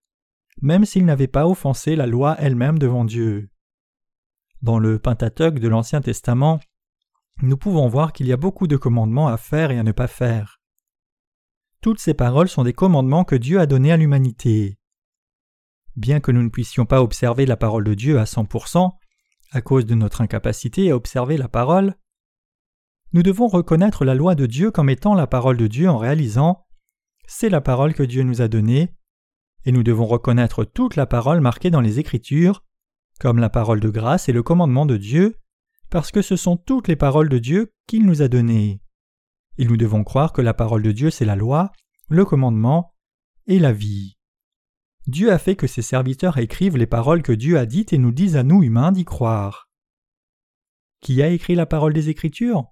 même 0.61 0.85
s'ils 0.85 1.05
n'avaient 1.05 1.27
pas 1.27 1.47
offensé 1.47 1.95
la 1.95 2.05
loi 2.05 2.35
elle-même 2.39 2.77
devant 2.77 3.05
Dieu. 3.05 3.49
Dans 4.61 4.77
le 4.77 4.99
Pentateuque 4.99 5.59
de 5.59 5.67
l'Ancien 5.67 6.01
Testament, 6.01 6.59
nous 7.41 7.57
pouvons 7.57 7.87
voir 7.87 8.13
qu'il 8.13 8.27
y 8.27 8.33
a 8.33 8.37
beaucoup 8.37 8.67
de 8.67 8.77
commandements 8.77 9.27
à 9.27 9.37
faire 9.37 9.71
et 9.71 9.79
à 9.79 9.83
ne 9.83 9.91
pas 9.91 10.07
faire. 10.07 10.59
Toutes 11.81 11.99
ces 11.99 12.13
paroles 12.13 12.49
sont 12.49 12.63
des 12.63 12.73
commandements 12.73 13.23
que 13.23 13.35
Dieu 13.35 13.59
a 13.59 13.65
donnés 13.65 13.91
à 13.91 13.97
l'humanité. 13.97 14.77
Bien 15.95 16.19
que 16.19 16.31
nous 16.31 16.43
ne 16.43 16.49
puissions 16.49 16.85
pas 16.85 17.01
observer 17.01 17.45
la 17.45 17.57
parole 17.57 17.83
de 17.83 17.93
Dieu 17.93 18.19
à 18.19 18.25
100%, 18.25 18.91
à 19.51 19.61
cause 19.61 19.85
de 19.85 19.95
notre 19.95 20.21
incapacité 20.21 20.91
à 20.91 20.95
observer 20.95 21.37
la 21.37 21.47
parole, 21.47 21.95
nous 23.13 23.23
devons 23.23 23.47
reconnaître 23.47 24.05
la 24.05 24.13
loi 24.13 24.35
de 24.35 24.45
Dieu 24.45 24.71
comme 24.71 24.89
étant 24.89 25.15
la 25.15 25.25
parole 25.25 25.57
de 25.57 25.67
Dieu 25.67 25.89
en 25.89 25.97
réalisant 25.97 26.65
c'est 27.31 27.49
la 27.49 27.61
parole 27.61 27.93
que 27.93 28.03
Dieu 28.03 28.23
nous 28.23 28.41
a 28.41 28.47
donnée, 28.47 28.95
et 29.63 29.71
nous 29.71 29.83
devons 29.83 30.07
reconnaître 30.07 30.63
toute 30.63 30.95
la 30.95 31.05
parole 31.05 31.41
marquée 31.41 31.69
dans 31.69 31.79
les 31.79 31.99
Écritures, 31.99 32.63
comme 33.19 33.37
la 33.37 33.51
parole 33.51 33.79
de 33.79 33.89
grâce 33.89 34.29
et 34.29 34.33
le 34.33 34.41
commandement 34.41 34.87
de 34.87 34.97
Dieu, 34.97 35.37
parce 35.89 36.11
que 36.11 36.21
ce 36.21 36.35
sont 36.35 36.57
toutes 36.57 36.87
les 36.87 36.95
paroles 36.95 37.29
de 37.29 37.39
Dieu 37.39 37.73
qu'il 37.87 38.05
nous 38.05 38.21
a 38.21 38.27
données. 38.27 38.81
Et 39.57 39.65
nous 39.65 39.77
devons 39.77 40.03
croire 40.03 40.33
que 40.33 40.41
la 40.41 40.53
parole 40.53 40.83
de 40.83 40.91
Dieu 40.91 41.09
c'est 41.09 41.25
la 41.25 41.35
loi, 41.35 41.71
le 42.07 42.25
commandement 42.25 42.93
et 43.47 43.59
la 43.59 43.73
vie. 43.73 44.17
Dieu 45.07 45.31
a 45.31 45.39
fait 45.39 45.55
que 45.55 45.67
ses 45.67 45.81
serviteurs 45.81 46.37
écrivent 46.37 46.77
les 46.77 46.87
paroles 46.87 47.23
que 47.23 47.31
Dieu 47.31 47.57
a 47.57 47.65
dites 47.65 47.93
et 47.93 47.97
nous 47.97 48.11
disent 48.11 48.35
à 48.35 48.43
nous 48.43 48.61
humains 48.61 48.91
d'y 48.91 49.05
croire. 49.05 49.69
Qui 51.01 51.21
a 51.21 51.29
écrit 51.29 51.55
la 51.55 51.65
parole 51.65 51.93
des 51.93 52.09
Écritures? 52.09 52.65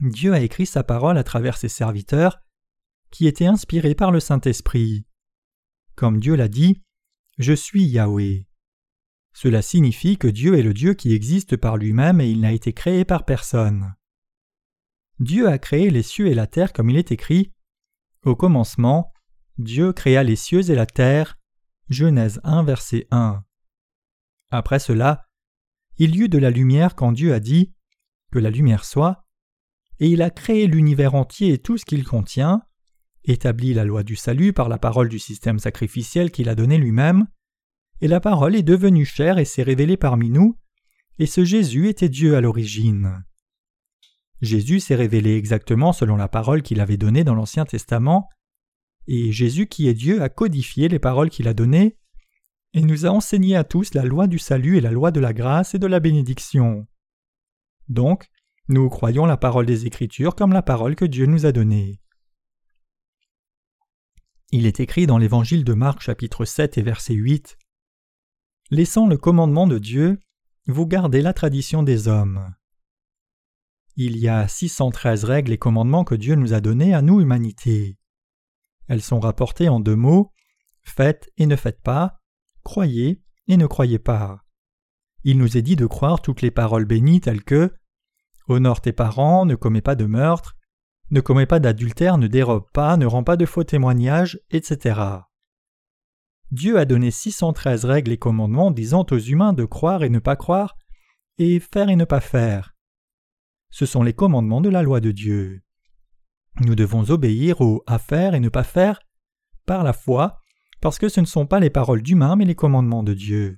Dieu 0.00 0.32
a 0.32 0.40
écrit 0.40 0.66
sa 0.66 0.82
parole 0.82 1.16
à 1.16 1.24
travers 1.24 1.56
ses 1.56 1.68
serviteurs, 1.68 2.40
qui 3.10 3.26
étaient 3.26 3.46
inspirés 3.46 3.94
par 3.94 4.10
le 4.10 4.20
Saint-Esprit. 4.20 5.06
Comme 5.94 6.18
Dieu 6.18 6.34
l'a 6.34 6.48
dit, 6.48 6.82
Je 7.38 7.52
suis 7.52 7.84
Yahweh. 7.84 8.46
Cela 9.32 9.62
signifie 9.62 10.18
que 10.18 10.28
Dieu 10.28 10.58
est 10.58 10.62
le 10.62 10.74
Dieu 10.74 10.94
qui 10.94 11.14
existe 11.14 11.56
par 11.56 11.76
lui-même 11.76 12.20
et 12.20 12.30
il 12.30 12.40
n'a 12.40 12.52
été 12.52 12.72
créé 12.72 13.04
par 13.04 13.24
personne. 13.24 13.94
Dieu 15.20 15.48
a 15.48 15.58
créé 15.58 15.90
les 15.90 16.02
cieux 16.02 16.26
et 16.26 16.34
la 16.34 16.46
terre 16.46 16.72
comme 16.72 16.90
il 16.90 16.96
est 16.96 17.12
écrit. 17.12 17.52
Au 18.24 18.36
commencement, 18.36 19.12
Dieu 19.58 19.92
créa 19.92 20.22
les 20.22 20.36
cieux 20.36 20.70
et 20.70 20.74
la 20.74 20.86
terre. 20.86 21.38
Genèse 21.88 22.40
1, 22.44 22.62
verset 22.64 23.06
1. 23.10 23.42
Après 24.50 24.78
cela, 24.78 25.26
il 25.98 26.16
y 26.16 26.20
eut 26.20 26.28
de 26.28 26.38
la 26.38 26.50
lumière 26.50 26.94
quand 26.94 27.12
Dieu 27.12 27.34
a 27.34 27.40
dit 27.40 27.72
Que 28.32 28.38
la 28.38 28.50
lumière 28.50 28.84
soit, 28.84 29.24
et 29.98 30.08
il 30.08 30.22
a 30.22 30.30
créé 30.30 30.66
l'univers 30.66 31.14
entier 31.14 31.52
et 31.52 31.58
tout 31.58 31.78
ce 31.78 31.84
qu'il 31.84 32.04
contient, 32.04 32.62
établi 33.24 33.74
la 33.74 33.84
loi 33.84 34.02
du 34.02 34.16
salut 34.16 34.52
par 34.52 34.68
la 34.68 34.78
parole 34.78 35.08
du 35.08 35.18
système 35.18 35.58
sacrificiel 35.58 36.30
qu'il 36.30 36.48
a 36.48 36.54
donné 36.54 36.78
lui-même, 36.78 37.26
et 38.02 38.08
la 38.08 38.18
parole 38.18 38.56
est 38.56 38.64
devenue 38.64 39.04
chair 39.04 39.38
et 39.38 39.44
s'est 39.44 39.62
révélée 39.62 39.96
parmi 39.96 40.28
nous, 40.28 40.58
et 41.20 41.26
ce 41.26 41.44
Jésus 41.44 41.88
était 41.88 42.08
Dieu 42.08 42.34
à 42.34 42.40
l'origine. 42.40 43.24
Jésus 44.40 44.80
s'est 44.80 44.96
révélé 44.96 45.36
exactement 45.36 45.92
selon 45.92 46.16
la 46.16 46.26
parole 46.26 46.62
qu'il 46.62 46.80
avait 46.80 46.96
donnée 46.96 47.22
dans 47.22 47.36
l'Ancien 47.36 47.64
Testament, 47.64 48.28
et 49.06 49.30
Jésus 49.30 49.68
qui 49.68 49.86
est 49.86 49.94
Dieu 49.94 50.20
a 50.20 50.28
codifié 50.28 50.88
les 50.88 50.98
paroles 50.98 51.30
qu'il 51.30 51.46
a 51.46 51.54
données, 51.54 51.96
et 52.74 52.80
nous 52.80 53.06
a 53.06 53.10
enseigné 53.10 53.54
à 53.54 53.62
tous 53.62 53.94
la 53.94 54.02
loi 54.02 54.26
du 54.26 54.40
salut 54.40 54.78
et 54.78 54.80
la 54.80 54.90
loi 54.90 55.12
de 55.12 55.20
la 55.20 55.32
grâce 55.32 55.76
et 55.76 55.78
de 55.78 55.86
la 55.86 56.00
bénédiction. 56.00 56.88
Donc, 57.88 58.26
nous 58.66 58.88
croyons 58.88 59.26
la 59.26 59.36
parole 59.36 59.66
des 59.66 59.86
Écritures 59.86 60.34
comme 60.34 60.52
la 60.52 60.62
parole 60.62 60.96
que 60.96 61.04
Dieu 61.04 61.26
nous 61.26 61.46
a 61.46 61.52
donnée. 61.52 62.00
Il 64.50 64.66
est 64.66 64.80
écrit 64.80 65.06
dans 65.06 65.18
l'Évangile 65.18 65.62
de 65.62 65.74
Marc 65.74 66.00
chapitre 66.00 66.44
7 66.44 66.78
et 66.78 66.82
verset 66.82 67.14
8 67.14 67.58
Laissant 68.70 69.06
le 69.06 69.18
commandement 69.18 69.66
de 69.66 69.78
Dieu, 69.78 70.18
vous 70.66 70.86
gardez 70.86 71.20
la 71.20 71.32
tradition 71.32 71.82
des 71.82 72.08
hommes. 72.08 72.54
Il 73.96 74.16
y 74.16 74.28
a 74.28 74.48
613 74.48 75.24
règles 75.24 75.52
et 75.52 75.58
commandements 75.58 76.04
que 76.04 76.14
Dieu 76.14 76.34
nous 76.34 76.54
a 76.54 76.60
donnés 76.60 76.94
à 76.94 77.02
nous, 77.02 77.20
humanité. 77.20 77.98
Elles 78.88 79.02
sont 79.02 79.20
rapportées 79.20 79.68
en 79.68 79.80
deux 79.80 79.96
mots 79.96 80.32
faites 80.82 81.30
et 81.36 81.46
ne 81.46 81.56
faites 81.56 81.80
pas, 81.80 82.20
croyez 82.62 83.22
et 83.48 83.56
ne 83.56 83.66
croyez 83.66 83.98
pas. 83.98 84.44
Il 85.24 85.38
nous 85.38 85.56
est 85.56 85.62
dit 85.62 85.76
de 85.76 85.86
croire 85.86 86.20
toutes 86.20 86.42
les 86.42 86.50
paroles 86.50 86.84
bénies 86.84 87.20
telles 87.20 87.44
que 87.44 87.72
Honore 88.48 88.80
tes 88.80 88.92
parents, 88.92 89.46
ne 89.46 89.54
commets 89.54 89.82
pas 89.82 89.94
de 89.94 90.04
meurtre, 90.04 90.56
ne 91.10 91.20
commets 91.20 91.46
pas 91.46 91.60
d'adultère, 91.60 92.18
ne 92.18 92.26
dérobe 92.26 92.68
pas, 92.72 92.96
ne 92.96 93.06
rends 93.06 93.22
pas 93.22 93.36
de 93.36 93.46
faux 93.46 93.62
témoignages, 93.62 94.40
etc. 94.50 95.00
Dieu 96.52 96.78
a 96.78 96.84
donné 96.84 97.10
613 97.10 97.86
règles 97.86 98.12
et 98.12 98.18
commandements 98.18 98.70
disant 98.70 99.06
aux 99.10 99.18
humains 99.18 99.54
de 99.54 99.64
croire 99.64 100.04
et 100.04 100.10
ne 100.10 100.18
pas 100.18 100.36
croire, 100.36 100.76
et 101.38 101.58
faire 101.60 101.88
et 101.88 101.96
ne 101.96 102.04
pas 102.04 102.20
faire. 102.20 102.74
Ce 103.70 103.86
sont 103.86 104.02
les 104.02 104.12
commandements 104.12 104.60
de 104.60 104.68
la 104.68 104.82
loi 104.82 105.00
de 105.00 105.12
Dieu. 105.12 105.62
Nous 106.60 106.74
devons 106.74 107.08
obéir 107.08 107.62
au 107.62 107.82
à 107.86 107.98
faire 107.98 108.34
et 108.34 108.40
ne 108.40 108.50
pas 108.50 108.64
faire 108.64 109.00
par 109.64 109.82
la 109.82 109.94
foi, 109.94 110.40
parce 110.82 110.98
que 110.98 111.08
ce 111.08 111.20
ne 111.20 111.26
sont 111.26 111.46
pas 111.46 111.58
les 111.58 111.70
paroles 111.70 112.02
d'humains 112.02 112.36
mais 112.36 112.44
les 112.44 112.54
commandements 112.54 113.02
de 113.02 113.14
Dieu. 113.14 113.56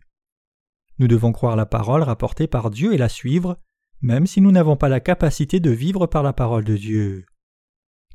Nous 1.00 1.08
devons 1.08 1.32
croire 1.32 1.56
la 1.56 1.66
parole 1.66 2.04
rapportée 2.04 2.46
par 2.46 2.70
Dieu 2.70 2.94
et 2.94 2.98
la 2.98 3.08
suivre, 3.08 3.58
même 4.02 4.28
si 4.28 4.40
nous 4.40 4.52
n'avons 4.52 4.76
pas 4.76 4.88
la 4.88 5.00
capacité 5.00 5.58
de 5.58 5.70
vivre 5.70 6.06
par 6.06 6.22
la 6.22 6.32
parole 6.32 6.62
de 6.62 6.76
Dieu. 6.76 7.26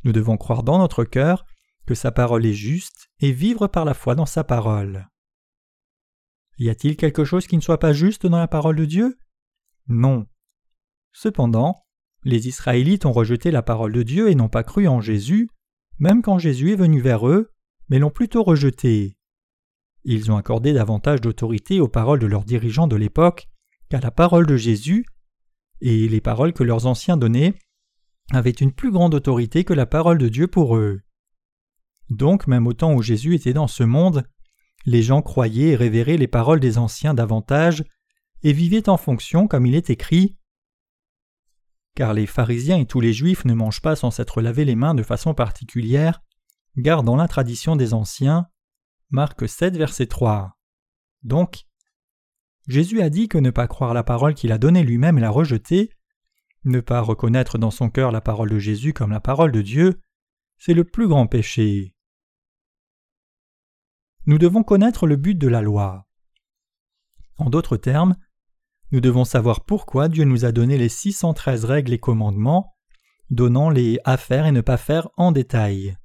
Nous 0.05 0.13
devons 0.13 0.37
croire 0.37 0.63
dans 0.63 0.77
notre 0.77 1.03
cœur 1.03 1.45
que 1.85 1.95
sa 1.95 2.13
parole 2.13 2.45
est 2.45 2.53
juste 2.53 3.08
et 3.21 3.31
vivre 3.31 3.67
par 3.67 3.85
la 3.85 3.93
foi 3.93 4.15
dans 4.15 4.25
sa 4.25 4.43
parole. 4.43 5.07
Y 6.57 6.69
a-t-il 6.69 6.97
quelque 6.97 7.23
chose 7.23 7.47
qui 7.47 7.55
ne 7.55 7.61
soit 7.61 7.79
pas 7.79 7.93
juste 7.93 8.25
dans 8.25 8.37
la 8.37 8.47
parole 8.47 8.75
de 8.75 8.85
Dieu? 8.85 9.17
Non. 9.87 10.27
Cependant, 11.13 11.85
les 12.23 12.47
Israélites 12.47 13.05
ont 13.05 13.13
rejeté 13.13 13.49
la 13.51 13.61
parole 13.61 13.93
de 13.93 14.03
Dieu 14.03 14.29
et 14.29 14.35
n'ont 14.35 14.49
pas 14.49 14.63
cru 14.63 14.87
en 14.87 14.99
Jésus, 14.99 15.49
même 15.99 16.21
quand 16.21 16.37
Jésus 16.37 16.73
est 16.73 16.77
venu 16.77 16.99
vers 17.01 17.27
eux, 17.27 17.51
mais 17.89 17.99
l'ont 17.99 18.09
plutôt 18.09 18.43
rejeté. 18.43 19.17
Ils 20.03 20.31
ont 20.31 20.37
accordé 20.37 20.73
davantage 20.73 21.21
d'autorité 21.21 21.79
aux 21.79 21.87
paroles 21.87 22.19
de 22.19 22.27
leurs 22.27 22.45
dirigeants 22.45 22.87
de 22.87 22.95
l'époque 22.95 23.49
qu'à 23.89 23.99
la 23.99 24.11
parole 24.11 24.45
de 24.45 24.57
Jésus, 24.57 25.05
et 25.81 26.07
les 26.07 26.21
paroles 26.21 26.53
que 26.53 26.63
leurs 26.63 26.85
anciens 26.85 27.17
donnaient 27.17 27.53
avaient 28.31 28.51
une 28.51 28.71
plus 28.71 28.91
grande 28.91 29.15
autorité 29.15 29.63
que 29.63 29.73
la 29.73 29.85
parole 29.85 30.17
de 30.17 30.27
Dieu 30.27 30.47
pour 30.47 30.77
eux. 30.77 31.01
Donc, 32.09 32.47
même 32.47 32.67
au 32.67 32.73
temps 32.73 32.93
où 32.93 33.01
Jésus 33.01 33.35
était 33.35 33.53
dans 33.53 33.67
ce 33.67 33.83
monde, 33.83 34.27
Les 34.85 35.03
gens 35.03 35.21
croyaient 35.21 35.71
et 35.71 35.75
révéraient 35.75 36.17
les 36.17 36.27
paroles 36.27 36.59
des 36.59 36.77
anciens 36.77 37.13
davantage 37.13 37.83
et 38.43 38.53
vivaient 38.53 38.89
en 38.89 38.97
fonction 38.97 39.47
comme 39.47 39.65
il 39.65 39.75
est 39.75 39.89
écrit. 39.89 40.37
Car 41.95 42.13
les 42.13 42.25
pharisiens 42.25 42.77
et 42.77 42.85
tous 42.85 43.01
les 43.01 43.11
juifs 43.11 43.43
ne 43.45 43.53
mangent 43.53 43.81
pas 43.81 43.95
sans 43.95 44.09
s'être 44.09 44.41
lavé 44.41 44.63
les 44.63 44.75
mains 44.75 44.95
de 44.95 45.03
façon 45.03 45.33
particulière, 45.33 46.21
gardant 46.77 47.17
la 47.17 47.27
tradition 47.27 47.75
des 47.75 47.93
anciens. 47.93 48.47
Marc 49.09 49.49
7, 49.49 49.75
verset 49.75 50.07
3. 50.07 50.57
Donc, 51.23 51.65
Jésus 52.67 53.01
a 53.01 53.09
dit 53.09 53.27
que 53.27 53.37
ne 53.37 53.49
pas 53.49 53.67
croire 53.67 53.93
la 53.93 54.03
parole 54.03 54.33
qu'il 54.33 54.51
a 54.51 54.57
donnée 54.57 54.83
lui-même 54.83 55.17
et 55.17 55.21
la 55.21 55.31
rejeter, 55.31 55.89
ne 56.63 56.79
pas 56.79 57.01
reconnaître 57.01 57.57
dans 57.57 57.71
son 57.71 57.89
cœur 57.89 58.11
la 58.11 58.21
parole 58.21 58.49
de 58.49 58.59
Jésus 58.59 58.93
comme 58.93 59.11
la 59.11 59.19
parole 59.19 59.51
de 59.51 59.61
Dieu, 59.61 59.99
c'est 60.57 60.73
le 60.73 60.83
plus 60.83 61.07
grand 61.07 61.27
péché. 61.27 61.95
Nous 64.29 64.37
devons 64.37 64.61
connaître 64.61 65.07
le 65.07 65.15
but 65.15 65.33
de 65.33 65.47
la 65.47 65.63
loi. 65.63 66.05
En 67.39 67.49
d'autres 67.49 67.77
termes, 67.77 68.15
nous 68.91 69.01
devons 69.01 69.25
savoir 69.25 69.65
pourquoi 69.65 70.07
Dieu 70.07 70.23
nous 70.23 70.45
a 70.45 70.51
donné 70.51 70.77
les 70.77 70.87
613 70.87 71.65
règles 71.65 71.93
et 71.93 71.97
commandements, 71.97 72.75
donnant 73.31 73.71
les 73.71 73.97
à 74.05 74.17
faire 74.17 74.45
et 74.45 74.51
ne 74.51 74.61
pas 74.61 74.77
faire 74.77 75.09
en 75.17 75.31
détail. 75.31 75.97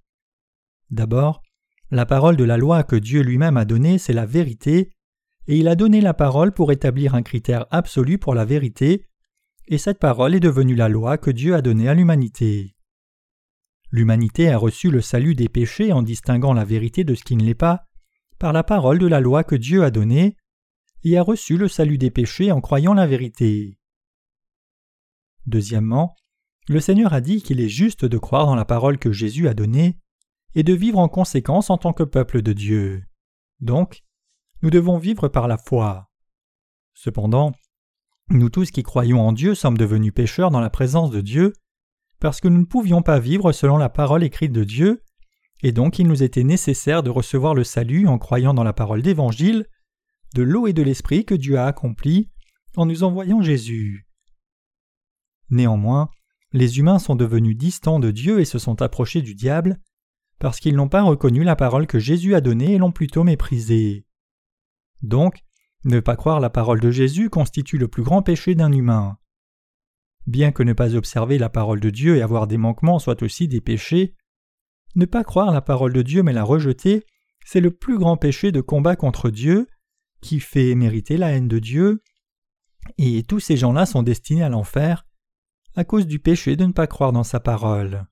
D'abord, 0.88 1.42
la 1.90 2.06
parole 2.06 2.38
de 2.38 2.44
la 2.44 2.56
loi 2.56 2.82
que 2.82 2.96
Dieu 2.96 3.20
lui-même 3.20 3.58
a 3.58 3.66
donnée, 3.66 3.98
c'est 3.98 4.14
la 4.14 4.24
vérité, 4.24 4.90
et 5.46 5.58
il 5.58 5.68
a 5.68 5.74
donné 5.74 6.00
la 6.00 6.14
parole 6.14 6.52
pour 6.52 6.72
établir 6.72 7.14
un 7.14 7.22
critère 7.22 7.66
absolu 7.70 8.16
pour 8.16 8.34
la 8.34 8.46
vérité, 8.46 9.04
et 9.68 9.76
cette 9.76 9.98
parole 9.98 10.34
est 10.34 10.40
devenue 10.40 10.76
la 10.76 10.88
loi 10.88 11.18
que 11.18 11.30
Dieu 11.30 11.54
a 11.54 11.60
donnée 11.60 11.90
à 11.90 11.94
l'humanité. 11.94 12.74
L'humanité 13.90 14.48
a 14.48 14.56
reçu 14.56 14.90
le 14.90 15.02
salut 15.02 15.34
des 15.34 15.50
péchés 15.50 15.92
en 15.92 16.00
distinguant 16.00 16.54
la 16.54 16.64
vérité 16.64 17.04
de 17.04 17.14
ce 17.14 17.22
qui 17.22 17.36
ne 17.36 17.44
l'est 17.44 17.52
pas, 17.52 17.84
par 18.38 18.52
la 18.52 18.62
parole 18.62 18.98
de 18.98 19.06
la 19.06 19.20
loi 19.20 19.44
que 19.44 19.54
Dieu 19.54 19.84
a 19.84 19.90
donnée, 19.90 20.36
et 21.02 21.18
a 21.18 21.22
reçu 21.22 21.56
le 21.56 21.68
salut 21.68 21.98
des 21.98 22.10
péchés 22.10 22.50
en 22.50 22.60
croyant 22.60 22.94
la 22.94 23.06
vérité. 23.06 23.78
Deuxièmement, 25.46 26.16
le 26.68 26.80
Seigneur 26.80 27.12
a 27.12 27.20
dit 27.20 27.42
qu'il 27.42 27.60
est 27.60 27.68
juste 27.68 28.04
de 28.04 28.18
croire 28.18 28.46
dans 28.46 28.54
la 28.54 28.64
parole 28.64 28.98
que 28.98 29.12
Jésus 29.12 29.48
a 29.48 29.54
donnée, 29.54 29.98
et 30.54 30.62
de 30.62 30.72
vivre 30.72 30.98
en 30.98 31.08
conséquence 31.08 31.68
en 31.68 31.78
tant 31.78 31.92
que 31.92 32.04
peuple 32.04 32.40
de 32.40 32.52
Dieu. 32.52 33.04
Donc, 33.60 34.02
nous 34.62 34.70
devons 34.70 34.98
vivre 34.98 35.28
par 35.28 35.48
la 35.48 35.58
foi. 35.58 36.10
Cependant, 36.94 37.52
nous 38.30 38.48
tous 38.48 38.70
qui 38.70 38.82
croyons 38.82 39.20
en 39.20 39.32
Dieu 39.32 39.54
sommes 39.54 39.76
devenus 39.76 40.14
pécheurs 40.14 40.50
dans 40.50 40.60
la 40.60 40.70
présence 40.70 41.10
de 41.10 41.20
Dieu, 41.20 41.52
parce 42.20 42.40
que 42.40 42.48
nous 42.48 42.60
ne 42.60 42.64
pouvions 42.64 43.02
pas 43.02 43.18
vivre 43.18 43.52
selon 43.52 43.76
la 43.76 43.90
parole 43.90 44.24
écrite 44.24 44.52
de 44.52 44.64
Dieu, 44.64 45.02
et 45.64 45.72
donc 45.72 45.98
il 45.98 46.06
nous 46.06 46.22
était 46.22 46.44
nécessaire 46.44 47.02
de 47.02 47.08
recevoir 47.08 47.54
le 47.54 47.64
salut 47.64 48.06
en 48.06 48.18
croyant 48.18 48.52
dans 48.52 48.64
la 48.64 48.74
parole 48.74 49.00
d'Évangile, 49.00 49.66
de 50.34 50.42
l'eau 50.42 50.66
et 50.66 50.74
de 50.74 50.82
l'Esprit 50.82 51.24
que 51.24 51.34
Dieu 51.34 51.56
a 51.56 51.66
accompli 51.66 52.30
en 52.76 52.84
nous 52.84 53.02
envoyant 53.02 53.40
Jésus. 53.40 54.06
Néanmoins, 55.48 56.10
les 56.52 56.78
humains 56.78 56.98
sont 56.98 57.16
devenus 57.16 57.56
distants 57.56 57.98
de 57.98 58.10
Dieu 58.10 58.40
et 58.40 58.44
se 58.44 58.58
sont 58.58 58.82
approchés 58.82 59.22
du 59.22 59.34
diable, 59.34 59.80
parce 60.38 60.60
qu'ils 60.60 60.76
n'ont 60.76 60.90
pas 60.90 61.02
reconnu 61.02 61.44
la 61.44 61.56
parole 61.56 61.86
que 61.86 61.98
Jésus 61.98 62.34
a 62.34 62.42
donnée 62.42 62.74
et 62.74 62.78
l'ont 62.78 62.92
plutôt 62.92 63.24
méprisée. 63.24 64.04
Donc, 65.00 65.44
ne 65.84 66.00
pas 66.00 66.16
croire 66.16 66.40
la 66.40 66.50
parole 66.50 66.80
de 66.80 66.90
Jésus 66.90 67.30
constitue 67.30 67.78
le 67.78 67.88
plus 67.88 68.02
grand 68.02 68.20
péché 68.20 68.54
d'un 68.54 68.72
humain. 68.72 69.16
Bien 70.26 70.52
que 70.52 70.62
ne 70.62 70.74
pas 70.74 70.94
observer 70.94 71.38
la 71.38 71.48
parole 71.48 71.80
de 71.80 71.88
Dieu 71.88 72.16
et 72.16 72.22
avoir 72.22 72.46
des 72.46 72.58
manquements 72.58 72.98
soit 72.98 73.22
aussi 73.22 73.48
des 73.48 73.62
péchés, 73.62 74.14
ne 74.94 75.06
pas 75.06 75.24
croire 75.24 75.52
la 75.52 75.60
parole 75.62 75.92
de 75.92 76.02
Dieu 76.02 76.22
mais 76.22 76.32
la 76.32 76.44
rejeter, 76.44 77.04
c'est 77.44 77.60
le 77.60 77.70
plus 77.70 77.98
grand 77.98 78.16
péché 78.16 78.52
de 78.52 78.60
combat 78.60 78.96
contre 78.96 79.30
Dieu, 79.30 79.68
qui 80.20 80.40
fait 80.40 80.74
mériter 80.74 81.16
la 81.16 81.32
haine 81.32 81.48
de 81.48 81.58
Dieu, 81.58 82.02
et 82.98 83.22
tous 83.22 83.40
ces 83.40 83.56
gens-là 83.56 83.86
sont 83.86 84.02
destinés 84.02 84.42
à 84.42 84.48
l'enfer, 84.48 85.06
à 85.76 85.84
cause 85.84 86.06
du 86.06 86.18
péché 86.18 86.56
de 86.56 86.64
ne 86.64 86.72
pas 86.72 86.86
croire 86.86 87.12
dans 87.12 87.24
sa 87.24 87.40
parole. 87.40 88.06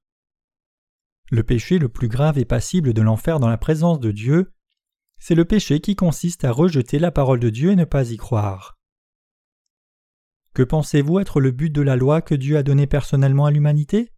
Le 1.30 1.42
péché 1.42 1.78
le 1.78 1.88
plus 1.88 2.08
grave 2.08 2.38
et 2.38 2.44
passible 2.44 2.92
de 2.92 3.02
l'enfer 3.02 3.40
dans 3.40 3.48
la 3.48 3.56
présence 3.56 4.00
de 4.00 4.10
Dieu, 4.10 4.52
c'est 5.18 5.34
le 5.34 5.44
péché 5.44 5.80
qui 5.80 5.96
consiste 5.96 6.44
à 6.44 6.52
rejeter 6.52 6.98
la 6.98 7.10
parole 7.10 7.40
de 7.40 7.48
Dieu 7.48 7.70
et 7.70 7.76
ne 7.76 7.84
pas 7.84 8.10
y 8.10 8.16
croire. 8.16 8.78
Que 10.52 10.62
pensez-vous 10.62 11.20
être 11.20 11.40
le 11.40 11.50
but 11.50 11.70
de 11.70 11.80
la 11.80 11.96
loi 11.96 12.20
que 12.20 12.34
Dieu 12.34 12.58
a 12.58 12.62
donnée 12.62 12.86
personnellement 12.86 13.46
à 13.46 13.50
l'humanité? 13.50 14.11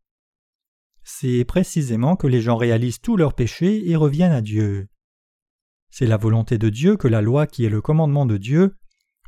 C'est 1.04 1.44
précisément 1.44 2.16
que 2.16 2.26
les 2.26 2.40
gens 2.40 2.56
réalisent 2.56 3.00
tous 3.00 3.16
leurs 3.16 3.34
péchés 3.34 3.88
et 3.90 3.94
reviennent 3.94 4.32
à 4.32 4.40
Dieu. 4.40 4.88
C'est 5.90 6.06
la 6.06 6.16
volonté 6.16 6.58
de 6.58 6.70
Dieu 6.70 6.96
que 6.96 7.08
la 7.08 7.20
loi 7.20 7.46
qui 7.46 7.64
est 7.64 7.68
le 7.68 7.82
commandement 7.82 8.26
de 8.26 8.38
Dieu 8.38 8.74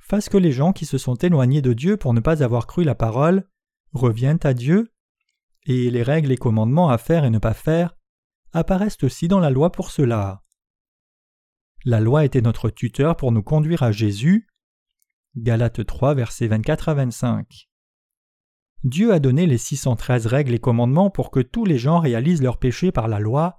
fasse 0.01 0.29
que 0.29 0.39
les 0.39 0.53
gens 0.53 0.73
qui 0.73 0.87
se 0.87 0.99
sont 0.99 1.17
éloignés 1.17 1.63
de 1.63 1.75
Dieu 1.75 1.97
pour 1.97 2.15
ne 2.15 2.21
pas 2.21 2.43
avoir 2.43 2.67
cru 2.67 2.83
la 2.83 2.95
parole 2.95 3.47
reviennent 3.93 4.41
à 4.43 4.55
Dieu, 4.55 4.93
et 5.65 5.91
les 5.91 6.03
règles 6.03 6.33
et 6.33 6.37
commandements 6.37 6.89
à 6.89 6.99
faire 6.99 7.25
et 7.25 7.31
ne 7.31 7.39
pas 7.39 7.55
faire 7.55 7.97
apparaissent 8.53 9.03
aussi 9.03 9.29
dans 9.29 9.41
la 9.41 9.51
loi 9.51 9.71
pour 9.71 9.91
cela. 9.91 10.43
La 11.85 12.01
loi 12.01 12.25
était 12.25 12.41
notre 12.41 12.71
tuteur 12.71 13.17
pour 13.17 13.33
nous 13.33 13.43
conduire 13.43 13.83
à 13.83 13.93
Jésus. 13.93 14.49
Galates 15.37 15.85
3, 15.85 16.15
versets 16.15 16.49
24 16.49 16.89
à 16.89 16.95
25. 16.95 17.66
Dieu 18.85 19.13
a 19.13 19.19
donné 19.19 19.47
les 19.47 19.59
613 19.59 20.27
règles 20.27 20.55
et 20.55 20.59
commandements 20.59 21.11
pour 21.11 21.31
que 21.31 21.41
tous 21.41 21.65
les 21.65 21.79
gens 21.79 21.99
réalisent 21.99 22.43
leurs 22.43 22.59
péchés 22.59 22.93
par 22.93 23.09
la 23.09 23.19
loi 23.19 23.59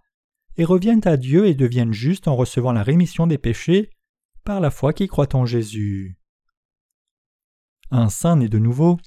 et 0.57 0.65
reviennent 0.65 1.07
à 1.07 1.17
Dieu 1.17 1.47
et 1.47 1.55
deviennent 1.55 1.93
justes 1.93 2.27
en 2.27 2.35
recevant 2.35 2.71
la 2.71 2.83
rémission 2.83 3.27
des 3.27 3.37
péchés 3.37 3.89
par 4.43 4.59
la 4.59 4.71
foi 4.71 4.93
qui 4.93 5.07
croit 5.07 5.35
en 5.35 5.45
Jésus. 5.45 6.17
Un 7.91 8.09
saint 8.09 8.37
né 8.37 8.49
de 8.49 8.59
nouveau 8.59 8.97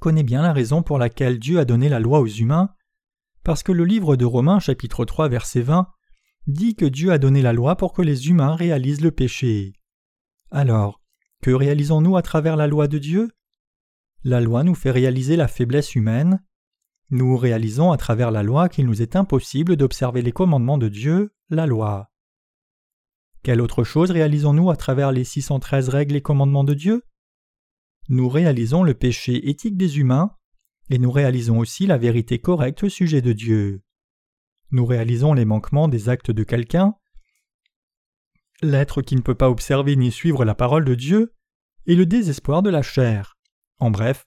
connaît 0.00 0.22
bien 0.22 0.42
la 0.42 0.52
raison 0.52 0.82
pour 0.82 0.98
laquelle 0.98 1.38
Dieu 1.38 1.58
a 1.58 1.64
donné 1.64 1.88
la 1.88 2.00
loi 2.00 2.20
aux 2.20 2.26
humains, 2.26 2.74
parce 3.42 3.62
que 3.62 3.72
le 3.72 3.84
livre 3.84 4.16
de 4.16 4.24
Romains 4.24 4.60
chapitre 4.60 5.04
3 5.04 5.28
verset 5.28 5.62
20 5.62 5.88
dit 6.46 6.74
que 6.74 6.84
Dieu 6.84 7.12
a 7.12 7.18
donné 7.18 7.42
la 7.42 7.52
loi 7.52 7.76
pour 7.76 7.92
que 7.92 8.02
les 8.02 8.28
humains 8.28 8.54
réalisent 8.54 9.00
le 9.00 9.10
péché. 9.10 9.72
Alors, 10.50 11.00
que 11.42 11.50
réalisons-nous 11.50 12.16
à 12.16 12.22
travers 12.22 12.56
la 12.56 12.66
loi 12.66 12.88
de 12.88 12.98
Dieu? 12.98 13.30
La 14.24 14.40
loi 14.40 14.64
nous 14.64 14.74
fait 14.74 14.90
réaliser 14.90 15.36
la 15.36 15.46
faiblesse 15.46 15.94
humaine. 15.94 16.42
Nous 17.10 17.36
réalisons 17.36 17.92
à 17.92 17.96
travers 17.96 18.30
la 18.30 18.42
loi 18.42 18.68
qu'il 18.68 18.86
nous 18.86 19.00
est 19.00 19.14
impossible 19.14 19.76
d'observer 19.76 20.22
les 20.22 20.32
commandements 20.32 20.78
de 20.78 20.88
Dieu, 20.88 21.32
la 21.50 21.66
loi. 21.66 22.10
Quelle 23.44 23.60
autre 23.60 23.84
chose 23.84 24.10
réalisons-nous 24.10 24.70
à 24.70 24.76
travers 24.76 25.12
les 25.12 25.24
613 25.24 25.88
règles 25.88 26.16
et 26.16 26.20
commandements 26.20 26.64
de 26.64 26.74
Dieu? 26.74 27.04
Nous 28.08 28.28
réalisons 28.28 28.82
le 28.82 28.94
péché 28.94 29.48
éthique 29.48 29.76
des 29.76 29.98
humains, 29.98 30.34
et 30.90 30.98
nous 30.98 31.12
réalisons 31.12 31.58
aussi 31.58 31.86
la 31.86 31.96
vérité 31.96 32.40
correcte 32.40 32.82
au 32.82 32.88
sujet 32.88 33.22
de 33.22 33.32
Dieu. 33.32 33.82
Nous 34.70 34.84
réalisons 34.84 35.32
les 35.32 35.44
manquements 35.44 35.88
des 35.88 36.08
actes 36.08 36.30
de 36.30 36.42
quelqu'un, 36.42 36.94
l'être 38.60 39.00
qui 39.00 39.14
ne 39.14 39.22
peut 39.22 39.34
pas 39.34 39.48
observer 39.48 39.94
ni 39.94 40.10
suivre 40.10 40.44
la 40.44 40.54
parole 40.54 40.84
de 40.84 40.94
Dieu, 40.94 41.32
et 41.86 41.94
le 41.94 42.04
désespoir 42.04 42.62
de 42.62 42.70
la 42.70 42.82
chair. 42.82 43.37
En 43.78 43.90
bref, 43.90 44.26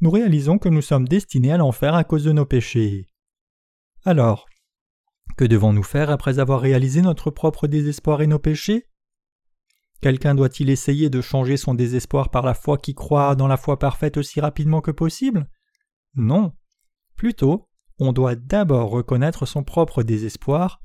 nous 0.00 0.10
réalisons 0.10 0.58
que 0.58 0.68
nous 0.68 0.82
sommes 0.82 1.08
destinés 1.08 1.52
à 1.52 1.56
l'enfer 1.56 1.94
à 1.94 2.04
cause 2.04 2.24
de 2.24 2.32
nos 2.32 2.46
péchés. 2.46 3.10
Alors, 4.04 4.46
que 5.36 5.44
devons-nous 5.44 5.82
faire 5.82 6.10
après 6.10 6.38
avoir 6.38 6.60
réalisé 6.60 7.02
notre 7.02 7.30
propre 7.30 7.66
désespoir 7.66 8.22
et 8.22 8.26
nos 8.26 8.38
péchés? 8.38 8.86
Quelqu'un 10.00 10.34
doit-il 10.34 10.70
essayer 10.70 11.10
de 11.10 11.20
changer 11.20 11.56
son 11.56 11.74
désespoir 11.74 12.30
par 12.30 12.46
la 12.46 12.54
foi 12.54 12.78
qui 12.78 12.94
croit 12.94 13.34
dans 13.34 13.48
la 13.48 13.56
foi 13.56 13.78
parfaite 13.78 14.16
aussi 14.16 14.40
rapidement 14.40 14.80
que 14.80 14.92
possible? 14.92 15.50
Non. 16.14 16.52
Plutôt, 17.16 17.68
on 17.98 18.12
doit 18.12 18.36
d'abord 18.36 18.90
reconnaître 18.90 19.44
son 19.44 19.64
propre 19.64 20.04
désespoir, 20.04 20.80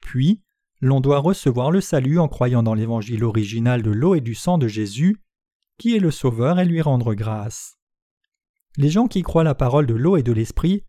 puis 0.00 0.42
l'on 0.80 1.00
doit 1.00 1.18
recevoir 1.18 1.70
le 1.70 1.80
salut 1.80 2.18
en 2.18 2.28
croyant 2.28 2.62
dans 2.62 2.74
l'évangile 2.74 3.24
original 3.24 3.82
de 3.82 3.90
l'eau 3.90 4.14
et 4.14 4.20
du 4.20 4.34
sang 4.34 4.58
de 4.58 4.68
Jésus, 4.68 5.16
qui 5.78 5.96
est 5.96 6.00
le 6.00 6.10
Sauveur, 6.10 6.58
et 6.58 6.64
lui 6.64 6.82
rendre 6.82 7.14
grâce. 7.14 7.78
Les 8.76 8.90
gens 8.90 9.06
qui 9.06 9.22
croient 9.22 9.44
la 9.44 9.54
parole 9.54 9.86
de 9.86 9.94
l'eau 9.94 10.16
et 10.16 10.22
de 10.22 10.32
l'esprit 10.32 10.84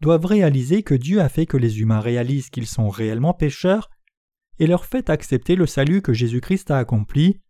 doivent 0.00 0.26
réaliser 0.26 0.82
que 0.82 0.94
Dieu 0.94 1.20
a 1.20 1.28
fait 1.28 1.46
que 1.46 1.56
les 1.56 1.80
humains 1.80 2.00
réalisent 2.00 2.50
qu'ils 2.50 2.66
sont 2.66 2.88
réellement 2.88 3.34
pécheurs 3.34 3.90
et 4.58 4.66
leur 4.66 4.84
fait 4.84 5.10
accepter 5.10 5.56
le 5.56 5.66
salut 5.66 6.02
que 6.02 6.12
Jésus-Christ 6.12 6.70
a 6.70 6.78
accompli 6.78 7.40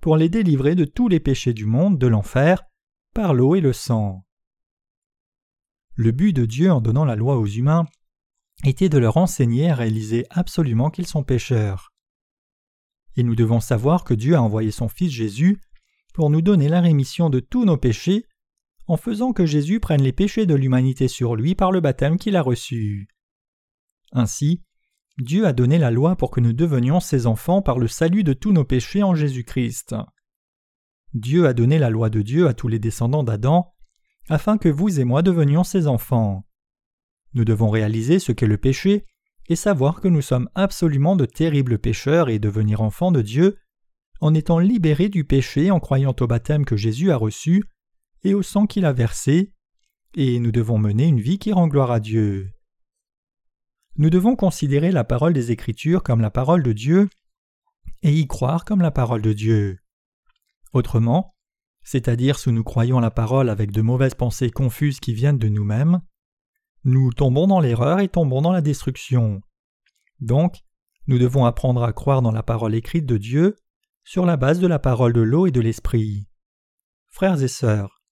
pour 0.00 0.16
les 0.16 0.28
délivrer 0.28 0.74
de 0.74 0.84
tous 0.84 1.08
les 1.08 1.20
péchés 1.20 1.52
du 1.52 1.66
monde, 1.66 1.98
de 1.98 2.06
l'enfer, 2.06 2.62
par 3.14 3.34
l'eau 3.34 3.54
et 3.54 3.60
le 3.60 3.72
sang. 3.72 4.24
Le 5.94 6.12
but 6.12 6.32
de 6.32 6.46
Dieu 6.46 6.70
en 6.70 6.80
donnant 6.80 7.04
la 7.04 7.16
loi 7.16 7.36
aux 7.36 7.46
humains 7.46 7.86
était 8.64 8.88
de 8.88 8.98
leur 8.98 9.16
enseigner 9.16 9.70
à 9.70 9.74
réaliser 9.74 10.26
absolument 10.30 10.90
qu'ils 10.90 11.06
sont 11.06 11.24
pécheurs. 11.24 11.92
Et 13.16 13.22
nous 13.22 13.34
devons 13.34 13.60
savoir 13.60 14.04
que 14.04 14.14
Dieu 14.14 14.36
a 14.36 14.42
envoyé 14.42 14.70
son 14.70 14.88
Fils 14.88 15.10
Jésus 15.10 15.60
pour 16.18 16.30
nous 16.30 16.42
donner 16.42 16.68
la 16.68 16.80
rémission 16.80 17.30
de 17.30 17.38
tous 17.38 17.64
nos 17.64 17.76
péchés 17.76 18.26
en 18.88 18.96
faisant 18.96 19.32
que 19.32 19.46
Jésus 19.46 19.78
prenne 19.78 20.02
les 20.02 20.10
péchés 20.10 20.46
de 20.46 20.56
l'humanité 20.56 21.06
sur 21.06 21.36
lui 21.36 21.54
par 21.54 21.70
le 21.70 21.78
baptême 21.78 22.18
qu'il 22.18 22.34
a 22.34 22.42
reçu. 22.42 23.06
Ainsi, 24.10 24.64
Dieu 25.18 25.46
a 25.46 25.52
donné 25.52 25.78
la 25.78 25.92
loi 25.92 26.16
pour 26.16 26.32
que 26.32 26.40
nous 26.40 26.52
devenions 26.52 26.98
ses 26.98 27.28
enfants 27.28 27.62
par 27.62 27.78
le 27.78 27.86
salut 27.86 28.24
de 28.24 28.32
tous 28.32 28.50
nos 28.50 28.64
péchés 28.64 29.04
en 29.04 29.14
Jésus-Christ. 29.14 29.94
Dieu 31.14 31.46
a 31.46 31.54
donné 31.54 31.78
la 31.78 31.88
loi 31.88 32.10
de 32.10 32.20
Dieu 32.20 32.48
à 32.48 32.52
tous 32.52 32.66
les 32.66 32.80
descendants 32.80 33.22
d'Adam, 33.22 33.72
afin 34.28 34.58
que 34.58 34.68
vous 34.68 34.98
et 34.98 35.04
moi 35.04 35.22
devenions 35.22 35.62
ses 35.62 35.86
enfants. 35.86 36.48
Nous 37.32 37.44
devons 37.44 37.70
réaliser 37.70 38.18
ce 38.18 38.32
qu'est 38.32 38.48
le 38.48 38.58
péché 38.58 39.06
et 39.48 39.54
savoir 39.54 40.00
que 40.00 40.08
nous 40.08 40.22
sommes 40.22 40.50
absolument 40.56 41.14
de 41.14 41.26
terribles 41.26 41.78
pécheurs 41.78 42.28
et 42.28 42.40
devenir 42.40 42.80
enfants 42.80 43.12
de 43.12 43.22
Dieu 43.22 43.56
en 44.20 44.34
étant 44.34 44.58
libérés 44.58 45.08
du 45.08 45.24
péché 45.24 45.70
en 45.70 45.80
croyant 45.80 46.14
au 46.18 46.26
baptême 46.26 46.64
que 46.64 46.76
Jésus 46.76 47.10
a 47.10 47.16
reçu 47.16 47.64
et 48.24 48.34
au 48.34 48.42
sang 48.42 48.66
qu'il 48.66 48.84
a 48.84 48.92
versé, 48.92 49.52
et 50.14 50.40
nous 50.40 50.50
devons 50.50 50.78
mener 50.78 51.06
une 51.06 51.20
vie 51.20 51.38
qui 51.38 51.52
rend 51.52 51.68
gloire 51.68 51.90
à 51.90 52.00
Dieu. 52.00 52.50
Nous 53.96 54.10
devons 54.10 54.36
considérer 54.36 54.90
la 54.90 55.04
parole 55.04 55.32
des 55.32 55.50
Écritures 55.50 56.02
comme 56.02 56.20
la 56.20 56.30
parole 56.30 56.62
de 56.62 56.72
Dieu 56.72 57.08
et 58.02 58.12
y 58.12 58.26
croire 58.26 58.64
comme 58.64 58.80
la 58.80 58.90
parole 58.90 59.22
de 59.22 59.32
Dieu. 59.32 59.78
Autrement, 60.72 61.34
c'est-à-dire 61.82 62.38
si 62.38 62.52
nous 62.52 62.64
croyons 62.64 63.00
la 63.00 63.10
parole 63.10 63.48
avec 63.48 63.70
de 63.70 63.82
mauvaises 63.82 64.14
pensées 64.14 64.50
confuses 64.50 65.00
qui 65.00 65.14
viennent 65.14 65.38
de 65.38 65.48
nous-mêmes, 65.48 66.00
nous 66.84 67.12
tombons 67.12 67.46
dans 67.46 67.60
l'erreur 67.60 68.00
et 68.00 68.08
tombons 68.08 68.42
dans 68.42 68.52
la 68.52 68.60
destruction. 68.60 69.40
Donc, 70.20 70.58
nous 71.06 71.18
devons 71.18 71.44
apprendre 71.44 71.82
à 71.82 71.92
croire 71.92 72.22
dans 72.22 72.32
la 72.32 72.42
parole 72.42 72.74
écrite 72.74 73.06
de 73.06 73.16
Dieu 73.16 73.56
sur 74.08 74.24
la 74.24 74.38
base 74.38 74.58
de 74.58 74.66
la 74.66 74.78
parole 74.78 75.12
de 75.12 75.20
l'eau 75.20 75.46
et 75.46 75.50
de 75.50 75.60
l'esprit. 75.60 76.26
Frères 77.08 77.42
et 77.42 77.48
sœurs, 77.48 78.02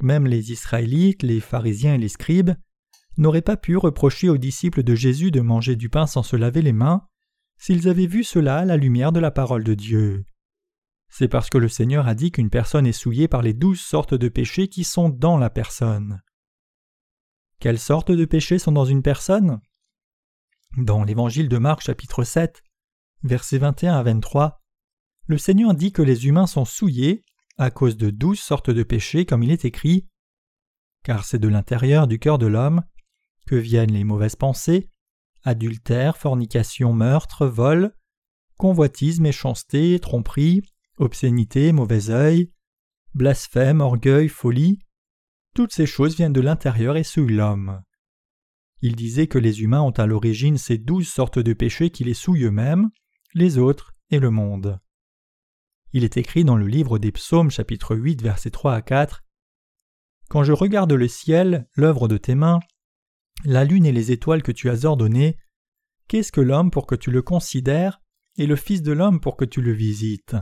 même 0.00 0.24
les 0.28 0.52
Israélites, 0.52 1.24
les 1.24 1.40
pharisiens 1.40 1.96
et 1.96 1.98
les 1.98 2.08
scribes 2.08 2.52
n'auraient 3.16 3.42
pas 3.42 3.56
pu 3.56 3.76
reprocher 3.76 4.28
aux 4.28 4.38
disciples 4.38 4.84
de 4.84 4.94
Jésus 4.94 5.32
de 5.32 5.40
manger 5.40 5.74
du 5.74 5.88
pain 5.88 6.06
sans 6.06 6.22
se 6.22 6.36
laver 6.36 6.62
les 6.62 6.72
mains 6.72 7.04
s'ils 7.58 7.88
avaient 7.88 8.06
vu 8.06 8.22
cela 8.22 8.58
à 8.58 8.64
la 8.64 8.76
lumière 8.76 9.10
de 9.10 9.18
la 9.18 9.32
parole 9.32 9.64
de 9.64 9.74
Dieu. 9.74 10.24
C'est 11.08 11.26
parce 11.26 11.50
que 11.50 11.58
le 11.58 11.68
Seigneur 11.68 12.06
a 12.06 12.14
dit 12.14 12.30
qu'une 12.30 12.48
personne 12.48 12.86
est 12.86 12.92
souillée 12.92 13.26
par 13.26 13.42
les 13.42 13.52
douze 13.52 13.80
sortes 13.80 14.14
de 14.14 14.28
péchés 14.28 14.68
qui 14.68 14.84
sont 14.84 15.08
dans 15.08 15.36
la 15.36 15.50
personne. 15.50 16.22
Quelles 17.58 17.80
sortes 17.80 18.12
de 18.12 18.24
péchés 18.24 18.60
sont 18.60 18.70
dans 18.70 18.84
une 18.84 19.02
personne? 19.02 19.60
Dans 20.76 21.02
l'Évangile 21.02 21.48
de 21.48 21.58
Marc 21.58 21.82
chapitre 21.82 22.22
7, 22.22 22.62
versets 23.24 23.58
21 23.58 23.94
à 23.94 24.02
23, 24.04 24.59
le 25.30 25.38
Seigneur 25.38 25.74
dit 25.74 25.92
que 25.92 26.02
les 26.02 26.26
humains 26.26 26.48
sont 26.48 26.64
souillés 26.64 27.24
à 27.56 27.70
cause 27.70 27.96
de 27.96 28.10
douze 28.10 28.40
sortes 28.40 28.70
de 28.70 28.82
péchés 28.82 29.26
comme 29.26 29.44
il 29.44 29.52
est 29.52 29.64
écrit, 29.64 30.08
car 31.04 31.24
c'est 31.24 31.38
de 31.38 31.46
l'intérieur 31.46 32.08
du 32.08 32.18
cœur 32.18 32.36
de 32.36 32.48
l'homme 32.48 32.82
que 33.46 33.54
viennent 33.54 33.92
les 33.92 34.02
mauvaises 34.02 34.34
pensées, 34.34 34.90
adultère, 35.44 36.16
fornication, 36.16 36.92
meurtre, 36.92 37.46
vol, 37.46 37.94
convoitise, 38.58 39.20
méchanceté, 39.20 40.00
tromperie, 40.00 40.62
obscénité, 40.98 41.70
mauvais 41.70 42.10
œil, 42.10 42.50
blasphème, 43.14 43.80
orgueil, 43.80 44.26
folie, 44.26 44.80
toutes 45.54 45.72
ces 45.72 45.86
choses 45.86 46.16
viennent 46.16 46.32
de 46.32 46.40
l'intérieur 46.40 46.96
et 46.96 47.04
souillent 47.04 47.36
l'homme. 47.36 47.84
Il 48.82 48.96
disait 48.96 49.28
que 49.28 49.38
les 49.38 49.62
humains 49.62 49.82
ont 49.82 49.92
à 49.92 50.06
l'origine 50.06 50.58
ces 50.58 50.76
douze 50.76 51.06
sortes 51.06 51.38
de 51.38 51.52
péchés 51.52 51.90
qui 51.90 52.02
les 52.02 52.14
souillent 52.14 52.46
eux-mêmes, 52.46 52.90
les 53.32 53.58
autres 53.58 53.94
et 54.10 54.18
le 54.18 54.30
monde. 54.30 54.80
Il 55.92 56.04
est 56.04 56.16
écrit 56.16 56.44
dans 56.44 56.56
le 56.56 56.68
livre 56.68 57.00
des 57.00 57.10
Psaumes 57.10 57.50
chapitre 57.50 57.96
8 57.96 58.22
versets 58.22 58.50
3 58.50 58.74
à 58.74 58.82
4 58.82 59.24
Quand 60.28 60.44
je 60.44 60.52
regarde 60.52 60.92
le 60.92 61.08
ciel, 61.08 61.66
l'œuvre 61.74 62.06
de 62.06 62.16
tes 62.16 62.36
mains, 62.36 62.60
la 63.44 63.64
lune 63.64 63.84
et 63.84 63.92
les 63.92 64.12
étoiles 64.12 64.44
que 64.44 64.52
tu 64.52 64.70
as 64.70 64.84
ordonnées, 64.84 65.36
qu'est-ce 66.06 66.30
que 66.30 66.40
l'homme 66.40 66.70
pour 66.70 66.86
que 66.86 66.94
tu 66.94 67.10
le 67.10 67.22
considères, 67.22 68.00
et 68.36 68.46
le 68.46 68.54
Fils 68.54 68.82
de 68.82 68.92
l'homme 68.92 69.20
pour 69.20 69.36
que 69.36 69.44
tu 69.44 69.62
le 69.62 69.72
visites? 69.72 70.36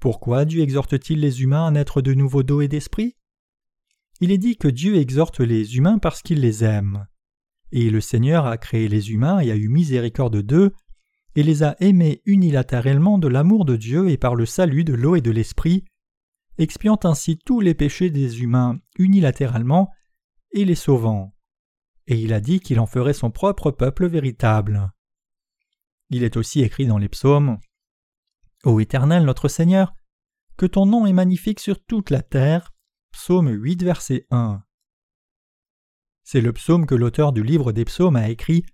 Pourquoi 0.00 0.46
Dieu 0.46 0.62
exhorte-t-il 0.62 1.20
les 1.20 1.42
humains 1.42 1.66
à 1.66 1.70
naître 1.70 2.02
de 2.02 2.12
nouveau 2.12 2.42
d'eau 2.42 2.60
et 2.60 2.66
d'esprit? 2.66 3.16
Il 4.20 4.32
est 4.32 4.38
dit 4.38 4.56
que 4.56 4.66
Dieu 4.66 4.96
exhorte 4.96 5.38
les 5.38 5.76
humains 5.76 5.98
parce 5.98 6.22
qu'il 6.22 6.40
les 6.40 6.64
aime. 6.64 7.06
Et 7.70 7.88
le 7.88 8.00
Seigneur 8.00 8.46
a 8.46 8.58
créé 8.58 8.88
les 8.88 9.12
humains 9.12 9.38
et 9.38 9.52
a 9.52 9.56
eu 9.56 9.68
miséricorde 9.68 10.42
d'eux, 10.42 10.72
et 11.34 11.42
les 11.42 11.62
a 11.62 11.76
aimés 11.80 12.22
unilatéralement 12.26 13.18
de 13.18 13.28
l'amour 13.28 13.64
de 13.64 13.76
Dieu 13.76 14.08
et 14.10 14.16
par 14.16 14.34
le 14.34 14.46
salut 14.46 14.84
de 14.84 14.94
l'eau 14.94 15.16
et 15.16 15.20
de 15.20 15.30
l'esprit, 15.30 15.84
expiant 16.58 16.98
ainsi 17.04 17.38
tous 17.38 17.60
les 17.60 17.74
péchés 17.74 18.10
des 18.10 18.42
humains 18.42 18.78
unilatéralement 18.98 19.90
et 20.52 20.64
les 20.64 20.74
sauvant. 20.74 21.34
Et 22.06 22.18
il 22.18 22.32
a 22.32 22.40
dit 22.40 22.60
qu'il 22.60 22.80
en 22.80 22.86
ferait 22.86 23.14
son 23.14 23.30
propre 23.30 23.70
peuple 23.70 24.06
véritable. 24.06 24.92
Il 26.10 26.24
est 26.24 26.36
aussi 26.36 26.60
écrit 26.60 26.86
dans 26.86 26.98
les 26.98 27.08
psaumes 27.08 27.58
Ô 28.64 28.78
Éternel 28.80 29.24
notre 29.24 29.48
Seigneur, 29.48 29.92
que 30.56 30.66
ton 30.66 30.86
nom 30.86 31.06
est 31.06 31.12
magnifique 31.12 31.58
sur 31.58 31.82
toute 31.84 32.10
la 32.10 32.22
terre. 32.22 32.72
Psaume 33.12 33.48
8, 33.48 33.82
verset 33.82 34.26
1. 34.30 34.62
C'est 36.22 36.40
le 36.40 36.52
psaume 36.52 36.86
que 36.86 36.94
l'auteur 36.94 37.32
du 37.32 37.42
livre 37.42 37.72
des 37.72 37.84
psaumes 37.84 38.16
a 38.16 38.28
écrit 38.28 38.64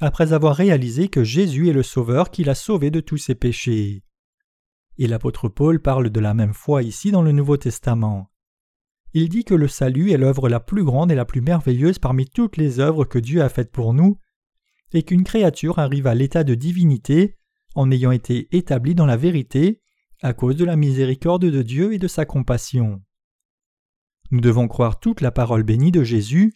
après 0.00 0.32
avoir 0.32 0.56
réalisé 0.56 1.08
que 1.08 1.24
Jésus 1.24 1.68
est 1.68 1.74
le 1.74 1.82
Sauveur 1.82 2.30
qui 2.30 2.42
l'a 2.42 2.54
sauvé 2.54 2.90
de 2.90 3.00
tous 3.00 3.18
ses 3.18 3.34
péchés. 3.34 4.02
Et 4.98 5.06
l'apôtre 5.06 5.48
Paul 5.48 5.80
parle 5.80 6.10
de 6.10 6.20
la 6.20 6.34
même 6.34 6.54
foi 6.54 6.82
ici 6.82 7.10
dans 7.10 7.22
le 7.22 7.32
Nouveau 7.32 7.56
Testament. 7.56 8.30
Il 9.12 9.28
dit 9.28 9.44
que 9.44 9.54
le 9.54 9.68
salut 9.68 10.12
est 10.12 10.16
l'œuvre 10.18 10.48
la 10.48 10.60
plus 10.60 10.84
grande 10.84 11.12
et 11.12 11.14
la 11.14 11.24
plus 11.24 11.40
merveilleuse 11.40 11.98
parmi 11.98 12.26
toutes 12.26 12.56
les 12.56 12.80
œuvres 12.80 13.04
que 13.04 13.18
Dieu 13.18 13.42
a 13.42 13.48
faites 13.48 13.72
pour 13.72 13.92
nous, 13.92 14.18
et 14.92 15.02
qu'une 15.02 15.24
créature 15.24 15.78
arrive 15.78 16.06
à 16.06 16.14
l'état 16.14 16.44
de 16.44 16.54
divinité 16.54 17.36
en 17.74 17.90
ayant 17.90 18.10
été 18.10 18.48
établie 18.56 18.94
dans 18.94 19.06
la 19.06 19.16
vérité 19.16 19.80
à 20.22 20.32
cause 20.32 20.56
de 20.56 20.64
la 20.64 20.76
miséricorde 20.76 21.44
de 21.44 21.62
Dieu 21.62 21.92
et 21.92 21.98
de 21.98 22.08
sa 22.08 22.24
compassion. 22.24 23.02
Nous 24.30 24.40
devons 24.40 24.68
croire 24.68 25.00
toute 25.00 25.20
la 25.20 25.30
parole 25.30 25.62
bénie 25.62 25.92
de 25.92 26.04
Jésus, 26.04 26.54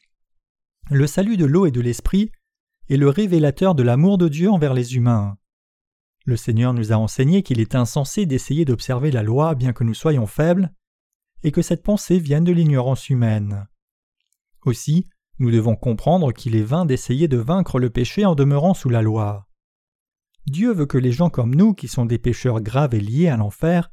le 0.90 1.07
salut 1.07 1.36
de 1.36 1.45
l'eau 1.45 1.66
et 1.66 1.70
de 1.70 1.80
l'esprit 1.80 2.30
est 2.89 2.97
le 2.97 3.09
révélateur 3.09 3.74
de 3.74 3.82
l'amour 3.82 4.18
de 4.18 4.28
Dieu 4.28 4.51
envers 4.51 4.74
les 4.74 4.97
humains. 4.97 5.37
Le 6.26 6.37
Seigneur 6.37 6.72
nous 6.72 6.93
a 6.93 6.97
enseigné 6.97 7.43
qu'il 7.43 7.61
est 7.61 7.74
insensé 7.74 8.26
d'essayer 8.26 8.64
d'observer 8.64 9.11
la 9.11 9.22
loi 9.22 9.55
bien 9.55 9.72
que 9.72 9.85
nous 9.85 9.95
soyons 9.95 10.26
faibles, 10.26 10.72
et 11.43 11.53
que 11.53 11.62
cette 11.62 11.82
pensée 11.82 12.18
vienne 12.18 12.45
de 12.45 12.53
l'ignorance 12.53 13.11
humaine. 13.11 13.68
Aussi, 14.64 15.07
nous 15.39 15.51
devons 15.51 15.76
comprendre 15.76 16.32
qu'il 16.32 16.57
est 16.57 16.62
vain 16.62 16.87
d'essayer 16.87 17.28
de 17.28 17.37
vaincre 17.37 17.78
le 17.78 17.91
péché 17.91 18.24
en 18.24 18.35
demeurant 18.35 18.72
sous 18.72 18.89
la 18.89 19.03
loi. 19.03 19.47
Dieu 20.47 20.72
veut 20.72 20.87
que 20.87 20.99
les 20.99 21.12
gens 21.12 21.30
comme 21.30 21.55
nous, 21.55 21.74
qui 21.74 21.89
sont 21.89 22.07
des 22.07 22.18
pécheurs 22.18 22.61
graves 22.61 22.95
et 22.95 23.01
liés 23.01 23.28
à 23.28 23.37
l'enfer, 23.37 23.91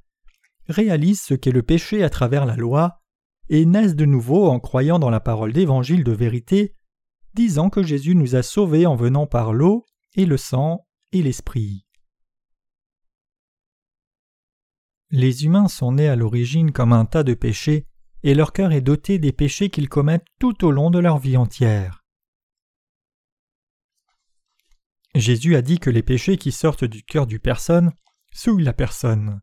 réalisent 0.68 1.22
ce 1.22 1.34
qu'est 1.34 1.52
le 1.52 1.64
péché 1.64 2.04
à 2.04 2.10
travers 2.10 2.46
la 2.46 2.56
loi, 2.56 3.02
et 3.50 3.66
naissent 3.66 3.96
de 3.96 4.06
nouveau 4.06 4.48
en 4.48 4.60
croyant 4.60 5.00
dans 5.00 5.10
la 5.10 5.20
parole 5.20 5.52
d'évangile 5.52 6.04
de 6.06 6.12
vérité 6.14 6.76
disant 7.34 7.70
que 7.70 7.84
Jésus 7.84 8.16
nous 8.16 8.36
a 8.36 8.44
sauvés 8.44 8.86
en 8.86 8.96
venant 8.96 9.28
par 9.28 9.54
l'eau 9.54 9.86
et 10.16 10.26
le 10.26 10.38
sang 10.38 10.86
et 11.12 11.22
l'esprit. 11.22 11.86
Les 15.10 15.44
humains 15.44 15.68
sont 15.68 15.94
nés 15.94 16.08
à 16.08 16.16
l'origine 16.16 16.72
comme 16.72 16.94
un 16.94 17.06
tas 17.06 17.24
de 17.24 17.34
péchés, 17.34 17.86
et 18.24 18.34
leur 18.34 18.54
cœur 18.54 18.72
est 18.72 18.82
doté 18.82 19.20
des 19.20 19.34
péchés 19.34 19.70
qu'ils 19.70 19.90
commettent 19.90 20.28
tout 20.40 20.64
au 20.64 20.72
long 20.72 20.90
de 20.90 21.00
leur 21.00 21.18
vie 21.18 21.38
entière. 21.38 22.04
Jésus 25.16 25.56
a 25.56 25.62
dit 25.62 25.80
que 25.80 25.90
les 25.90 26.04
péchés 26.04 26.38
qui 26.38 26.54
sortent 26.54 26.86
du 26.86 27.04
cœur 27.04 27.28
du 27.28 27.40
personne 27.40 27.92
souillent 28.34 28.64
la 28.64 28.74
personne. 28.74 29.42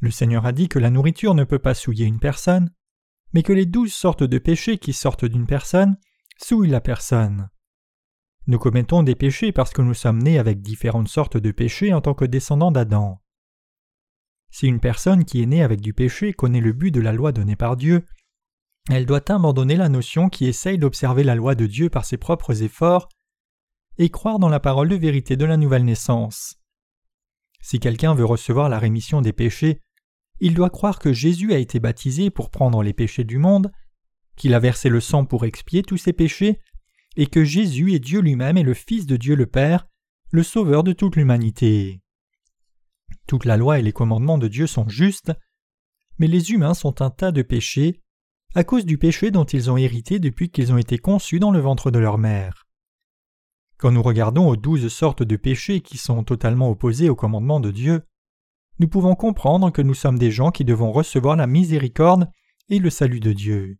Le 0.00 0.10
Seigneur 0.10 0.44
a 0.44 0.52
dit 0.52 0.68
que 0.68 0.78
la 0.78 0.90
nourriture 0.90 1.34
ne 1.34 1.44
peut 1.44 1.58
pas 1.58 1.74
souiller 1.74 2.04
une 2.04 2.20
personne, 2.20 2.70
mais 3.32 3.42
que 3.42 3.54
les 3.54 3.64
douze 3.64 3.94
sortes 3.94 4.24
de 4.24 4.38
péchés 4.38 4.76
qui 4.76 4.92
sortent 4.92 5.24
d'une 5.24 5.46
personne 5.46 5.96
souille 6.44 6.68
la 6.68 6.80
personne. 6.80 7.48
Nous 8.46 8.58
commettons 8.58 9.02
des 9.02 9.14
péchés 9.14 9.52
parce 9.52 9.72
que 9.72 9.82
nous 9.82 9.94
sommes 9.94 10.22
nés 10.22 10.38
avec 10.38 10.60
différentes 10.60 11.08
sortes 11.08 11.36
de 11.36 11.50
péchés 11.52 11.94
en 11.94 12.00
tant 12.00 12.14
que 12.14 12.24
descendants 12.24 12.72
d'Adam. 12.72 13.22
Si 14.50 14.66
une 14.66 14.80
personne 14.80 15.24
qui 15.24 15.42
est 15.42 15.46
née 15.46 15.62
avec 15.62 15.80
du 15.80 15.94
péché 15.94 16.32
connaît 16.32 16.60
le 16.60 16.72
but 16.72 16.90
de 16.90 17.00
la 17.00 17.12
loi 17.12 17.32
donnée 17.32 17.56
par 17.56 17.76
Dieu, 17.76 18.04
elle 18.90 19.06
doit 19.06 19.30
abandonner 19.30 19.76
la 19.76 19.88
notion 19.88 20.28
qui 20.28 20.46
essaye 20.46 20.78
d'observer 20.78 21.22
la 21.22 21.36
loi 21.36 21.54
de 21.54 21.66
Dieu 21.66 21.88
par 21.88 22.04
ses 22.04 22.16
propres 22.16 22.62
efforts 22.62 23.08
et 23.98 24.10
croire 24.10 24.38
dans 24.38 24.48
la 24.48 24.60
parole 24.60 24.88
de 24.88 24.96
vérité 24.96 25.36
de 25.36 25.44
la 25.44 25.56
nouvelle 25.56 25.84
naissance. 25.84 26.56
Si 27.60 27.78
quelqu'un 27.78 28.14
veut 28.14 28.24
recevoir 28.24 28.68
la 28.68 28.80
rémission 28.80 29.22
des 29.22 29.32
péchés, 29.32 29.80
il 30.40 30.54
doit 30.54 30.70
croire 30.70 30.98
que 30.98 31.12
Jésus 31.12 31.52
a 31.52 31.58
été 31.58 31.78
baptisé 31.78 32.30
pour 32.30 32.50
prendre 32.50 32.82
les 32.82 32.92
péchés 32.92 33.22
du 33.22 33.38
monde 33.38 33.70
qu'il 34.36 34.54
a 34.54 34.58
versé 34.58 34.88
le 34.88 35.00
sang 35.00 35.24
pour 35.24 35.44
expier 35.44 35.82
tous 35.82 35.96
ses 35.96 36.12
péchés, 36.12 36.60
et 37.16 37.26
que 37.26 37.44
Jésus 37.44 37.92
est 37.92 37.98
Dieu 37.98 38.20
lui-même 38.20 38.56
et 38.56 38.62
le 38.62 38.74
Fils 38.74 39.06
de 39.06 39.16
Dieu 39.16 39.34
le 39.34 39.46
Père, 39.46 39.86
le 40.30 40.42
Sauveur 40.42 40.82
de 40.82 40.92
toute 40.92 41.16
l'humanité. 41.16 42.00
Toute 43.26 43.44
la 43.44 43.56
loi 43.56 43.78
et 43.78 43.82
les 43.82 43.92
commandements 43.92 44.38
de 44.38 44.48
Dieu 44.48 44.66
sont 44.66 44.88
justes, 44.88 45.32
mais 46.18 46.26
les 46.26 46.52
humains 46.52 46.74
sont 46.74 47.02
un 47.02 47.10
tas 47.10 47.32
de 47.32 47.42
péchés 47.42 48.00
à 48.54 48.64
cause 48.64 48.84
du 48.84 48.98
péché 48.98 49.30
dont 49.30 49.44
ils 49.44 49.70
ont 49.70 49.78
hérité 49.78 50.18
depuis 50.18 50.50
qu'ils 50.50 50.72
ont 50.72 50.78
été 50.78 50.98
conçus 50.98 51.38
dans 51.38 51.50
le 51.50 51.60
ventre 51.60 51.90
de 51.90 51.98
leur 51.98 52.18
mère. 52.18 52.66
Quand 53.78 53.90
nous 53.90 54.02
regardons 54.02 54.48
aux 54.48 54.56
douze 54.56 54.88
sortes 54.88 55.22
de 55.22 55.36
péchés 55.36 55.80
qui 55.80 55.96
sont 55.96 56.22
totalement 56.22 56.70
opposés 56.70 57.08
au 57.08 57.16
commandement 57.16 57.60
de 57.60 57.70
Dieu, 57.70 58.02
nous 58.78 58.88
pouvons 58.88 59.14
comprendre 59.14 59.70
que 59.70 59.82
nous 59.82 59.94
sommes 59.94 60.18
des 60.18 60.30
gens 60.30 60.50
qui 60.50 60.64
devons 60.64 60.92
recevoir 60.92 61.36
la 61.36 61.46
miséricorde 61.46 62.30
et 62.68 62.78
le 62.78 62.90
salut 62.90 63.20
de 63.20 63.32
Dieu. 63.32 63.78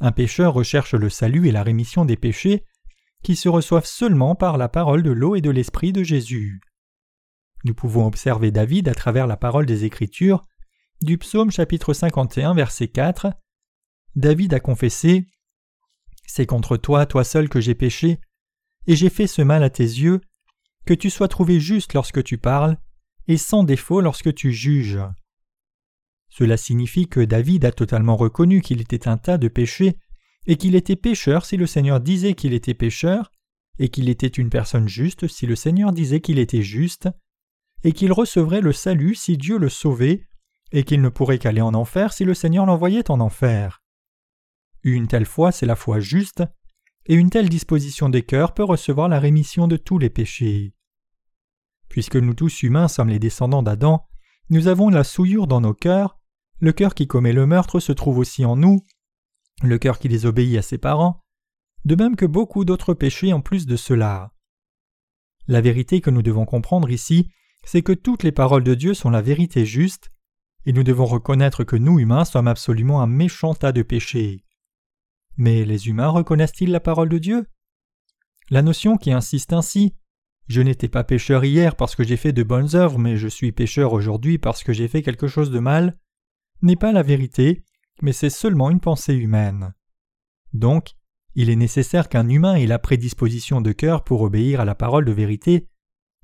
Un 0.00 0.12
pécheur 0.12 0.54
recherche 0.54 0.94
le 0.94 1.08
salut 1.08 1.48
et 1.48 1.52
la 1.52 1.62
rémission 1.62 2.04
des 2.04 2.16
péchés 2.16 2.64
qui 3.22 3.36
se 3.36 3.48
reçoivent 3.48 3.86
seulement 3.86 4.34
par 4.34 4.58
la 4.58 4.68
parole 4.68 5.02
de 5.02 5.10
l'eau 5.10 5.34
et 5.34 5.40
de 5.40 5.50
l'esprit 5.50 5.92
de 5.92 6.02
Jésus. 6.02 6.60
Nous 7.64 7.74
pouvons 7.74 8.06
observer 8.06 8.50
David 8.50 8.88
à 8.88 8.94
travers 8.94 9.26
la 9.26 9.38
parole 9.38 9.66
des 9.66 9.84
Écritures 9.84 10.42
du 11.00 11.18
psaume 11.18 11.50
chapitre 11.50 11.94
51 11.94 12.54
verset 12.54 12.88
4. 12.88 13.32
David 14.16 14.54
a 14.54 14.60
confessé 14.60 15.26
C'est 16.26 16.46
contre 16.46 16.76
toi, 16.76 17.06
toi 17.06 17.24
seul, 17.24 17.48
que 17.48 17.60
j'ai 17.60 17.74
péché, 17.74 18.20
et 18.86 18.96
j'ai 18.96 19.10
fait 19.10 19.26
ce 19.26 19.42
mal 19.42 19.62
à 19.62 19.70
tes 19.70 19.82
yeux, 19.82 20.20
que 20.84 20.94
tu 20.94 21.08
sois 21.08 21.28
trouvé 21.28 21.60
juste 21.60 21.94
lorsque 21.94 22.22
tu 22.22 22.36
parles, 22.36 22.76
et 23.26 23.38
sans 23.38 23.64
défaut 23.64 24.00
lorsque 24.00 24.34
tu 24.34 24.52
juges. 24.52 25.00
Cela 26.36 26.56
signifie 26.56 27.06
que 27.06 27.20
David 27.20 27.64
a 27.64 27.70
totalement 27.70 28.16
reconnu 28.16 28.60
qu'il 28.60 28.80
était 28.80 29.06
un 29.06 29.18
tas 29.18 29.38
de 29.38 29.46
péchés, 29.46 29.96
et 30.46 30.56
qu'il 30.56 30.74
était 30.74 30.96
pécheur 30.96 31.44
si 31.44 31.56
le 31.56 31.68
Seigneur 31.68 32.00
disait 32.00 32.34
qu'il 32.34 32.54
était 32.54 32.74
pécheur, 32.74 33.30
et 33.78 33.88
qu'il 33.88 34.08
était 34.08 34.26
une 34.26 34.50
personne 34.50 34.88
juste 34.88 35.28
si 35.28 35.46
le 35.46 35.54
Seigneur 35.54 35.92
disait 35.92 36.20
qu'il 36.20 36.40
était 36.40 36.62
juste, 36.62 37.08
et 37.84 37.92
qu'il 37.92 38.12
recevrait 38.12 38.62
le 38.62 38.72
salut 38.72 39.14
si 39.14 39.36
Dieu 39.36 39.58
le 39.58 39.68
sauvait, 39.68 40.26
et 40.72 40.82
qu'il 40.82 41.02
ne 41.02 41.08
pourrait 41.08 41.38
qu'aller 41.38 41.60
en 41.60 41.72
enfer 41.72 42.12
si 42.12 42.24
le 42.24 42.34
Seigneur 42.34 42.66
l'envoyait 42.66 43.12
en 43.12 43.20
enfer. 43.20 43.84
Une 44.82 45.06
telle 45.06 45.26
foi, 45.26 45.52
c'est 45.52 45.66
la 45.66 45.76
foi 45.76 46.00
juste, 46.00 46.42
et 47.06 47.14
une 47.14 47.30
telle 47.30 47.48
disposition 47.48 48.08
des 48.08 48.22
cœurs 48.22 48.54
peut 48.54 48.64
recevoir 48.64 49.08
la 49.08 49.20
rémission 49.20 49.68
de 49.68 49.76
tous 49.76 49.98
les 49.98 50.10
péchés. 50.10 50.74
Puisque 51.88 52.16
nous 52.16 52.34
tous 52.34 52.64
humains 52.64 52.88
sommes 52.88 53.08
les 53.08 53.20
descendants 53.20 53.62
d'Adam, 53.62 54.04
nous 54.50 54.66
avons 54.66 54.88
la 54.88 55.04
souillure 55.04 55.46
dans 55.46 55.60
nos 55.60 55.74
cœurs, 55.74 56.18
le 56.60 56.72
cœur 56.72 56.94
qui 56.94 57.06
commet 57.06 57.32
le 57.32 57.46
meurtre 57.46 57.80
se 57.80 57.92
trouve 57.92 58.18
aussi 58.18 58.44
en 58.44 58.56
nous, 58.56 58.82
le 59.62 59.78
cœur 59.78 59.98
qui 59.98 60.08
désobéit 60.08 60.56
à 60.56 60.62
ses 60.62 60.78
parents, 60.78 61.22
de 61.84 61.96
même 61.96 62.16
que 62.16 62.26
beaucoup 62.26 62.64
d'autres 62.64 62.94
péchés 62.94 63.32
en 63.32 63.40
plus 63.40 63.66
de 63.66 63.76
cela. 63.76 64.32
La 65.46 65.60
vérité 65.60 66.00
que 66.00 66.10
nous 66.10 66.22
devons 66.22 66.46
comprendre 66.46 66.90
ici, 66.90 67.30
c'est 67.64 67.82
que 67.82 67.92
toutes 67.92 68.22
les 68.22 68.32
paroles 68.32 68.64
de 68.64 68.74
Dieu 68.74 68.94
sont 68.94 69.10
la 69.10 69.22
vérité 69.22 69.66
juste, 69.66 70.10
et 70.66 70.72
nous 70.72 70.82
devons 70.82 71.04
reconnaître 71.04 71.64
que 71.64 71.76
nous 71.76 71.98
humains 71.98 72.24
sommes 72.24 72.48
absolument 72.48 73.02
un 73.02 73.06
méchant 73.06 73.54
tas 73.54 73.72
de 73.72 73.82
péchés. 73.82 74.44
Mais 75.36 75.64
les 75.64 75.88
humains 75.88 76.08
reconnaissent-ils 76.08 76.70
la 76.70 76.80
parole 76.80 77.08
de 77.08 77.18
Dieu? 77.18 77.46
La 78.50 78.62
notion 78.62 78.96
qui 78.96 79.12
insiste 79.12 79.52
ainsi 79.52 79.94
Je 80.46 80.62
n'étais 80.62 80.88
pas 80.88 81.04
pécheur 81.04 81.44
hier 81.44 81.76
parce 81.76 81.94
que 81.96 82.04
j'ai 82.04 82.16
fait 82.16 82.32
de 82.32 82.42
bonnes 82.42 82.74
œuvres, 82.74 82.98
mais 82.98 83.16
je 83.16 83.28
suis 83.28 83.52
pécheur 83.52 83.92
aujourd'hui 83.92 84.38
parce 84.38 84.62
que 84.62 84.72
j'ai 84.72 84.88
fait 84.88 85.02
quelque 85.02 85.26
chose 85.26 85.50
de 85.50 85.58
mal 85.58 85.98
n'est 86.64 86.76
pas 86.76 86.92
la 86.92 87.02
vérité, 87.02 87.62
mais 88.02 88.12
c'est 88.12 88.30
seulement 88.30 88.70
une 88.70 88.80
pensée 88.80 89.14
humaine. 89.14 89.74
Donc, 90.52 90.94
il 91.34 91.50
est 91.50 91.56
nécessaire 91.56 92.08
qu'un 92.08 92.28
humain 92.28 92.54
ait 92.54 92.66
la 92.66 92.78
prédisposition 92.78 93.60
de 93.60 93.72
cœur 93.72 94.04
pour 94.04 94.22
obéir 94.22 94.60
à 94.60 94.64
la 94.64 94.74
parole 94.74 95.04
de 95.04 95.12
vérité, 95.12 95.68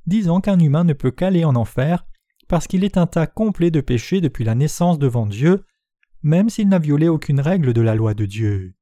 disant 0.07 0.41
qu'un 0.41 0.59
humain 0.59 0.85
ne 0.85 0.93
peut 0.93 1.11
qu'aller 1.11 1.45
en 1.45 1.57
enfer 1.57 2.07
parce 2.49 2.67
qu'il 2.67 2.83
est 2.83 2.97
un 2.97 3.07
tas 3.07 3.27
complet 3.27 3.71
de 3.71 3.81
péchés 3.81 4.21
depuis 4.21 4.45
la 4.45 4.55
naissance 4.55 4.99
devant 4.99 5.27
Dieu, 5.27 5.65
même 6.23 6.51
s'il 6.51 6.69
n'a 6.69 6.79
violé 6.79 7.09
aucune 7.09 7.41
règle 7.41 7.73
de 7.73 7.81
la 7.81 7.95
loi 7.95 8.15
de 8.15 8.27
Dieu. 8.27 8.75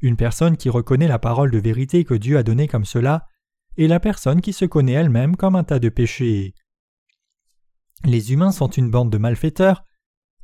Une 0.00 0.16
personne 0.16 0.56
qui 0.56 0.70
reconnaît 0.70 1.08
la 1.08 1.18
parole 1.18 1.50
de 1.50 1.58
vérité 1.58 2.04
que 2.04 2.14
Dieu 2.14 2.38
a 2.38 2.44
donnée 2.44 2.68
comme 2.68 2.84
cela 2.84 3.26
est 3.76 3.88
la 3.88 4.00
personne 4.00 4.40
qui 4.40 4.52
se 4.52 4.64
connaît 4.64 4.92
elle-même 4.92 5.34
comme 5.34 5.56
un 5.56 5.64
tas 5.64 5.80
de 5.80 5.88
péchés. 5.88 6.54
Les 8.04 8.32
humains 8.32 8.52
sont 8.52 8.68
une 8.68 8.90
bande 8.90 9.10
de 9.10 9.18
malfaiteurs, 9.18 9.84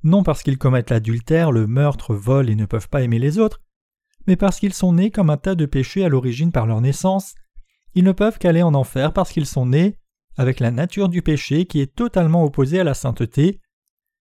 non 0.05 0.23
parce 0.23 0.43
qu'ils 0.43 0.59
commettent 0.59 0.91
l'adultère, 0.91 1.51
le 1.51 1.67
meurtre, 1.67 2.15
vol 2.15 2.51
et 2.51 2.55
ne 2.55 2.67
peuvent 2.67 2.89
pas 2.89 3.03
aimer 3.03 3.19
les 3.19 3.39
autres, 3.39 3.61
mais 4.27 4.37
parce 4.37 4.59
qu'ils 4.61 4.75
sont 4.75 4.93
nés 4.93 5.11
comme 5.11 5.31
un 5.31 5.37
tas 5.37 5.55
de 5.55 5.67
péchés 5.67 6.05
à 6.05 6.09
l'origine 6.09 6.53
par 6.53 6.67
leur 6.67 6.81
naissance, 6.81 7.35
ils 7.95 8.05
ne 8.05 8.13
peuvent 8.13 8.39
qu'aller 8.39 8.63
en 8.63 8.75
enfer 8.75 9.13
parce 9.13 9.33
qu'ils 9.33 9.47
sont 9.47 9.67
nés 9.67 9.99
avec 10.37 10.61
la 10.61 10.71
nature 10.71 11.09
du 11.09 11.23
péché 11.23 11.65
qui 11.67 11.81
est 11.81 11.95
totalement 11.95 12.45
opposée 12.45 12.81
à 12.81 12.85
la 12.85 12.95
sainteté, 12.95 13.61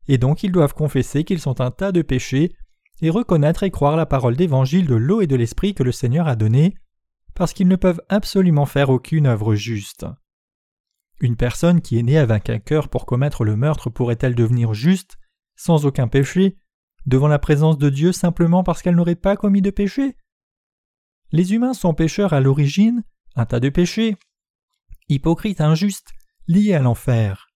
et 0.09 0.19
donc 0.19 0.43
ils 0.43 0.53
doivent 0.53 0.75
confesser 0.75 1.25
qu'ils 1.25 1.41
sont 1.41 1.61
un 1.61 1.71
tas 1.71 1.93
de 1.93 2.03
péchés 2.03 2.55
et 3.01 3.11
reconnaître 3.11 3.63
et 3.63 3.71
croire 3.71 3.97
la 3.97 4.07
parole 4.07 4.37
d'évangile 4.37 4.87
de 4.87 4.95
l'eau 4.95 5.21
et 5.21 5.27
de 5.27 5.37
l'esprit 5.37 5.75
que 5.75 5.83
le 5.83 5.93
Seigneur 5.93 6.29
a 6.29 6.37
donnée, 6.37 6.75
parce 7.35 7.53
qu'ils 7.53 7.69
ne 7.69 7.77
peuvent 7.77 8.03
absolument 8.09 8.67
faire 8.67 8.91
aucune 8.91 9.27
œuvre 9.27 9.55
juste. 9.55 10.07
Une 11.21 11.37
personne 11.37 11.81
qui 11.81 11.99
est 11.99 12.03
née 12.03 12.19
avec 12.19 12.51
un 12.51 12.59
cœur 12.59 12.89
pour 12.89 13.07
commettre 13.07 13.45
le 13.45 13.57
meurtre 13.57 13.91
pourrait-elle 13.91 14.35
devenir 14.35 14.75
juste, 14.75 15.17
sans 15.57 15.87
aucun 15.87 16.09
péché, 16.09 16.59
devant 17.07 17.29
la 17.29 17.39
présence 17.39 17.79
de 17.79 17.91
Dieu 17.91 18.13
simplement 18.13 18.63
parce 18.63 18.83
qu'elle 18.83 18.95
n'aurait 18.95 19.15
pas 19.15 19.37
commis 19.37 19.63
de 19.63 19.71
péché 19.71 20.17
Les 21.33 21.55
humains 21.55 21.75
sont 21.75 21.95
pécheurs 21.95 22.33
à 22.33 22.41
l'origine, 22.41 23.03
un 23.35 23.47
tas 23.47 23.61
de 23.61 23.69
péchés, 23.69 24.17
hypocrites 25.09 25.61
injustes, 25.61 26.13
liés 26.47 26.75
à 26.75 26.81
l'enfer. 26.81 27.49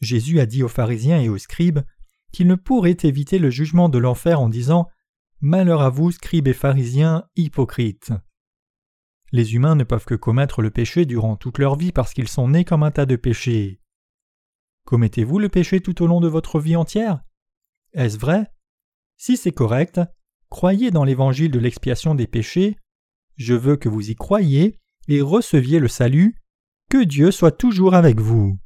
Jésus 0.00 0.40
a 0.40 0.46
dit 0.46 0.62
aux 0.62 0.68
pharisiens 0.68 1.20
et 1.20 1.28
aux 1.28 1.38
scribes 1.38 1.80
qu'il 2.32 2.46
ne 2.46 2.54
pourrait 2.54 2.96
éviter 3.02 3.38
le 3.38 3.50
jugement 3.50 3.88
de 3.88 3.98
l'enfer 3.98 4.40
en 4.40 4.48
disant 4.48 4.88
Malheur 5.40 5.80
à 5.80 5.90
vous, 5.90 6.10
scribes 6.10 6.48
et 6.48 6.52
pharisiens, 6.52 7.24
hypocrites. 7.36 8.12
Les 9.32 9.54
humains 9.54 9.74
ne 9.74 9.84
peuvent 9.84 10.04
que 10.04 10.14
commettre 10.14 10.60
le 10.60 10.70
péché 10.70 11.06
durant 11.06 11.36
toute 11.36 11.58
leur 11.58 11.76
vie 11.76 11.92
parce 11.92 12.12
qu'ils 12.12 12.28
sont 12.28 12.48
nés 12.48 12.64
comme 12.64 12.82
un 12.82 12.90
tas 12.90 13.06
de 13.06 13.16
péchés. 13.16 13.80
Commettez-vous 14.90 15.38
le 15.38 15.48
péché 15.48 15.78
tout 15.78 16.02
au 16.02 16.08
long 16.08 16.20
de 16.20 16.26
votre 16.26 16.58
vie 16.58 16.74
entière? 16.74 17.20
Est-ce 17.92 18.18
vrai? 18.18 18.50
Si 19.16 19.36
c'est 19.36 19.52
correct, 19.52 20.00
croyez 20.48 20.90
dans 20.90 21.04
l'évangile 21.04 21.52
de 21.52 21.60
l'expiation 21.60 22.16
des 22.16 22.26
péchés. 22.26 22.76
Je 23.36 23.54
veux 23.54 23.76
que 23.76 23.88
vous 23.88 24.10
y 24.10 24.16
croyiez 24.16 24.80
et 25.06 25.20
receviez 25.20 25.78
le 25.78 25.86
salut. 25.86 26.34
Que 26.90 27.04
Dieu 27.04 27.30
soit 27.30 27.52
toujours 27.52 27.94
avec 27.94 28.18
vous. 28.18 28.58